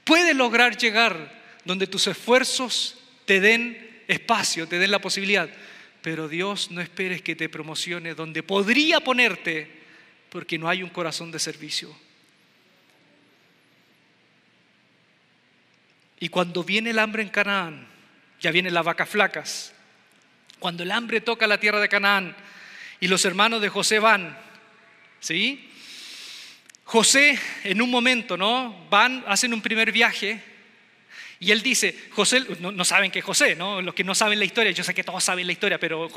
puedes 0.03 0.35
lograr 0.35 0.77
llegar 0.77 1.43
donde 1.65 1.87
tus 1.87 2.05
esfuerzos 2.05 2.99
te 3.25 3.39
den 3.39 4.03
espacio, 4.07 4.67
te 4.67 4.77
den 4.77 4.91
la 4.91 4.99
posibilidad. 4.99 5.49
Pero 6.03 6.27
Dios 6.27 6.69
no 6.69 6.79
esperes 6.79 7.23
que 7.23 7.35
te 7.35 7.49
promocione 7.49 8.13
donde 8.13 8.43
podría 8.43 8.99
ponerte 8.99 9.67
porque 10.29 10.59
no 10.59 10.69
hay 10.69 10.83
un 10.83 10.89
corazón 10.89 11.31
de 11.31 11.39
servicio. 11.39 11.95
Y 16.19 16.29
cuando 16.29 16.63
viene 16.63 16.91
el 16.91 16.99
hambre 16.99 17.23
en 17.23 17.29
Canaán, 17.29 17.87
ya 18.39 18.51
vienen 18.51 18.75
las 18.75 18.85
vacas 18.85 19.09
flacas. 19.09 19.73
Cuando 20.59 20.83
el 20.83 20.91
hambre 20.91 21.19
toca 21.19 21.47
la 21.47 21.59
tierra 21.59 21.79
de 21.79 21.89
Canaán 21.89 22.35
y 23.05 23.07
los 23.07 23.23
hermanos 23.23 23.61
de 23.61 23.69
José 23.69 23.99
van, 23.99 24.35
¿sí? 25.19 25.69
José 26.85 27.37
en 27.63 27.79
un 27.79 27.91
momento, 27.91 28.35
¿no? 28.35 28.87
Van, 28.89 29.23
hacen 29.27 29.53
un 29.53 29.61
primer 29.61 29.91
viaje 29.91 30.41
y 31.39 31.51
él 31.51 31.61
dice, 31.61 31.95
José, 32.09 32.41
no, 32.61 32.83
saben 32.83 33.11
que 33.11 33.21
José, 33.21 33.55
¿no? 33.55 33.79
Los 33.79 33.93
que 33.93 34.03
no 34.03 34.15
saben 34.15 34.39
la 34.39 34.45
historia, 34.45 34.71
yo 34.71 34.83
sé 34.83 34.95
que 34.95 35.03
todos 35.03 35.23
saben 35.23 35.45
la 35.45 35.51
historia, 35.51 35.79
pero 35.79 36.09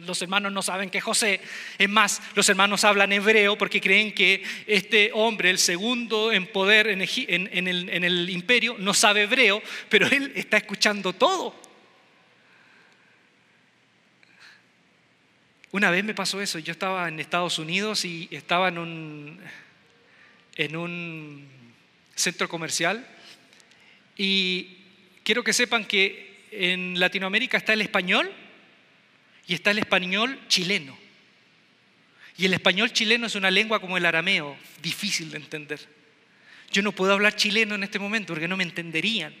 los 0.00 0.22
hermanos 0.22 0.50
no 0.50 0.62
saben 0.62 0.88
que 0.88 1.02
José. 1.02 1.42
Es 1.76 1.90
más, 1.90 2.22
los 2.34 2.48
hermanos 2.48 2.84
hablan 2.84 3.12
hebreo 3.12 3.58
porque 3.58 3.78
creen 3.78 4.14
que 4.14 4.42
este 4.66 5.10
hombre, 5.12 5.50
el 5.50 5.58
segundo 5.58 6.32
en 6.32 6.46
poder 6.46 6.86
en, 6.86 7.02
el, 7.02 7.90
en 7.90 8.04
el 8.04 8.30
imperio, 8.30 8.76
no 8.78 8.94
sabe 8.94 9.24
hebreo, 9.24 9.62
pero 9.90 10.06
él 10.06 10.32
está 10.34 10.56
escuchando 10.56 11.12
todo. 11.12 11.69
Una 15.72 15.90
vez 15.90 16.02
me 16.02 16.14
pasó 16.14 16.40
eso, 16.40 16.58
yo 16.58 16.72
estaba 16.72 17.08
en 17.08 17.20
Estados 17.20 17.60
Unidos 17.60 18.04
y 18.04 18.26
estaba 18.32 18.68
en 18.68 18.78
un, 18.78 19.40
en 20.56 20.76
un 20.76 21.48
centro 22.16 22.48
comercial 22.48 23.06
y 24.16 24.78
quiero 25.22 25.44
que 25.44 25.52
sepan 25.52 25.84
que 25.84 26.44
en 26.50 26.98
Latinoamérica 26.98 27.56
está 27.56 27.72
el 27.72 27.82
español 27.82 28.32
y 29.46 29.54
está 29.54 29.70
el 29.70 29.78
español 29.78 30.40
chileno. 30.48 30.98
Y 32.36 32.46
el 32.46 32.54
español 32.54 32.92
chileno 32.92 33.28
es 33.28 33.36
una 33.36 33.50
lengua 33.50 33.80
como 33.80 33.96
el 33.96 34.06
arameo, 34.06 34.56
difícil 34.82 35.30
de 35.30 35.36
entender. 35.36 35.78
Yo 36.72 36.82
no 36.82 36.90
puedo 36.90 37.12
hablar 37.12 37.36
chileno 37.36 37.76
en 37.76 37.84
este 37.84 38.00
momento 38.00 38.32
porque 38.32 38.48
no 38.48 38.56
me 38.56 38.64
entenderían. 38.64 39.32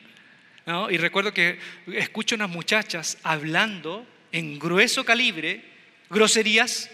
Y 0.90 0.96
recuerdo 0.96 1.34
que 1.34 1.58
escucho 1.92 2.36
unas 2.36 2.50
muchachas 2.50 3.18
hablando 3.24 4.06
en 4.30 4.60
grueso 4.60 5.04
calibre 5.04 5.69
groserías 6.10 6.90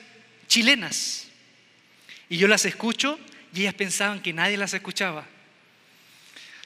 chilenas. 0.47 1.29
Y 2.29 2.37
yo 2.37 2.47
las 2.47 2.65
escucho 2.65 3.19
y 3.55 3.63
ellas 3.63 3.75
pensaban 3.75 4.21
que 4.21 4.33
nadie 4.33 4.57
las 4.57 4.75
escuchaba. 4.75 5.27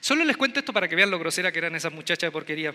Solo 0.01 0.25
les 0.25 0.37
cuento 0.37 0.59
esto 0.59 0.73
para 0.73 0.89
que 0.89 0.97
vean 0.97 1.11
lo 1.11 1.19
grosera 1.19 1.53
que 1.53 1.59
eran 1.59 1.75
esas 1.75 1.93
muchachas 1.93 2.29
de 2.29 2.33
porquería. 2.33 2.75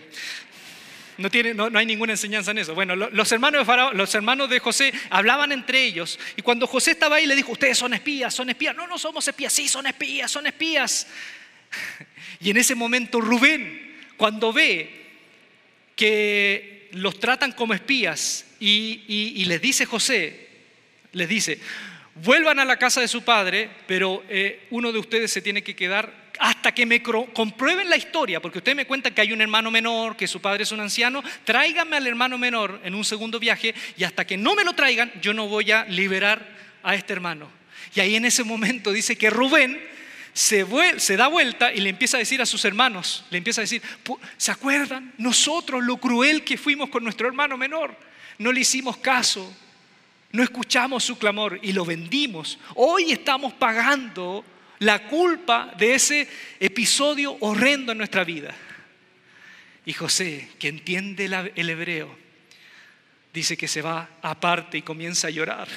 No, 1.18 1.30
tiene, 1.30 1.54
no, 1.54 1.70
hay 1.76 1.86
ninguna 1.86 2.12
enseñanza 2.12 2.50
en 2.50 2.58
eso. 2.58 2.74
Bueno, 2.74 2.94
los 2.94 3.32
hermanos, 3.32 3.66
de 3.66 3.94
los 3.94 4.14
hermanos 4.14 4.50
de 4.50 4.60
José 4.60 4.92
hablaban 5.10 5.50
entre 5.50 5.82
ellos 5.82 6.18
y 6.36 6.42
cuando 6.42 6.66
José 6.66 6.92
estaba 6.92 7.16
ahí 7.16 7.26
le 7.26 7.34
dijo, 7.34 7.52
ustedes 7.52 7.78
son 7.78 7.94
espías, 7.94 8.34
son 8.34 8.50
espías. 8.50 8.76
No, 8.76 8.86
no 8.86 8.98
somos 8.98 9.26
espías, 9.26 9.52
sí, 9.52 9.66
son 9.68 9.86
espías, 9.86 10.30
son 10.30 10.46
espías. 10.46 11.06
Y 12.38 12.50
en 12.50 12.58
ese 12.58 12.74
momento 12.74 13.18
Rubén, 13.18 13.96
cuando 14.18 14.52
ve 14.52 15.06
que 15.96 16.75
los 16.96 17.20
tratan 17.20 17.52
como 17.52 17.74
espías 17.74 18.46
y, 18.58 19.44
les 19.46 19.60
dice 19.60 19.84
José, 19.84 20.48
les 21.12 21.28
dice, 21.28 21.60
vuelvan 22.14 22.58
a 22.58 22.64
la 22.64 22.78
casa 22.78 23.00
de 23.00 23.08
su 23.08 23.22
padre, 23.22 23.68
pero 23.86 24.24
eh, 24.28 24.66
uno 24.70 24.92
de 24.92 24.98
ustedes 24.98 25.30
se 25.30 25.42
tiene 25.42 25.62
que 25.62 25.76
quedar 25.76 26.26
hasta 26.38 26.72
que 26.72 26.86
me 26.86 27.02
comprueben 27.02 27.88
la 27.88 27.96
historia, 27.96 28.40
porque 28.40 28.58
usted 28.58 28.74
me 28.74 28.86
cuenta 28.86 29.10
que 29.10 29.20
hay 29.20 29.32
un 29.32 29.40
hermano 29.40 29.70
menor, 29.70 30.16
que 30.16 30.26
su 30.26 30.40
padre 30.40 30.64
es 30.64 30.72
un 30.72 30.80
anciano, 30.80 31.22
tráiganme 31.44 31.96
al 31.96 32.06
hermano 32.06 32.38
menor 32.38 32.80
en 32.84 32.94
un 32.94 33.04
segundo 33.04 33.38
viaje 33.38 33.74
y 33.96 34.04
hasta 34.04 34.26
que 34.26 34.36
no 34.36 34.54
me 34.54 34.64
lo 34.64 34.74
traigan, 34.74 35.12
yo 35.20 35.32
no 35.32 35.48
voy 35.48 35.70
a 35.72 35.84
liberar 35.84 36.46
a 36.82 36.94
este 36.94 37.12
hermano. 37.12 37.50
Y 37.94 38.00
ahí 38.00 38.16
en 38.16 38.24
ese 38.24 38.44
momento 38.44 38.92
dice 38.92 39.16
que 39.16 39.30
Rubén 39.30 39.80
se, 40.36 41.16
da 41.16 41.28
vuelta 41.28 41.72
y 41.72 41.80
le 41.80 41.88
empieza 41.88 42.18
a 42.18 42.20
decir 42.20 42.42
a 42.42 42.46
sus 42.46 42.62
hermanos, 42.66 43.24
le 43.30 43.38
empieza 43.38 43.62
a 43.62 43.64
decir, 43.64 43.80
¿se 44.36 44.50
acuerdan? 44.50 45.14
Nosotros 45.16 45.82
lo 45.82 45.96
cruel 45.96 46.44
que 46.44 46.58
fuimos 46.58 46.90
con 46.90 47.02
nuestro 47.02 47.26
hermano 47.26 47.56
menor, 47.56 47.96
no 48.36 48.52
le 48.52 48.60
hicimos 48.60 48.98
caso, 48.98 49.50
no 50.32 50.42
escuchamos 50.42 51.04
su 51.04 51.16
clamor 51.16 51.58
y 51.62 51.72
lo 51.72 51.86
vendimos. 51.86 52.58
Hoy 52.74 53.12
estamos 53.12 53.54
pagando 53.54 54.44
la 54.80 55.08
culpa 55.08 55.72
de 55.78 55.94
ese 55.94 56.28
episodio 56.60 57.38
horrendo 57.40 57.92
en 57.92 57.98
nuestra 57.98 58.22
vida. 58.22 58.54
Y 59.86 59.94
José, 59.94 60.50
que 60.58 60.68
entiende 60.68 61.30
el 61.54 61.70
hebreo, 61.70 62.14
dice 63.32 63.56
que 63.56 63.68
se 63.68 63.80
va 63.80 64.10
aparte 64.20 64.76
y 64.76 64.82
comienza 64.82 65.28
a 65.28 65.30
llorar. 65.30 65.68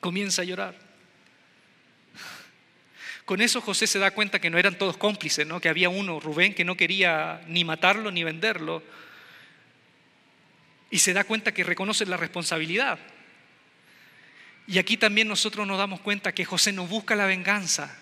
Comienza 0.00 0.42
a 0.42 0.46
llorar. 0.46 0.87
Con 3.28 3.42
eso 3.42 3.60
José 3.60 3.86
se 3.86 3.98
da 3.98 4.12
cuenta 4.12 4.38
que 4.38 4.48
no 4.48 4.56
eran 4.56 4.78
todos 4.78 4.96
cómplices, 4.96 5.46
¿no? 5.46 5.60
que 5.60 5.68
había 5.68 5.90
uno, 5.90 6.18
Rubén, 6.18 6.54
que 6.54 6.64
no 6.64 6.78
quería 6.78 7.42
ni 7.46 7.62
matarlo 7.62 8.10
ni 8.10 8.24
venderlo. 8.24 8.82
Y 10.90 10.98
se 11.00 11.12
da 11.12 11.24
cuenta 11.24 11.52
que 11.52 11.62
reconoce 11.62 12.06
la 12.06 12.16
responsabilidad. 12.16 12.98
Y 14.66 14.78
aquí 14.78 14.96
también 14.96 15.28
nosotros 15.28 15.66
nos 15.66 15.76
damos 15.76 16.00
cuenta 16.00 16.32
que 16.32 16.46
José 16.46 16.72
no 16.72 16.86
busca 16.86 17.14
la 17.14 17.26
venganza. 17.26 17.94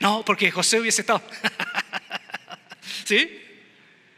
No, 0.00 0.24
porque 0.24 0.50
José 0.50 0.80
hubiese 0.80 1.02
estado. 1.02 1.22
¿Sí? 3.04 3.30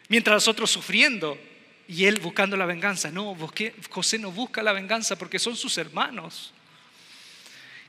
Mientras 0.09 0.37
nosotros 0.37 0.71
sufriendo 0.71 1.39
y 1.87 2.07
él 2.07 2.19
buscando 2.19 2.57
la 2.57 2.65
venganza. 2.65 3.11
No, 3.11 3.37
José 3.91 4.19
no 4.19 4.33
busca 4.33 4.63
la 4.63 4.73
venganza 4.73 5.17
porque 5.17 5.39
son 5.39 5.55
sus 5.55 5.77
hermanos. 5.77 6.55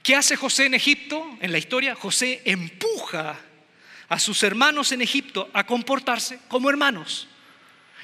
¿Qué 0.08 0.16
hace 0.16 0.38
José 0.38 0.68
en 0.68 0.74
Egipto? 0.74 1.38
En 1.42 1.52
la 1.52 1.58
historia, 1.58 1.94
José 1.94 2.42
empuja 2.46 3.38
a 4.08 4.20
sus 4.20 4.42
hermanos 4.44 4.94
en 4.94 5.02
Egipto 5.02 5.50
a 5.52 5.66
comportarse 5.66 6.40
como 6.48 6.70
hermanos. 6.70 7.28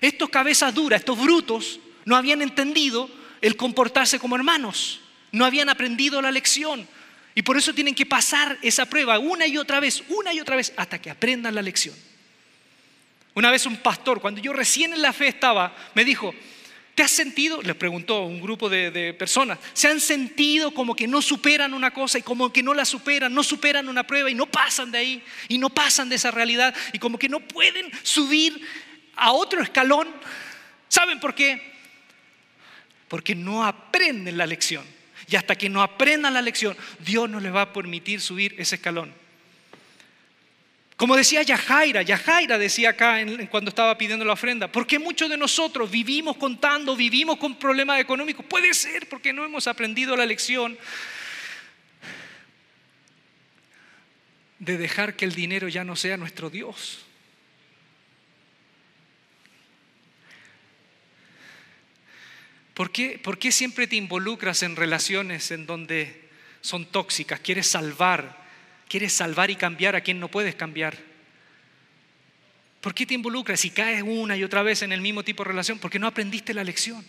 Estos 0.02 0.28
cabezas 0.28 0.74
duras, 0.74 1.00
estos 1.00 1.18
brutos, 1.18 1.80
no 2.04 2.18
habían 2.18 2.42
entendido 2.42 3.10
el 3.40 3.56
comportarse 3.56 4.20
como 4.20 4.36
hermanos, 4.36 5.00
no 5.32 5.46
habían 5.46 5.70
aprendido 5.70 6.22
la 6.22 6.30
lección. 6.30 6.86
Y 7.36 7.42
por 7.42 7.56
eso 7.56 7.74
tienen 7.74 7.96
que 7.96 8.06
pasar 8.06 8.58
esa 8.62 8.86
prueba 8.86 9.18
una 9.18 9.48
y 9.48 9.58
otra 9.58 9.80
vez, 9.80 10.04
una 10.10 10.34
y 10.34 10.42
otra 10.42 10.58
vez, 10.58 10.74
hasta 10.76 11.00
que 11.00 11.10
aprendan 11.10 11.56
la 11.56 11.62
lección. 11.62 11.96
Una 13.34 13.50
vez 13.50 13.66
un 13.66 13.78
pastor, 13.78 14.20
cuando 14.20 14.42
yo 14.42 14.52
recién 14.52 14.92
en 14.92 15.02
la 15.02 15.14
fe 15.14 15.30
estaba, 15.30 15.74
me 15.96 16.04
dijo, 16.04 16.36
¿te 16.96 17.04
has 17.04 17.12
sentido? 17.12 17.62
Le 17.62 17.76
preguntó 17.76 18.24
un 18.24 18.42
grupo 18.42 18.70
de, 18.70 19.14
personas, 19.18 19.60
¿se 19.74 19.88
han 19.88 20.00
sentido 20.00 20.74
como 20.74 20.96
que 20.96 21.08
no 21.08 21.22
superan 21.22 21.74
una 21.74 21.92
cosa 21.92 22.20
y 22.20 22.22
como 22.22 22.52
que 22.52 22.64
no 22.64 22.74
la 22.74 22.86
superan, 22.86 23.34
no 23.34 23.44
superan 23.44 23.90
una 23.90 24.06
prueba 24.06 24.30
y 24.30 24.36
no 24.36 24.46
pasan 24.46 24.92
de 24.92 24.98
ahí 25.00 25.24
y 25.48 25.58
no 25.58 25.70
pasan 25.70 26.10
de 26.10 26.16
esa 26.16 26.32
realidad 26.32 26.76
y 26.92 27.00
como 27.00 27.18
que 27.18 27.30
no 27.30 27.40
pueden 27.40 27.92
subir 28.04 28.62
a 29.16 29.32
otro 29.32 29.62
escalón? 29.62 30.08
¿Saben 30.88 31.20
por 31.20 31.34
qué? 31.34 31.74
Porque 33.08 33.36
no 33.36 33.66
aprenden 33.66 34.38
la 34.38 34.46
lección. 34.46 34.86
Y 35.28 35.36
hasta 35.36 35.56
que 35.56 35.70
no 35.70 35.82
aprendan 35.82 36.34
la 36.34 36.42
lección, 36.42 36.76
Dios 37.00 37.30
no 37.30 37.40
les 37.40 37.54
va 37.54 37.62
a 37.62 37.74
permitir 37.74 38.22
subir 38.22 38.56
ese 38.58 38.76
escalón. 38.76 39.23
Como 40.96 41.16
decía 41.16 41.42
Yajaira, 41.42 42.04
Yajaira 42.04 42.58
decía 42.58 42.92
acá 42.92 43.18
cuando 43.50 43.70
estaba 43.70 43.98
pidiendo 43.98 44.24
la 44.24 44.34
ofrenda, 44.34 44.72
¿por 44.72 44.86
qué 44.86 45.00
muchos 45.00 45.30
de 45.30 45.38
nosotros 45.38 45.90
vivimos 45.90 46.38
contando, 46.38 46.96
vivimos 46.96 47.38
con 47.38 47.58
problemas 47.58 48.00
económicos? 48.00 48.46
Puede 48.46 48.74
ser 48.74 49.10
porque 49.10 49.34
no 49.34 49.44
hemos 49.44 49.68
aprendido 49.68 50.16
la 50.16 50.26
lección 50.26 50.78
de 54.60 54.78
dejar 54.78 55.16
que 55.16 55.26
el 55.26 55.34
dinero 55.34 55.68
ya 55.68 55.84
no 55.84 55.96
sea 55.96 56.16
nuestro 56.16 56.50
Dios. 56.50 57.06
¿Por 62.76 62.92
qué, 62.92 63.20
¿Por 63.22 63.38
qué 63.38 63.52
siempre 63.52 63.88
te 63.88 63.96
involucras 63.96 64.64
en 64.64 64.76
relaciones 64.76 65.52
en 65.52 65.66
donde 65.66 66.30
son 66.62 66.86
tóxicas? 66.86 67.40
Quieres 67.40 67.68
salvar 67.68 68.43
Quieres 68.88 69.14
salvar 69.14 69.50
y 69.50 69.56
cambiar 69.56 69.96
a 69.96 70.02
quien 70.02 70.20
no 70.20 70.28
puedes 70.28 70.56
cambiar. 70.56 70.98
¿Por 72.82 72.94
qué 72.94 73.06
te 73.06 73.14
involucras 73.14 73.64
y 73.66 73.70
caes 73.70 74.04
una 74.04 74.36
y 74.36 74.44
otra 74.44 74.62
vez 74.62 74.82
en 74.82 74.92
el 74.92 75.02
mismo 75.02 75.24
tipo 75.24 75.44
de 75.44 75.50
relación? 75.50 75.80
Porque 75.80 76.00
no 76.00 76.08
aprendiste 76.08 76.54
la 76.54 76.64
lección. 76.64 77.06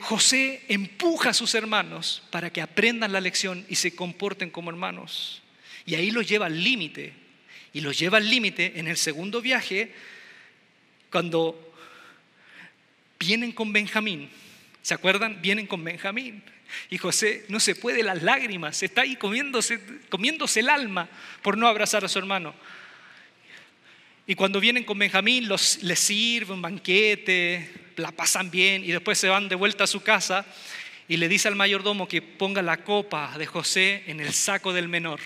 José 0.00 0.64
empuja 0.68 1.30
a 1.30 1.34
sus 1.34 1.54
hermanos 1.54 2.24
para 2.30 2.50
que 2.50 2.60
aprendan 2.60 3.12
la 3.12 3.20
lección 3.20 3.64
y 3.68 3.76
se 3.76 3.94
comporten 3.94 4.50
como 4.50 4.70
hermanos. 4.70 5.42
Y 5.86 5.94
ahí 5.94 6.10
los 6.10 6.28
lleva 6.28 6.46
al 6.46 6.62
límite. 6.62 7.12
Y 7.72 7.80
los 7.80 7.96
lleva 7.96 8.18
al 8.18 8.28
límite 8.28 8.80
en 8.80 8.88
el 8.88 8.96
segundo 8.96 9.40
viaje 9.40 9.94
cuando 11.10 11.74
vienen 13.20 13.52
con 13.52 13.72
Benjamín. 13.72 14.28
¿Se 14.82 14.94
acuerdan? 14.94 15.40
Vienen 15.40 15.68
con 15.68 15.84
Benjamín. 15.84 16.42
Y 16.90 16.98
José 16.98 17.44
no 17.48 17.60
se 17.60 17.74
puede 17.74 18.02
las 18.02 18.22
lágrimas, 18.22 18.82
está 18.82 19.02
ahí 19.02 19.16
comiéndose, 19.16 19.80
comiéndose 20.08 20.60
el 20.60 20.68
alma 20.68 21.08
por 21.42 21.56
no 21.56 21.68
abrazar 21.68 22.04
a 22.04 22.08
su 22.08 22.18
hermano. 22.18 22.54
Y 24.26 24.34
cuando 24.34 24.60
vienen 24.60 24.84
con 24.84 24.98
Benjamín, 24.98 25.48
los, 25.48 25.82
les 25.82 25.98
sirven 25.98 26.56
un 26.56 26.62
banquete, 26.62 27.70
la 27.96 28.12
pasan 28.12 28.50
bien 28.50 28.84
y 28.84 28.92
después 28.92 29.18
se 29.18 29.28
van 29.28 29.48
de 29.48 29.56
vuelta 29.56 29.84
a 29.84 29.86
su 29.86 30.02
casa 30.02 30.46
y 31.08 31.16
le 31.16 31.28
dice 31.28 31.48
al 31.48 31.56
mayordomo 31.56 32.06
que 32.06 32.22
ponga 32.22 32.62
la 32.62 32.84
copa 32.84 33.36
de 33.36 33.46
José 33.46 34.04
en 34.06 34.20
el 34.20 34.32
saco 34.32 34.72
del 34.72 34.88
menor. 34.88 35.18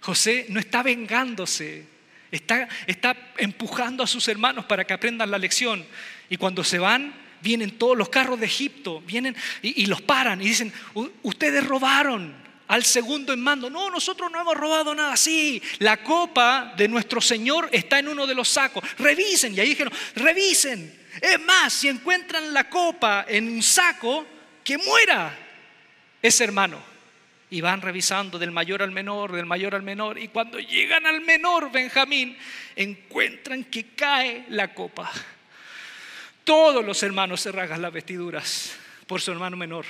José 0.00 0.46
no 0.48 0.60
está 0.60 0.82
vengándose, 0.84 1.84
está, 2.30 2.68
está 2.86 3.16
empujando 3.38 4.04
a 4.04 4.06
sus 4.06 4.28
hermanos 4.28 4.64
para 4.66 4.84
que 4.84 4.92
aprendan 4.92 5.30
la 5.30 5.38
lección. 5.38 5.84
Y 6.28 6.36
cuando 6.36 6.62
se 6.62 6.78
van, 6.78 7.12
vienen 7.40 7.78
todos 7.78 7.96
los 7.96 8.08
carros 8.08 8.38
de 8.40 8.46
Egipto, 8.46 9.00
vienen 9.00 9.36
y, 9.62 9.86
los 9.86 10.02
paran 10.02 10.40
y 10.40 10.46
dicen, 10.46 10.72
ustedes 11.22 11.64
robaron 11.66 12.34
al 12.70 12.84
segundo 12.84 13.32
en 13.32 13.40
mando. 13.40 13.68
No, 13.68 13.90
nosotros 13.90 14.30
no 14.30 14.40
hemos 14.40 14.56
robado 14.56 14.94
nada. 14.94 15.16
Sí, 15.16 15.60
la 15.80 15.96
copa 16.04 16.72
de 16.76 16.86
nuestro 16.86 17.20
Señor 17.20 17.68
está 17.72 17.98
en 17.98 18.06
uno 18.06 18.28
de 18.28 18.34
los 18.34 18.48
sacos. 18.48 18.84
Revisen. 18.96 19.54
Y 19.54 19.60
ahí 19.60 19.70
dijeron, 19.70 19.92
revisen. 20.14 21.00
Es 21.20 21.40
más, 21.40 21.72
si 21.72 21.88
encuentran 21.88 22.54
la 22.54 22.70
copa 22.70 23.26
en 23.28 23.48
un 23.48 23.60
saco, 23.60 24.24
que 24.62 24.78
muera 24.78 25.36
ese 26.22 26.44
hermano. 26.44 26.80
Y 27.50 27.60
van 27.60 27.82
revisando 27.82 28.38
del 28.38 28.52
mayor 28.52 28.82
al 28.82 28.92
menor, 28.92 29.32
del 29.32 29.46
mayor 29.46 29.74
al 29.74 29.82
menor. 29.82 30.16
Y 30.16 30.28
cuando 30.28 30.60
llegan 30.60 31.06
al 31.06 31.20
menor, 31.22 31.72
Benjamín, 31.72 32.38
encuentran 32.76 33.64
que 33.64 33.96
cae 33.96 34.44
la 34.48 34.72
copa. 34.72 35.10
Todos 36.50 36.84
los 36.84 37.00
hermanos 37.04 37.42
se 37.42 37.52
rasgan 37.52 37.80
las 37.80 37.92
vestiduras 37.92 38.72
por 39.06 39.20
su 39.20 39.30
hermano 39.30 39.56
menor, 39.56 39.86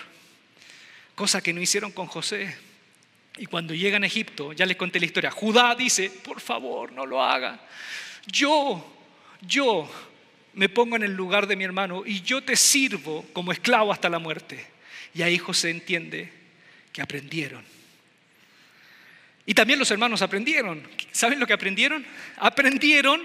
cosa 1.15 1.41
que 1.41 1.55
no 1.55 1.61
hicieron 1.63 1.91
con 1.91 2.07
José. 2.07 2.55
Y 3.39 3.47
cuando 3.47 3.73
llegan 3.73 4.05
a 4.05 4.07
Egipto, 4.07 4.53
ya 4.53 4.67
les 4.67 4.77
conté 4.77 5.01
la 5.01 5.07
historia, 5.07 5.31
Judá 5.31 5.75
dice, 5.75 6.11
por 6.11 6.39
favor, 6.39 6.93
no 6.93 7.07
lo 7.07 7.25
haga. 7.25 7.59
Yo, 8.27 8.95
yo 9.41 9.91
me 10.53 10.69
pongo 10.69 10.97
en 10.97 11.05
el 11.05 11.15
lugar 11.15 11.47
de 11.47 11.57
mi 11.57 11.65
hermano 11.65 12.03
y 12.05 12.21
yo 12.21 12.43
te 12.43 12.57
sirvo 12.57 13.25
como 13.33 13.53
esclavo 13.53 13.91
hasta 13.91 14.11
la 14.11 14.19
muerte. 14.19 14.63
Y 15.15 15.23
ahí 15.23 15.39
José 15.39 15.71
entiende 15.71 16.31
que 16.93 17.01
aprendieron. 17.01 17.65
Y 19.47 19.55
también 19.55 19.79
los 19.79 19.91
hermanos 19.91 20.21
aprendieron. 20.21 20.87
¿Saben 21.11 21.41
lo 21.41 21.47
que 21.47 21.55
aprendieron? 21.55 22.05
Aprendieron 22.37 23.23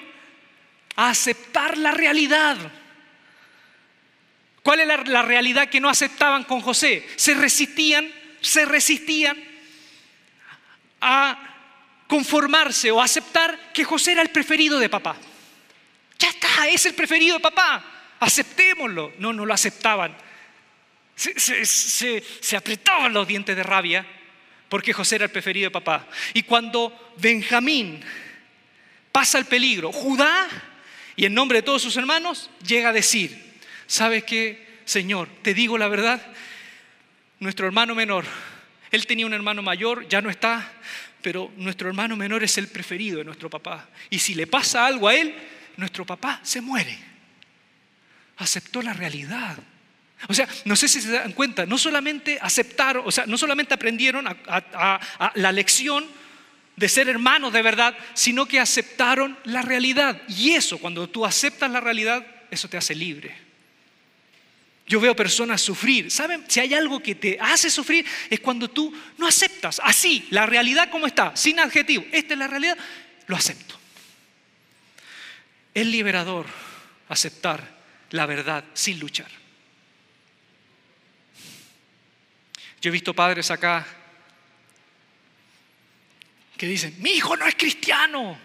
a 0.95 1.09
aceptar 1.09 1.77
la 1.77 1.91
realidad. 1.91 2.71
¿Cuál 4.65 4.79
es 4.79 4.87
la, 4.87 5.21
realidad 5.21 5.69
que 5.69 5.79
no 5.79 5.89
aceptaban 5.89 6.43
con 6.43 6.59
José? 6.59 7.07
Se 7.17 7.35
resistían, 7.35 8.11
se 8.41 8.65
resistían 8.65 9.37
a 10.99 11.37
conformarse 12.07 12.89
o 12.89 12.99
aceptar 12.99 13.71
que 13.73 13.83
José 13.83 14.13
era 14.13 14.23
el 14.23 14.29
preferido 14.29 14.79
de 14.79 14.89
papá. 14.89 15.17
Ya 16.17 16.29
está, 16.29 16.67
es 16.67 16.83
el 16.87 16.95
preferido 16.95 17.35
de 17.35 17.41
papá. 17.41 18.15
Aceptémoslo. 18.19 19.13
No, 19.19 19.33
no 19.33 19.45
lo 19.45 19.53
aceptaban. 19.53 20.17
Se, 21.15 22.23
apretaban 22.57 23.13
los 23.13 23.27
dientes 23.27 23.55
de 23.55 23.61
rabia 23.61 24.03
porque 24.67 24.93
José 24.93 25.17
era 25.17 25.25
el 25.25 25.31
preferido 25.31 25.67
de 25.67 25.73
papá. 25.73 26.07
Y 26.33 26.41
cuando 26.41 27.13
Benjamín 27.17 28.03
pasa 29.11 29.37
el 29.37 29.45
peligro, 29.45 29.91
Judá, 29.91 30.47
y 31.15 31.25
en 31.25 31.35
nombre 31.35 31.59
de 31.59 31.61
todos 31.61 31.83
sus 31.83 31.95
hermanos, 31.97 32.49
llega 32.65 32.89
a 32.89 32.93
decir, 32.93 33.44
¿Sabes 33.87 34.23
qué, 34.23 34.79
Señor? 34.85 35.29
Te 35.41 35.53
digo 35.53 35.77
la 35.77 35.87
verdad, 35.87 36.21
nuestro 37.39 37.65
hermano 37.65 37.95
menor, 37.95 38.25
él 38.91 39.05
tenía 39.07 39.25
un 39.25 39.33
hermano 39.33 39.61
mayor, 39.61 40.07
ya 40.07 40.21
no 40.21 40.29
está, 40.29 40.71
pero 41.21 41.51
nuestro 41.57 41.87
hermano 41.87 42.15
menor 42.15 42.43
es 42.43 42.57
el 42.57 42.67
preferido 42.67 43.17
de 43.17 43.25
nuestro 43.25 43.49
papá. 43.49 43.89
Y 44.09 44.19
si 44.19 44.35
le 44.35 44.47
pasa 44.47 44.85
algo 44.85 45.07
a 45.07 45.15
él, 45.15 45.35
nuestro 45.77 46.05
papá 46.05 46.39
se 46.43 46.61
muere. 46.61 46.97
Aceptó 48.37 48.81
la 48.81 48.93
realidad. 48.93 49.57
O 50.27 50.33
sea, 50.33 50.47
no 50.65 50.75
sé 50.75 50.87
si 50.87 51.01
se 51.01 51.11
dan 51.11 51.33
cuenta, 51.33 51.65
no 51.65 51.77
solamente 51.77 52.37
aceptaron, 52.41 53.03
o 53.05 53.11
sea, 53.11 53.25
no 53.25 53.37
solamente 53.37 53.73
aprendieron 53.73 54.25
la 55.35 55.51
lección 55.51 56.05
de 56.75 56.89
ser 56.89 57.09
hermanos 57.09 57.53
de 57.53 57.61
verdad, 57.61 57.95
sino 58.13 58.45
que 58.45 58.59
aceptaron 58.59 59.37
la 59.43 59.61
realidad. 59.61 60.21
Y 60.27 60.51
eso, 60.51 60.77
cuando 60.77 61.09
tú 61.09 61.25
aceptas 61.25 61.69
la 61.71 61.81
realidad, 61.81 62.25
eso 62.49 62.69
te 62.69 62.77
hace 62.77 62.95
libre. 62.95 63.44
Yo 64.87 64.99
veo 64.99 65.15
personas 65.15 65.61
sufrir. 65.61 66.11
¿Saben? 66.11 66.45
Si 66.47 66.59
hay 66.59 66.73
algo 66.73 67.01
que 67.01 67.15
te 67.15 67.37
hace 67.39 67.69
sufrir 67.69 68.05
es 68.29 68.39
cuando 68.39 68.69
tú 68.69 68.93
no 69.17 69.27
aceptas 69.27 69.81
así 69.83 70.27
la 70.29 70.45
realidad 70.45 70.89
como 70.89 71.07
está, 71.07 71.35
sin 71.35 71.59
adjetivo. 71.59 72.05
Esta 72.11 72.33
es 72.33 72.39
la 72.39 72.47
realidad, 72.47 72.77
lo 73.27 73.35
acepto. 73.35 73.75
Es 75.73 75.85
liberador 75.87 76.45
aceptar 77.09 77.75
la 78.11 78.25
verdad 78.25 78.63
sin 78.73 78.99
luchar. 78.99 79.29
Yo 82.81 82.89
he 82.89 82.91
visto 82.91 83.15
padres 83.15 83.49
acá 83.49 83.85
que 86.55 86.67
dicen, 86.67 86.95
mi 86.99 87.09
hijo 87.11 87.35
no 87.35 87.47
es 87.47 87.55
cristiano. 87.55 88.44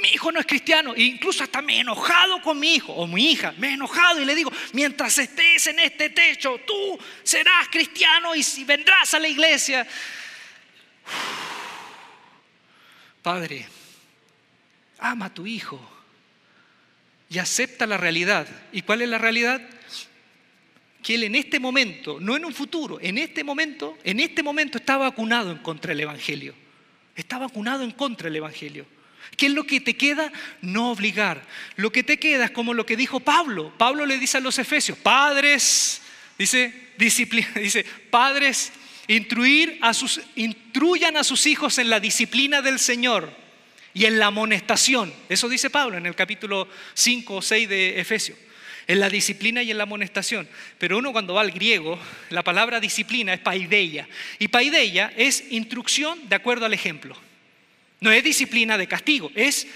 Mi 0.00 0.10
hijo 0.10 0.30
no 0.30 0.40
es 0.40 0.46
cristiano. 0.46 0.94
E 0.94 1.02
incluso 1.02 1.42
hasta 1.42 1.62
me 1.62 1.76
he 1.76 1.80
enojado 1.80 2.40
con 2.42 2.58
mi 2.58 2.74
hijo 2.74 2.92
o 2.92 3.06
mi 3.06 3.32
hija. 3.32 3.54
Me 3.58 3.68
he 3.68 3.72
enojado 3.72 4.20
y 4.20 4.24
le 4.24 4.34
digo, 4.34 4.52
mientras 4.72 5.18
estés 5.18 5.66
en 5.66 5.78
este 5.80 6.10
techo, 6.10 6.60
tú 6.66 6.98
serás 7.22 7.68
cristiano 7.68 8.34
y 8.34 8.42
si 8.42 8.64
vendrás 8.64 9.14
a 9.14 9.18
la 9.18 9.28
iglesia. 9.28 9.86
Padre, 13.22 13.66
ama 14.98 15.26
a 15.26 15.34
tu 15.34 15.46
hijo 15.46 15.80
y 17.28 17.38
acepta 17.38 17.86
la 17.86 17.96
realidad. 17.96 18.46
¿Y 18.72 18.82
cuál 18.82 19.02
es 19.02 19.08
la 19.08 19.18
realidad? 19.18 19.60
Que 21.02 21.16
él 21.16 21.24
en 21.24 21.34
este 21.34 21.58
momento, 21.58 22.18
no 22.20 22.36
en 22.36 22.44
un 22.44 22.54
futuro, 22.54 22.98
en 23.00 23.18
este 23.18 23.42
momento, 23.42 23.98
en 24.04 24.20
este 24.20 24.42
momento 24.42 24.78
está 24.78 24.96
vacunado 24.96 25.50
en 25.50 25.58
contra 25.58 25.90
del 25.90 26.00
Evangelio. 26.00 26.54
Está 27.16 27.38
vacunado 27.38 27.82
en 27.82 27.90
contra 27.90 28.26
del 28.26 28.36
Evangelio. 28.36 28.97
¿Qué 29.36 29.46
es 29.46 29.52
lo 29.52 29.64
que 29.64 29.80
te 29.80 29.96
queda? 29.96 30.32
No 30.62 30.90
obligar. 30.90 31.42
Lo 31.76 31.92
que 31.92 32.02
te 32.02 32.18
queda 32.18 32.46
es 32.46 32.50
como 32.50 32.74
lo 32.74 32.86
que 32.86 32.96
dijo 32.96 33.20
Pablo. 33.20 33.72
Pablo 33.76 34.06
le 34.06 34.18
dice 34.18 34.38
a 34.38 34.40
los 34.40 34.58
efesios, 34.58 34.98
padres, 34.98 36.00
dice, 36.38 36.72
disciplina, 36.96 37.48
dice, 37.56 37.84
padres, 38.10 38.72
instruir 39.06 39.78
a 39.80 39.94
sus, 39.94 40.20
instruyan 40.36 41.16
a 41.16 41.24
sus 41.24 41.46
hijos 41.46 41.78
en 41.78 41.90
la 41.90 42.00
disciplina 42.00 42.62
del 42.62 42.78
Señor 42.78 43.32
y 43.94 44.06
en 44.06 44.18
la 44.18 44.26
amonestación. 44.26 45.12
Eso 45.28 45.48
dice 45.48 45.70
Pablo 45.70 45.98
en 45.98 46.06
el 46.06 46.14
capítulo 46.14 46.68
5 46.94 47.36
o 47.36 47.42
6 47.42 47.68
de 47.68 48.00
Efesios. 48.00 48.38
En 48.86 49.00
la 49.00 49.10
disciplina 49.10 49.62
y 49.62 49.70
en 49.70 49.76
la 49.76 49.82
amonestación. 49.82 50.48
Pero 50.78 50.96
uno 50.96 51.12
cuando 51.12 51.34
va 51.34 51.42
al 51.42 51.50
griego, 51.50 51.98
la 52.30 52.42
palabra 52.42 52.80
disciplina 52.80 53.34
es 53.34 53.40
paideia. 53.40 54.08
Y 54.38 54.48
paideia 54.48 55.12
es 55.14 55.44
instrucción 55.50 56.26
de 56.26 56.36
acuerdo 56.36 56.64
al 56.64 56.72
ejemplo. 56.72 57.14
No 58.00 58.10
es 58.12 58.22
disciplina 58.22 58.78
de 58.78 58.86
castigo, 58.86 59.30
es 59.34 59.66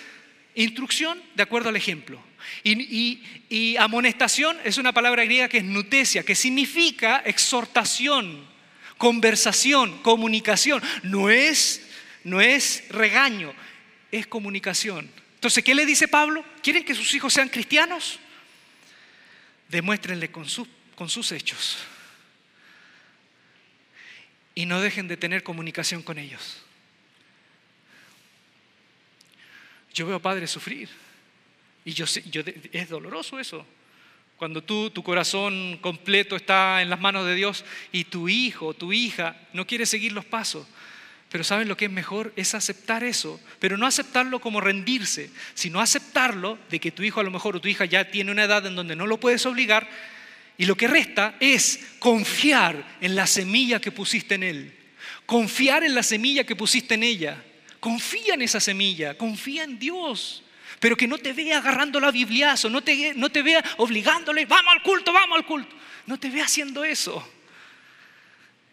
instrucción 0.54 1.20
de 1.34 1.42
acuerdo 1.42 1.68
al 1.68 1.76
ejemplo. 1.76 2.22
Y, 2.64 3.76
amonestación 3.78 4.58
es 4.64 4.78
una 4.78 4.92
palabra 4.92 5.24
griega 5.24 5.48
que 5.48 5.58
es 5.58 5.64
nutesia, 5.64 6.24
que 6.24 6.34
significa 6.34 7.22
exhortación, 7.24 8.46
conversación, 8.98 10.02
comunicación. 10.02 10.82
No 11.02 11.30
es, 11.30 11.88
no 12.24 12.40
es 12.40 12.84
regaño, 12.90 13.52
es 14.10 14.26
comunicación. 14.26 15.10
Entonces, 15.34 15.64
¿qué 15.64 15.74
le 15.74 15.86
dice 15.86 16.06
Pablo? 16.06 16.44
¿Quieren 16.62 16.84
que 16.84 16.94
sus 16.94 17.12
hijos 17.14 17.32
sean 17.32 17.48
cristianos? 17.48 18.20
Demuéstrenle 19.68 20.30
con, 20.30 20.46
con 20.94 21.08
sus 21.08 21.32
hechos. 21.32 21.78
Y 24.54 24.66
no 24.66 24.80
dejen 24.80 25.08
de 25.08 25.16
tener 25.16 25.42
comunicación 25.42 26.02
con 26.02 26.18
ellos. 26.18 26.62
Yo 29.92 30.06
veo 30.06 30.20
padres 30.20 30.50
sufrir. 30.50 30.88
Y 31.84 31.92
yo, 31.92 32.06
yo, 32.30 32.42
es 32.72 32.88
doloroso 32.88 33.38
eso. 33.38 33.66
Cuando 34.36 34.62
tú, 34.62 34.90
tu 34.90 35.02
corazón 35.02 35.78
completo 35.80 36.34
está 36.34 36.82
en 36.82 36.90
las 36.90 37.00
manos 37.00 37.26
de 37.26 37.34
Dios 37.34 37.64
y 37.92 38.04
tu 38.04 38.28
hijo 38.28 38.74
tu 38.74 38.92
hija 38.92 39.36
no 39.52 39.66
quiere 39.66 39.86
seguir 39.86 40.12
los 40.12 40.24
pasos. 40.24 40.66
Pero 41.28 41.44
¿saben 41.44 41.68
lo 41.68 41.76
que 41.76 41.86
es 41.86 41.90
mejor? 41.90 42.32
Es 42.36 42.54
aceptar 42.54 43.04
eso. 43.04 43.40
Pero 43.58 43.78
no 43.78 43.86
aceptarlo 43.86 44.40
como 44.40 44.60
rendirse, 44.60 45.30
sino 45.54 45.80
aceptarlo 45.80 46.58
de 46.70 46.78
que 46.78 46.90
tu 46.90 47.02
hijo 47.02 47.20
a 47.20 47.22
lo 47.22 47.30
mejor 47.30 47.56
o 47.56 47.60
tu 47.60 47.68
hija 47.68 47.84
ya 47.86 48.10
tiene 48.10 48.32
una 48.32 48.44
edad 48.44 48.66
en 48.66 48.76
donde 48.76 48.96
no 48.96 49.06
lo 49.06 49.18
puedes 49.18 49.46
obligar. 49.46 49.88
Y 50.58 50.66
lo 50.66 50.76
que 50.76 50.88
resta 50.88 51.36
es 51.40 51.80
confiar 51.98 52.98
en 53.00 53.14
la 53.14 53.26
semilla 53.26 53.80
que 53.80 53.92
pusiste 53.92 54.34
en 54.34 54.42
él. 54.42 54.74
Confiar 55.24 55.84
en 55.84 55.94
la 55.94 56.02
semilla 56.02 56.44
que 56.44 56.54
pusiste 56.54 56.94
en 56.94 57.02
ella. 57.02 57.42
Confía 57.82 58.34
en 58.34 58.42
esa 58.42 58.60
semilla, 58.60 59.18
confía 59.18 59.64
en 59.64 59.76
Dios. 59.76 60.44
Pero 60.78 60.96
que 60.96 61.08
no 61.08 61.18
te 61.18 61.32
vea 61.32 61.58
agarrando 61.58 61.98
la 61.98 62.12
bibliazo, 62.12 62.70
no 62.70 62.80
te, 62.80 63.12
no 63.14 63.28
te 63.28 63.42
vea 63.42 63.60
obligándole, 63.78 64.46
vamos 64.46 64.72
al 64.72 64.84
culto, 64.84 65.12
vamos 65.12 65.36
al 65.36 65.44
culto. 65.44 65.74
No 66.06 66.16
te 66.16 66.30
vea 66.30 66.44
haciendo 66.44 66.84
eso. 66.84 67.28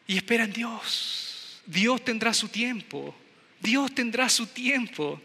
Y 0.06 0.16
espera 0.16 0.44
en 0.44 0.54
Dios. 0.54 1.60
Dios 1.66 2.06
tendrá 2.06 2.36
su 2.36 2.50
tiempo. 2.50 3.16
Dios 3.60 3.96
tendrá 3.96 4.30
su 4.30 4.46
tiempo. 4.46 5.20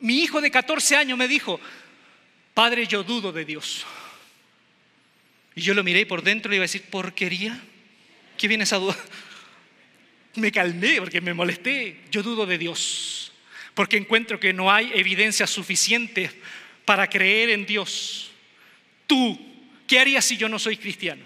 Mi 0.00 0.20
hijo 0.20 0.40
de 0.40 0.50
14 0.50 0.96
años 0.96 1.18
me 1.18 1.28
dijo, 1.28 1.60
Padre, 2.54 2.86
yo 2.86 3.04
dudo 3.04 3.30
de 3.30 3.44
Dios. 3.44 3.84
Y 5.54 5.60
yo 5.60 5.74
lo 5.74 5.84
miré 5.84 6.06
por 6.06 6.22
dentro 6.22 6.48
y 6.48 6.52
le 6.52 6.56
iba 6.56 6.62
a 6.62 6.64
decir, 6.64 6.84
¿porquería? 6.88 7.60
¿Qué 8.38 8.48
viene 8.48 8.64
esa 8.64 8.78
duda? 8.78 8.96
Me 10.34 10.52
calmé 10.52 10.98
porque 10.98 11.20
me 11.20 11.34
molesté. 11.34 12.00
Yo 12.10 12.22
dudo 12.22 12.46
de 12.46 12.58
Dios, 12.58 13.32
porque 13.74 13.96
encuentro 13.96 14.40
que 14.40 14.52
no 14.52 14.70
hay 14.70 14.90
evidencia 14.94 15.46
suficiente 15.46 16.30
para 16.84 17.08
creer 17.08 17.50
en 17.50 17.66
Dios. 17.66 18.30
Tú, 19.06 19.38
¿qué 19.86 19.98
harías 20.00 20.24
si 20.24 20.36
yo 20.36 20.48
no 20.48 20.58
soy 20.58 20.76
cristiano? 20.76 21.24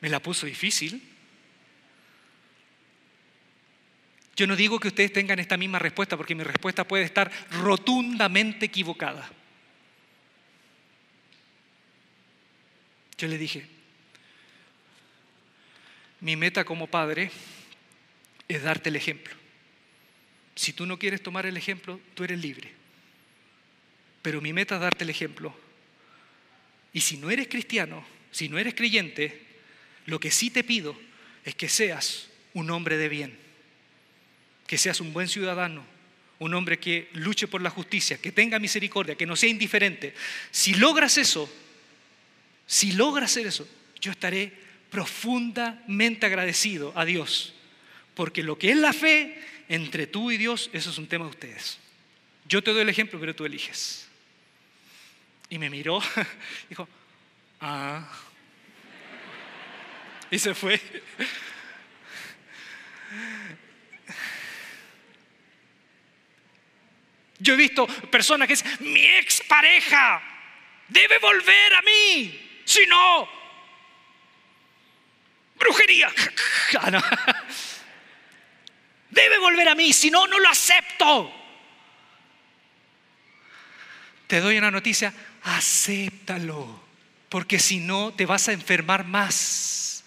Me 0.00 0.08
la 0.08 0.20
puso 0.20 0.46
difícil. 0.46 1.02
Yo 4.36 4.46
no 4.46 4.56
digo 4.56 4.80
que 4.80 4.88
ustedes 4.88 5.12
tengan 5.12 5.38
esta 5.38 5.58
misma 5.58 5.78
respuesta 5.78 6.16
porque 6.16 6.34
mi 6.34 6.42
respuesta 6.42 6.88
puede 6.88 7.04
estar 7.04 7.30
rotundamente 7.50 8.66
equivocada. 8.66 9.30
Yo 13.18 13.28
le 13.28 13.36
dije, 13.36 13.79
mi 16.20 16.36
meta 16.36 16.64
como 16.64 16.86
padre 16.86 17.30
es 18.48 18.62
darte 18.62 18.88
el 18.88 18.96
ejemplo. 18.96 19.34
Si 20.54 20.72
tú 20.72 20.86
no 20.86 20.98
quieres 20.98 21.22
tomar 21.22 21.46
el 21.46 21.56
ejemplo, 21.56 22.00
tú 22.14 22.24
eres 22.24 22.40
libre. 22.40 22.70
Pero 24.22 24.40
mi 24.40 24.52
meta 24.52 24.74
es 24.74 24.80
darte 24.82 25.04
el 25.04 25.10
ejemplo. 25.10 25.54
Y 26.92 27.00
si 27.00 27.16
no 27.16 27.30
eres 27.30 27.48
cristiano, 27.48 28.04
si 28.30 28.48
no 28.48 28.58
eres 28.58 28.74
creyente, 28.74 29.40
lo 30.06 30.20
que 30.20 30.30
sí 30.30 30.50
te 30.50 30.64
pido 30.64 30.98
es 31.44 31.54
que 31.54 31.68
seas 31.68 32.28
un 32.52 32.70
hombre 32.70 32.96
de 32.96 33.08
bien, 33.08 33.38
que 34.66 34.76
seas 34.76 35.00
un 35.00 35.12
buen 35.12 35.28
ciudadano, 35.28 35.84
un 36.38 36.54
hombre 36.54 36.78
que 36.78 37.08
luche 37.12 37.48
por 37.48 37.62
la 37.62 37.70
justicia, 37.70 38.18
que 38.18 38.32
tenga 38.32 38.58
misericordia, 38.58 39.14
que 39.14 39.26
no 39.26 39.36
sea 39.36 39.48
indiferente. 39.48 40.14
Si 40.50 40.74
logras 40.74 41.16
eso, 41.18 41.50
si 42.66 42.92
logras 42.92 43.30
hacer 43.30 43.46
eso, 43.46 43.68
yo 44.00 44.10
estaré 44.10 44.52
profundamente 44.90 46.26
agradecido 46.26 46.92
a 46.96 47.04
Dios, 47.04 47.54
porque 48.14 48.42
lo 48.42 48.58
que 48.58 48.70
es 48.70 48.76
la 48.76 48.92
fe 48.92 49.40
entre 49.68 50.06
tú 50.06 50.30
y 50.30 50.36
Dios, 50.36 50.68
eso 50.72 50.90
es 50.90 50.98
un 50.98 51.06
tema 51.06 51.24
de 51.24 51.30
ustedes. 51.30 51.78
Yo 52.46 52.62
te 52.62 52.72
doy 52.72 52.82
el 52.82 52.88
ejemplo, 52.88 53.18
pero 53.20 53.34
tú 53.34 53.44
eliges. 53.44 54.08
Y 55.48 55.58
me 55.58 55.70
miró, 55.70 56.02
dijo, 56.68 56.88
ah, 57.60 58.10
y 60.30 60.38
se 60.38 60.54
fue. 60.54 60.80
Yo 67.38 67.54
he 67.54 67.56
visto 67.56 67.86
personas 67.86 68.46
que 68.46 68.54
dicen, 68.54 68.76
mi 68.80 69.04
expareja 69.06 70.22
debe 70.88 71.18
volver 71.18 71.74
a 71.74 71.82
mí, 71.82 72.62
si 72.64 72.86
no, 72.86 73.39
brujería. 75.60 76.10
Ah, 76.72 77.02
Debe 79.10 79.38
volver 79.38 79.68
a 79.68 79.74
mí, 79.74 79.92
si 79.92 80.08
no, 80.08 80.28
no 80.28 80.38
lo 80.38 80.48
acepto. 80.48 81.32
Te 84.28 84.38
doy 84.38 84.56
una 84.56 84.70
noticia, 84.70 85.12
acéptalo, 85.42 86.80
porque 87.28 87.58
si 87.58 87.80
no 87.80 88.14
te 88.14 88.24
vas 88.24 88.48
a 88.48 88.52
enfermar 88.52 89.04
más 89.04 90.04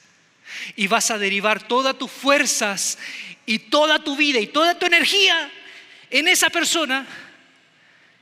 y 0.78 0.88
vas 0.88 1.12
a 1.12 1.18
derivar 1.18 1.68
todas 1.68 1.98
tus 1.98 2.10
fuerzas 2.10 2.98
y 3.46 3.60
toda 3.60 4.00
tu 4.00 4.16
vida 4.16 4.40
y 4.40 4.48
toda 4.48 4.80
tu 4.80 4.86
energía 4.86 5.52
en 6.10 6.30
esa 6.30 6.50
persona 6.50 7.06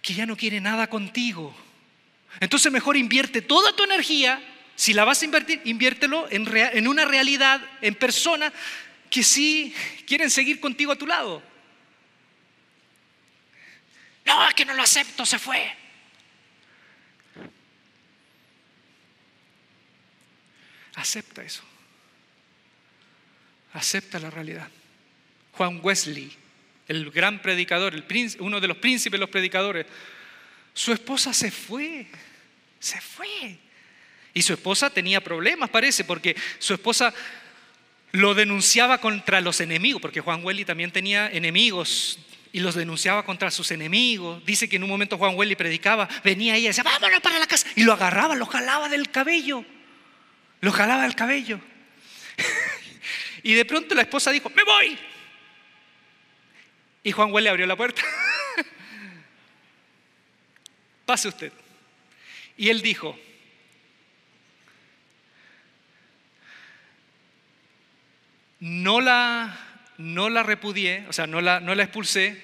que 0.02 0.16
ya 0.16 0.26
no 0.26 0.36
quiere 0.36 0.60
nada 0.60 0.88
contigo. 0.88 1.56
Entonces 2.40 2.72
mejor 2.72 2.98
invierte 2.98 3.44
toda 3.44 3.76
tu 3.76 3.84
energía 3.84 4.42
si 4.82 4.96
la 4.96 5.06
vas 5.06 5.22
a 5.22 5.26
invertir, 5.26 5.62
inviértelo 5.66 6.28
en, 6.32 6.88
una 6.88 7.06
realidad, 7.06 7.62
en 7.84 7.94
personas 7.94 8.52
que 9.12 9.22
sí 9.22 9.76
quieren 10.08 10.32
seguir 10.32 10.60
contigo 10.60 10.92
a 10.92 10.96
tu 10.96 11.06
lado. 11.06 11.44
No, 14.26 14.48
es 14.48 14.56
que 14.56 14.66
no 14.66 14.74
lo 14.74 14.82
acepto, 14.82 15.24
se 15.24 15.38
fue. 15.38 15.72
Acepta 20.96 21.44
eso. 21.44 21.62
Acepta 23.74 24.18
la 24.18 24.32
realidad. 24.32 24.68
Juan 25.52 25.80
Wesley, 25.84 26.36
el 26.88 27.12
gran 27.12 27.40
predicador, 27.40 28.04
uno 28.40 28.60
de 28.60 28.68
los 28.68 28.78
príncipes 28.78 29.20
de 29.20 29.26
los 29.26 29.30
predicadores, 29.30 29.86
su 30.74 30.92
esposa 30.92 31.36
se 31.36 31.52
fue, 31.52 32.08
se 32.80 33.00
fue. 33.00 33.60
Y 34.34 34.42
su 34.42 34.54
esposa 34.54 34.90
tenía 34.90 35.22
problemas, 35.22 35.70
parece, 35.70 36.04
porque 36.04 36.36
su 36.60 36.74
esposa 36.74 37.14
lo 38.12 38.34
denunciaba 38.34 39.00
contra 39.00 39.42
los 39.42 39.60
enemigos, 39.62 40.02
porque 40.02 40.22
Juan 40.22 40.44
Welly 40.44 40.66
también 40.66 40.92
tenía 40.92 41.30
enemigos 41.30 42.20
y 42.54 42.60
los 42.60 42.76
denunciaba 42.76 43.24
contra 43.24 43.52
sus 43.52 43.72
enemigos. 43.72 44.44
Dice 44.46 44.68
que 44.68 44.76
en 44.76 44.84
un 44.84 44.90
momento 44.90 45.18
Juan 45.18 45.36
Welly 45.36 45.56
predicaba, 45.56 46.08
venía 46.24 46.56
ella 46.56 46.66
y 46.66 46.68
decía, 46.68 46.84
vámonos 46.84 47.22
para 47.22 47.40
la 47.40 47.48
casa, 47.48 47.68
y 47.76 47.84
lo 47.84 47.94
agarraba, 47.94 48.36
lo 48.36 48.46
jalaba 48.46 48.90
del 48.90 49.10
cabello, 49.10 49.66
lo 50.60 50.72
jalaba 50.72 51.04
del 51.04 51.16
cabello. 51.16 51.60
y 53.44 53.54
de 53.54 53.66
pronto 53.66 53.96
la 53.96 54.02
esposa 54.02 54.32
dijo, 54.32 54.50
me 54.50 54.64
voy. 54.64 54.98
Y 57.04 57.12
Juan 57.12 57.32
Welly 57.32 57.48
abrió 57.48 57.66
la 57.66 57.76
puerta. 57.76 58.02
Pase 61.06 61.30
usted. 61.30 61.52
Y 62.58 62.70
él 62.70 62.82
dijo, 62.82 63.18
no 68.62 69.02
la, 69.02 69.58
no 69.98 70.30
la 70.30 70.44
repudié, 70.44 71.06
o 71.10 71.14
sea, 71.14 71.28
no 71.28 71.42
la, 71.42 71.60
no 71.60 71.76
la 71.76 71.84
expulsé, 71.84 72.42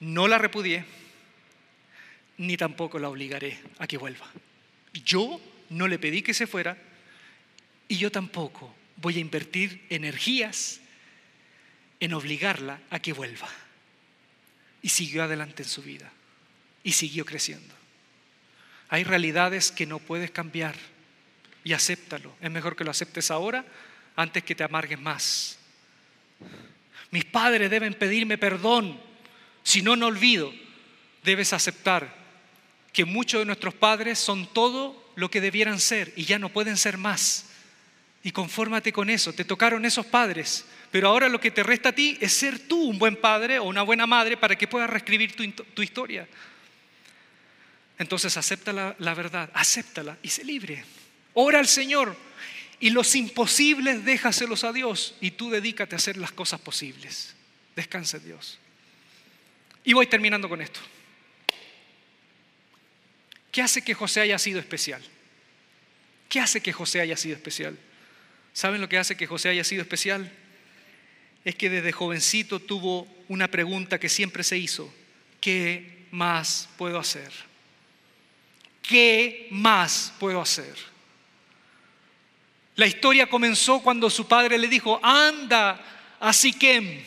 no 0.00 0.28
la 0.28 0.36
repudié, 0.36 0.84
ni 2.38 2.56
tampoco 2.56 2.98
la 2.98 3.08
obligaré 3.08 3.58
a 3.78 3.86
que 3.86 3.96
vuelva. 3.96 4.26
Yo 4.92 5.40
no 5.70 5.88
le 5.88 5.98
pedí 5.98 6.22
que 6.22 6.34
se 6.34 6.46
fuera 6.46 6.76
y 7.88 7.96
yo 7.96 8.10
tampoco 8.10 8.74
voy 8.96 9.16
a 9.16 9.20
invertir 9.20 9.86
energías 9.90 10.80
en 12.00 12.12
obligarla 12.12 12.80
a 12.90 12.98
que 12.98 13.12
vuelva. 13.12 13.48
Y 14.82 14.88
siguió 14.88 15.22
adelante 15.22 15.62
en 15.62 15.68
su 15.68 15.82
vida 15.82 16.10
y 16.82 16.92
siguió 16.92 17.24
creciendo. 17.24 17.74
Hay 18.88 19.04
realidades 19.04 19.70
que 19.70 19.86
no 19.86 20.00
puedes 20.00 20.32
cambiar 20.32 20.74
y 21.62 21.72
acéptalo. 21.72 22.36
Es 22.40 22.50
mejor 22.50 22.76
que 22.76 22.84
lo 22.84 22.90
aceptes 22.90 23.30
ahora 23.30 23.64
antes 24.16 24.42
que 24.44 24.54
te 24.54 24.64
amargues 24.64 25.00
más. 25.00 25.58
Mis 27.10 27.24
padres 27.24 27.70
deben 27.70 27.94
pedirme 27.94 28.38
perdón. 28.38 29.00
Si 29.62 29.82
no, 29.82 29.96
no 29.96 30.06
olvido. 30.06 30.52
Debes 31.22 31.52
aceptar 31.52 32.14
que 32.92 33.04
muchos 33.04 33.40
de 33.40 33.46
nuestros 33.46 33.74
padres 33.74 34.18
son 34.18 34.52
todo 34.52 35.12
lo 35.16 35.30
que 35.30 35.40
debieran 35.40 35.80
ser 35.80 36.12
y 36.16 36.24
ya 36.24 36.38
no 36.38 36.48
pueden 36.48 36.76
ser 36.76 36.98
más. 36.98 37.46
Y 38.22 38.32
confórmate 38.32 38.92
con 38.92 39.10
eso. 39.10 39.32
Te 39.32 39.44
tocaron 39.44 39.84
esos 39.84 40.06
padres. 40.06 40.64
Pero 40.90 41.08
ahora 41.08 41.28
lo 41.28 41.40
que 41.40 41.50
te 41.50 41.62
resta 41.62 41.90
a 41.90 41.92
ti 41.92 42.16
es 42.20 42.32
ser 42.32 42.58
tú 42.58 42.82
un 42.82 42.98
buen 42.98 43.16
padre 43.16 43.58
o 43.58 43.64
una 43.64 43.82
buena 43.82 44.06
madre 44.06 44.36
para 44.36 44.56
que 44.56 44.68
puedas 44.68 44.88
reescribir 44.88 45.34
tu, 45.36 45.82
historia. 45.82 46.26
Entonces 47.98 48.36
acepta 48.36 48.72
la, 48.72 48.94
la 48.98 49.14
verdad, 49.14 49.50
acéptala 49.54 50.16
y 50.22 50.28
sé 50.28 50.44
libre. 50.44 50.84
Ora 51.34 51.58
al 51.58 51.66
Señor 51.66 52.16
y 52.84 52.90
los 52.90 53.14
imposibles 53.14 54.04
déjaselos 54.04 54.62
a 54.62 54.70
Dios 54.70 55.14
y 55.18 55.30
tú 55.30 55.48
dedícate 55.48 55.94
a 55.94 55.96
hacer 55.96 56.18
las 56.18 56.32
cosas 56.32 56.60
posibles. 56.60 57.34
Descansa 57.74 58.18
Dios. 58.18 58.58
Y 59.84 59.94
voy 59.94 60.06
terminando 60.06 60.50
con 60.50 60.60
esto. 60.60 60.80
¿Qué 63.50 63.62
hace 63.62 63.80
que 63.80 63.94
José 63.94 64.20
haya 64.20 64.38
sido 64.38 64.60
especial? 64.60 65.02
¿Qué 66.28 66.40
hace 66.40 66.60
que 66.60 66.74
José 66.74 67.00
haya 67.00 67.16
sido 67.16 67.34
especial? 67.34 67.78
¿Saben 68.52 68.82
lo 68.82 68.88
que 68.90 68.98
hace 68.98 69.16
que 69.16 69.26
José 69.26 69.48
haya 69.48 69.64
sido 69.64 69.80
especial? 69.80 70.30
Es 71.42 71.54
que 71.54 71.70
desde 71.70 71.90
jovencito 71.90 72.60
tuvo 72.60 73.08
una 73.28 73.50
pregunta 73.50 73.98
que 73.98 74.10
siempre 74.10 74.44
se 74.44 74.58
hizo. 74.58 74.92
¿Qué 75.40 76.04
más 76.10 76.68
puedo 76.76 76.98
hacer? 76.98 77.32
¿Qué 78.82 79.48
más 79.50 80.12
puedo 80.18 80.38
hacer? 80.42 80.93
La 82.76 82.86
historia 82.86 83.28
comenzó 83.28 83.80
cuando 83.80 84.10
su 84.10 84.26
padre 84.26 84.58
le 84.58 84.66
dijo, 84.66 84.98
anda 85.02 85.80
a 86.18 86.32
Siquem, 86.32 87.02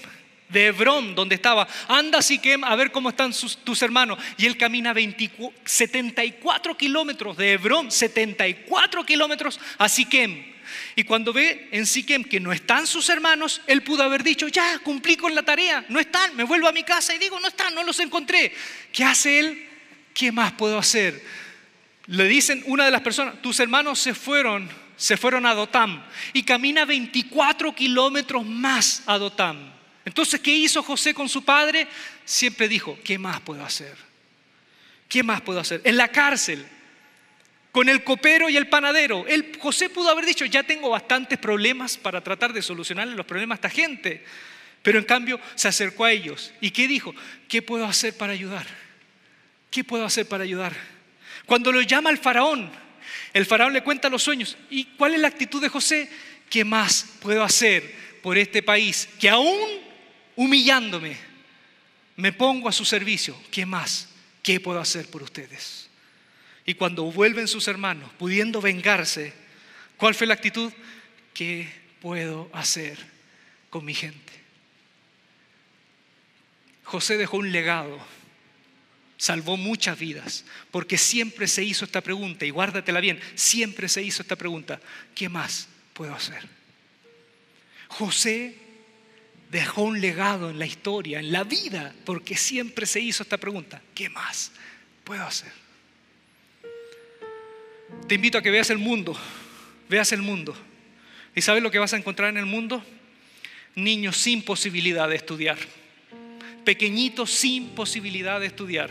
de 0.47 0.67
Hebrón, 0.67 1.13
donde 1.13 1.35
estaba, 1.35 1.67
anda 1.89 2.19
a 2.19 2.21
Siquem 2.21 2.63
a 2.63 2.75
ver 2.75 2.91
cómo 2.91 3.09
están 3.09 3.33
tus 3.63 3.81
hermanos. 3.81 4.17
Y 4.37 4.45
él 4.45 4.57
camina 4.57 4.93
74 5.65 6.77
kilómetros 6.77 7.35
de 7.35 7.53
Hebrón, 7.53 7.91
74 7.91 9.05
kilómetros 9.05 9.59
a 9.77 9.89
Siquem. 9.89 10.55
Y 10.95 11.03
cuando 11.03 11.33
ve 11.33 11.67
en 11.71 11.85
Siquem 11.85 12.23
que 12.23 12.39
no 12.39 12.53
están 12.53 12.87
sus 12.87 13.09
hermanos, 13.09 13.61
él 13.67 13.83
pudo 13.83 14.03
haber 14.03 14.23
dicho, 14.23 14.47
ya, 14.47 14.79
cumplí 14.79 15.17
con 15.17 15.35
la 15.35 15.43
tarea, 15.43 15.85
no 15.89 15.99
están, 15.99 16.35
me 16.35 16.43
vuelvo 16.43 16.67
a 16.67 16.71
mi 16.71 16.83
casa 16.83 17.13
y 17.13 17.17
digo, 17.17 17.39
no 17.39 17.47
están, 17.49 17.75
no 17.75 17.83
los 17.83 17.99
encontré. 17.99 18.53
¿Qué 18.93 19.03
hace 19.03 19.39
él? 19.39 19.67
¿Qué 20.13 20.31
más 20.31 20.53
puedo 20.53 20.77
hacer? 20.77 21.21
Le 22.07 22.25
dicen 22.25 22.63
una 22.67 22.85
de 22.85 22.91
las 22.91 23.01
personas, 23.01 23.41
tus 23.41 23.59
hermanos 23.59 23.99
se 23.99 24.13
fueron 24.13 24.86
se 24.97 25.15
fueron 25.15 25.45
a 25.45 25.53
Dotam 25.53 26.03
y 26.33 26.43
camina 26.43 26.83
24 26.83 27.73
kilómetros 27.73 28.45
más 28.45 29.03
a 29.05 29.17
Dotam. 29.17 29.71
Entonces, 30.03 30.39
¿qué 30.39 30.51
hizo 30.51 30.81
José 30.83 31.13
con 31.13 31.29
su 31.29 31.45
padre? 31.45 31.87
Siempre 32.25 32.67
dijo, 32.67 32.97
¿qué 33.03 33.17
más 33.17 33.39
puedo 33.41 33.63
hacer? 33.63 33.95
¿Qué 35.07 35.23
más 35.23 35.41
puedo 35.41 35.59
hacer? 35.59 35.81
En 35.83 35.97
la 35.97 36.09
cárcel, 36.09 36.65
con 37.71 37.89
el 37.89 38.03
copero 38.03 38.49
y 38.49 38.57
el 38.57 38.67
panadero. 38.67 39.25
El, 39.27 39.55
José 39.59 39.89
pudo 39.89 40.09
haber 40.09 40.25
dicho, 40.25 40.45
ya 40.45 40.63
tengo 40.63 40.89
bastantes 40.89 41.37
problemas 41.37 41.97
para 41.97 42.21
tratar 42.21 42.51
de 42.51 42.61
solucionarle 42.61 43.15
los 43.15 43.25
problemas 43.25 43.57
a 43.57 43.59
esta 43.59 43.69
gente. 43.69 44.25
Pero 44.81 44.97
en 44.97 45.05
cambio 45.05 45.39
se 45.55 45.67
acercó 45.67 46.05
a 46.05 46.11
ellos. 46.11 46.53
¿Y 46.59 46.71
qué 46.71 46.87
dijo? 46.87 47.13
¿Qué 47.47 47.61
puedo 47.61 47.85
hacer 47.85 48.15
para 48.17 48.33
ayudar? 48.33 48.65
¿Qué 49.69 49.83
puedo 49.83 50.05
hacer 50.05 50.27
para 50.27 50.43
ayudar? 50.43 50.73
Cuando 51.45 51.71
lo 51.71 51.81
llama 51.81 52.09
el 52.09 52.17
faraón, 52.17 52.71
el 53.33 53.45
faraón 53.45 53.73
le 53.73 53.83
cuenta 53.83 54.09
los 54.09 54.23
sueños. 54.23 54.57
¿Y 54.69 54.85
cuál 54.85 55.13
es 55.13 55.19
la 55.19 55.27
actitud 55.27 55.61
de 55.61 55.69
José? 55.69 56.09
¿Qué 56.49 56.63
más 56.63 57.05
puedo 57.21 57.43
hacer 57.43 57.93
por 58.21 58.37
este 58.37 58.63
país? 58.63 59.09
Que 59.19 59.29
aún 59.29 59.87
humillándome, 60.35 61.17
me 62.15 62.31
pongo 62.31 62.69
a 62.69 62.71
su 62.71 62.85
servicio. 62.85 63.35
¿Qué 63.51 63.65
más? 63.65 64.09
¿Qué 64.41 64.59
puedo 64.59 64.79
hacer 64.79 65.09
por 65.09 65.23
ustedes? 65.23 65.89
Y 66.65 66.73
cuando 66.73 67.03
vuelven 67.11 67.47
sus 67.47 67.67
hermanos, 67.67 68.11
pudiendo 68.17 68.61
vengarse, 68.61 69.33
¿cuál 69.97 70.15
fue 70.15 70.27
la 70.27 70.33
actitud? 70.33 70.71
¿Qué 71.33 71.69
puedo 72.01 72.49
hacer 72.53 72.97
con 73.69 73.85
mi 73.85 73.93
gente? 73.93 74.33
José 76.83 77.17
dejó 77.17 77.37
un 77.37 77.51
legado 77.51 77.99
salvó 79.17 79.57
muchas 79.57 79.97
vidas, 79.97 80.45
porque 80.71 80.97
siempre 80.97 81.47
se 81.47 81.63
hizo 81.63 81.85
esta 81.85 82.01
pregunta, 82.01 82.45
y 82.45 82.51
guárdatela 82.51 83.01
bien, 83.01 83.19
siempre 83.35 83.89
se 83.89 84.03
hizo 84.03 84.21
esta 84.21 84.35
pregunta, 84.35 84.79
¿qué 85.15 85.27
más 85.27 85.67
puedo 85.93 86.13
hacer? 86.13 86.47
José 87.87 88.55
dejó 89.49 89.83
un 89.83 89.99
legado 89.99 90.49
en 90.49 90.59
la 90.59 90.65
historia, 90.65 91.19
en 91.19 91.31
la 91.31 91.43
vida, 91.43 91.93
porque 92.05 92.37
siempre 92.37 92.85
se 92.85 92.99
hizo 92.99 93.23
esta 93.23 93.37
pregunta, 93.37 93.81
¿qué 93.95 94.09
más 94.09 94.51
puedo 95.03 95.23
hacer? 95.23 95.51
Te 98.07 98.15
invito 98.15 98.37
a 98.37 98.41
que 98.41 98.51
veas 98.51 98.69
el 98.69 98.77
mundo, 98.77 99.17
veas 99.89 100.11
el 100.11 100.21
mundo. 100.21 100.55
¿Y 101.33 101.41
sabes 101.41 101.63
lo 101.63 101.71
que 101.71 101.79
vas 101.79 101.93
a 101.93 101.97
encontrar 101.97 102.29
en 102.29 102.37
el 102.37 102.45
mundo? 102.45 102.83
Niños 103.75 104.17
sin 104.17 104.43
posibilidad 104.43 105.07
de 105.07 105.15
estudiar 105.15 105.57
pequeñitos 106.67 107.31
sin 107.31 107.69
posibilidad 107.69 108.41
de 108.41 108.47
estudiar. 108.47 108.89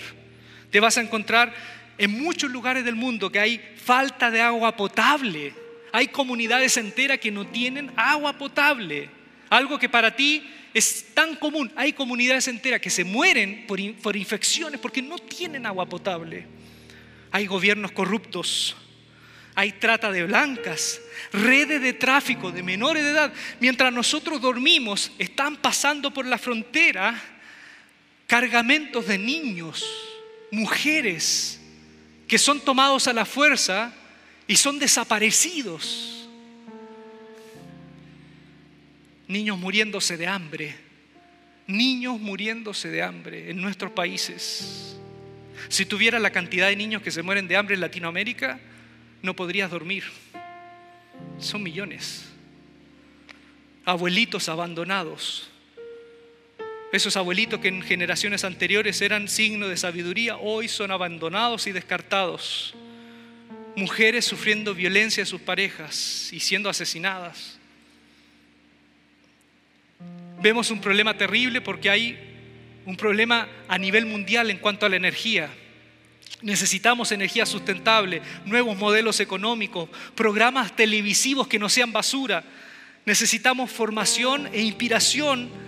Te 0.70 0.80
vas 0.80 0.96
a 0.96 1.02
encontrar 1.02 1.52
en 1.98 2.10
muchos 2.10 2.50
lugares 2.50 2.86
del 2.86 2.94
mundo 2.94 3.30
que 3.30 3.38
hay 3.38 3.60
falta 3.76 4.30
de 4.30 4.40
agua 4.40 4.74
potable. 4.74 5.52
Hay 5.92 6.08
comunidades 6.08 6.78
enteras 6.78 7.18
que 7.18 7.30
no 7.30 7.46
tienen 7.46 7.92
agua 7.94 8.38
potable. 8.38 9.10
Algo 9.50 9.78
que 9.78 9.90
para 9.90 10.16
ti 10.16 10.42
es 10.72 11.08
tan 11.12 11.34
común. 11.34 11.70
Hay 11.76 11.92
comunidades 11.92 12.48
enteras 12.48 12.80
que 12.80 12.88
se 12.88 13.04
mueren 13.04 13.66
por, 13.66 14.16
infecciones 14.16 14.80
porque 14.80 15.02
no 15.02 15.18
tienen 15.18 15.66
agua 15.66 15.84
potable. 15.84 16.46
Hay 17.30 17.44
gobiernos 17.44 17.92
corruptos. 17.92 18.74
Hay 19.54 19.72
trata 19.72 20.10
de 20.10 20.24
blancas, 20.24 20.98
redes 21.30 21.82
de 21.82 21.92
tráfico 21.92 22.50
de 22.50 22.62
menores 22.62 23.04
de 23.04 23.10
edad. 23.10 23.34
Mientras 23.60 23.92
nosotros 23.92 24.40
dormimos, 24.40 25.12
están 25.18 25.56
pasando 25.56 26.10
por 26.10 26.24
la 26.24 26.38
frontera 26.38 27.35
cargamentos 28.26 29.06
de 29.06 29.18
niños, 29.18 29.84
mujeres, 30.50 31.60
que 32.26 32.38
son 32.38 32.60
tomados 32.60 33.06
a 33.08 33.12
la 33.12 33.24
fuerza 33.24 33.92
y 34.46 34.56
son 34.56 34.78
desaparecidos. 34.78 36.28
Niños 39.28 39.58
muriéndose 39.58 40.16
de 40.16 40.26
hambre, 40.26 40.76
niños 41.66 42.20
muriéndose 42.20 42.88
de 42.88 43.02
hambre 43.02 43.50
en 43.50 43.60
nuestros 43.60 43.92
países. 43.92 44.96
Si 45.68 45.86
tuviera 45.86 46.18
la 46.18 46.30
cantidad 46.30 46.68
de 46.68 46.76
niños 46.76 47.02
que 47.02 47.10
se 47.10 47.22
mueren 47.22 47.48
de 47.48 47.56
hambre 47.56 47.74
en 47.74 47.80
Latinoamérica, 47.80 48.60
no 49.22 49.34
podrías 49.34 49.70
dormir. 49.70 50.04
Son 51.38 51.62
millones. 51.62 52.24
Abuelitos 53.84 54.48
abandonados 54.48 55.50
Esos 56.96 57.18
abuelitos 57.18 57.60
que 57.60 57.68
en 57.68 57.82
generaciones 57.82 58.42
anteriores 58.42 59.02
eran 59.02 59.28
signo 59.28 59.68
de 59.68 59.76
sabiduría, 59.76 60.38
hoy 60.38 60.66
son 60.66 60.90
abandonados 60.90 61.66
y 61.66 61.72
descartados. 61.72 62.74
Mujeres 63.76 64.24
sufriendo 64.24 64.74
violencia 64.74 65.22
de 65.22 65.26
sus 65.26 65.42
parejas 65.42 66.30
y 66.32 66.40
siendo 66.40 66.70
asesinadas. 66.70 67.58
Vemos 70.40 70.70
un 70.70 70.80
problema 70.80 71.14
terrible 71.18 71.60
porque 71.60 71.90
hay 71.90 72.18
un 72.86 72.96
problema 72.96 73.46
a 73.68 73.76
nivel 73.76 74.06
mundial 74.06 74.50
en 74.50 74.56
cuanto 74.56 74.86
a 74.86 74.88
la 74.88 74.96
energía. 74.96 75.50
Necesitamos 76.40 77.12
energía 77.12 77.44
sustentable, 77.44 78.22
nuevos 78.46 78.74
modelos 78.74 79.20
económicos, 79.20 79.90
programas 80.14 80.74
televisivos 80.74 81.46
que 81.46 81.58
no 81.58 81.68
sean 81.68 81.92
basura. 81.92 82.42
Necesitamos 83.04 83.70
formación 83.70 84.48
e 84.54 84.62
inspiración 84.62 85.66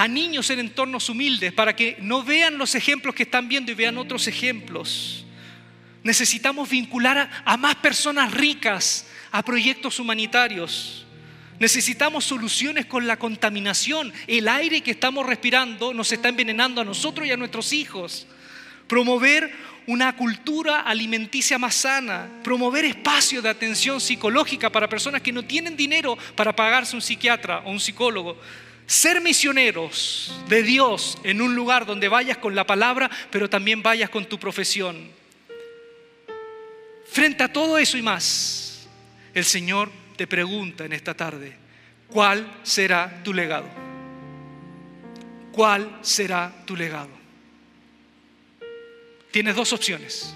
a 0.00 0.08
niños 0.08 0.48
en 0.48 0.60
entornos 0.60 1.10
humildes 1.10 1.52
para 1.52 1.76
que 1.76 1.98
no 2.00 2.22
vean 2.22 2.56
los 2.56 2.74
ejemplos 2.74 3.14
que 3.14 3.24
están 3.24 3.48
viendo 3.48 3.70
y 3.70 3.74
vean 3.74 3.98
otros 3.98 4.26
ejemplos. 4.28 5.26
Necesitamos 6.02 6.70
vincular 6.70 7.30
a, 7.44 7.56
más 7.58 7.74
personas 7.74 8.32
ricas 8.32 9.06
a 9.30 9.44
proyectos 9.44 9.98
humanitarios. 9.98 11.04
Necesitamos 11.58 12.24
soluciones 12.24 12.86
con 12.86 13.06
la 13.06 13.18
contaminación. 13.18 14.10
El 14.26 14.48
aire 14.48 14.80
que 14.80 14.92
estamos 14.92 15.26
respirando 15.26 15.92
nos 15.92 16.10
está 16.10 16.30
envenenando 16.30 16.80
a 16.80 16.84
nosotros 16.84 17.26
y 17.26 17.32
a 17.32 17.36
nuestros 17.36 17.74
hijos. 17.74 18.26
Promover 18.86 19.52
una 19.86 20.16
cultura 20.16 20.80
alimenticia 20.80 21.58
más 21.58 21.74
sana, 21.74 22.40
promover 22.42 22.86
espacios 22.86 23.42
de 23.42 23.50
atención 23.50 24.00
psicológica 24.00 24.72
para 24.72 24.88
personas 24.88 25.20
que 25.20 25.30
no 25.30 25.44
tienen 25.44 25.76
dinero 25.76 26.16
para 26.36 26.56
pagarse 26.56 26.96
un 26.96 27.02
psiquiatra 27.02 27.58
o 27.66 27.70
un 27.70 27.80
psicólogo. 27.80 28.38
Ser 28.90 29.20
misioneros 29.20 30.34
de 30.48 30.64
Dios 30.64 31.16
en 31.22 31.40
un 31.40 31.54
lugar 31.54 31.86
donde 31.86 32.08
vayas 32.08 32.38
con 32.38 32.56
la 32.56 32.66
palabra, 32.66 33.08
pero 33.30 33.48
también 33.48 33.84
vayas 33.84 34.10
con 34.10 34.24
tu 34.24 34.36
profesión. 34.36 35.12
Frente 37.06 37.44
a 37.44 37.52
todo 37.52 37.78
eso 37.78 37.96
y 37.96 38.02
más, 38.02 38.88
el 39.32 39.44
Señor 39.44 39.92
te 40.16 40.26
pregunta 40.26 40.84
en 40.84 40.92
esta 40.92 41.14
tarde, 41.14 41.56
¿cuál 42.08 42.52
será 42.64 43.22
tu 43.22 43.32
legado? 43.32 43.68
¿Cuál 45.52 46.00
será 46.02 46.52
tu 46.66 46.74
legado? 46.74 47.10
Tienes 49.30 49.54
dos 49.54 49.72
opciones. 49.72 50.34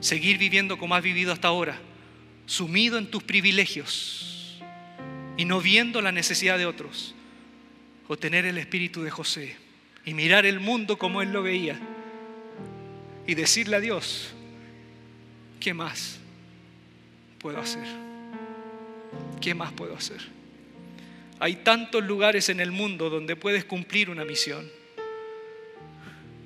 Seguir 0.00 0.36
viviendo 0.36 0.76
como 0.76 0.94
has 0.94 1.02
vivido 1.02 1.32
hasta 1.32 1.48
ahora, 1.48 1.80
sumido 2.44 2.98
en 2.98 3.10
tus 3.10 3.22
privilegios 3.22 4.60
y 5.38 5.46
no 5.46 5.62
viendo 5.62 6.02
la 6.02 6.12
necesidad 6.12 6.58
de 6.58 6.66
otros. 6.66 7.14
O 8.12 8.18
tener 8.18 8.44
el 8.44 8.58
espíritu 8.58 9.02
de 9.02 9.10
José 9.10 9.56
y 10.04 10.12
mirar 10.12 10.44
el 10.44 10.60
mundo 10.60 10.98
como 10.98 11.22
él 11.22 11.32
lo 11.32 11.42
veía 11.42 11.80
y 13.26 13.34
decirle 13.34 13.76
a 13.76 13.80
Dios, 13.80 14.34
¿qué 15.58 15.72
más 15.72 16.18
puedo 17.38 17.58
hacer? 17.58 17.86
¿Qué 19.40 19.54
más 19.54 19.72
puedo 19.72 19.96
hacer? 19.96 20.20
Hay 21.40 21.56
tantos 21.64 22.04
lugares 22.04 22.50
en 22.50 22.60
el 22.60 22.70
mundo 22.70 23.08
donde 23.08 23.34
puedes 23.34 23.64
cumplir 23.64 24.10
una 24.10 24.26
misión. 24.26 24.70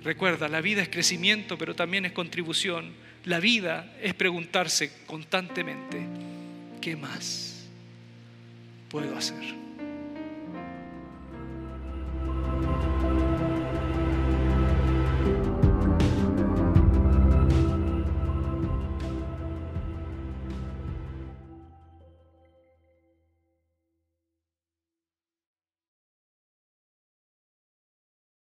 Recuerda, 0.05 0.47
la 0.47 0.61
vida 0.61 0.83
es 0.83 0.89
crecimiento, 0.89 1.59
pero 1.59 1.75
también 1.75 2.05
es 2.05 2.13
contribución. 2.13 2.93
La 3.25 3.41
vida 3.41 3.93
es 4.01 4.15
preguntarse 4.15 4.93
constantemente, 5.05 6.07
¿qué 6.81 6.95
más 6.95 7.67
puedo 8.89 9.17
hacer? 9.17 9.66
Thank 12.45 12.85
you. 12.85 12.96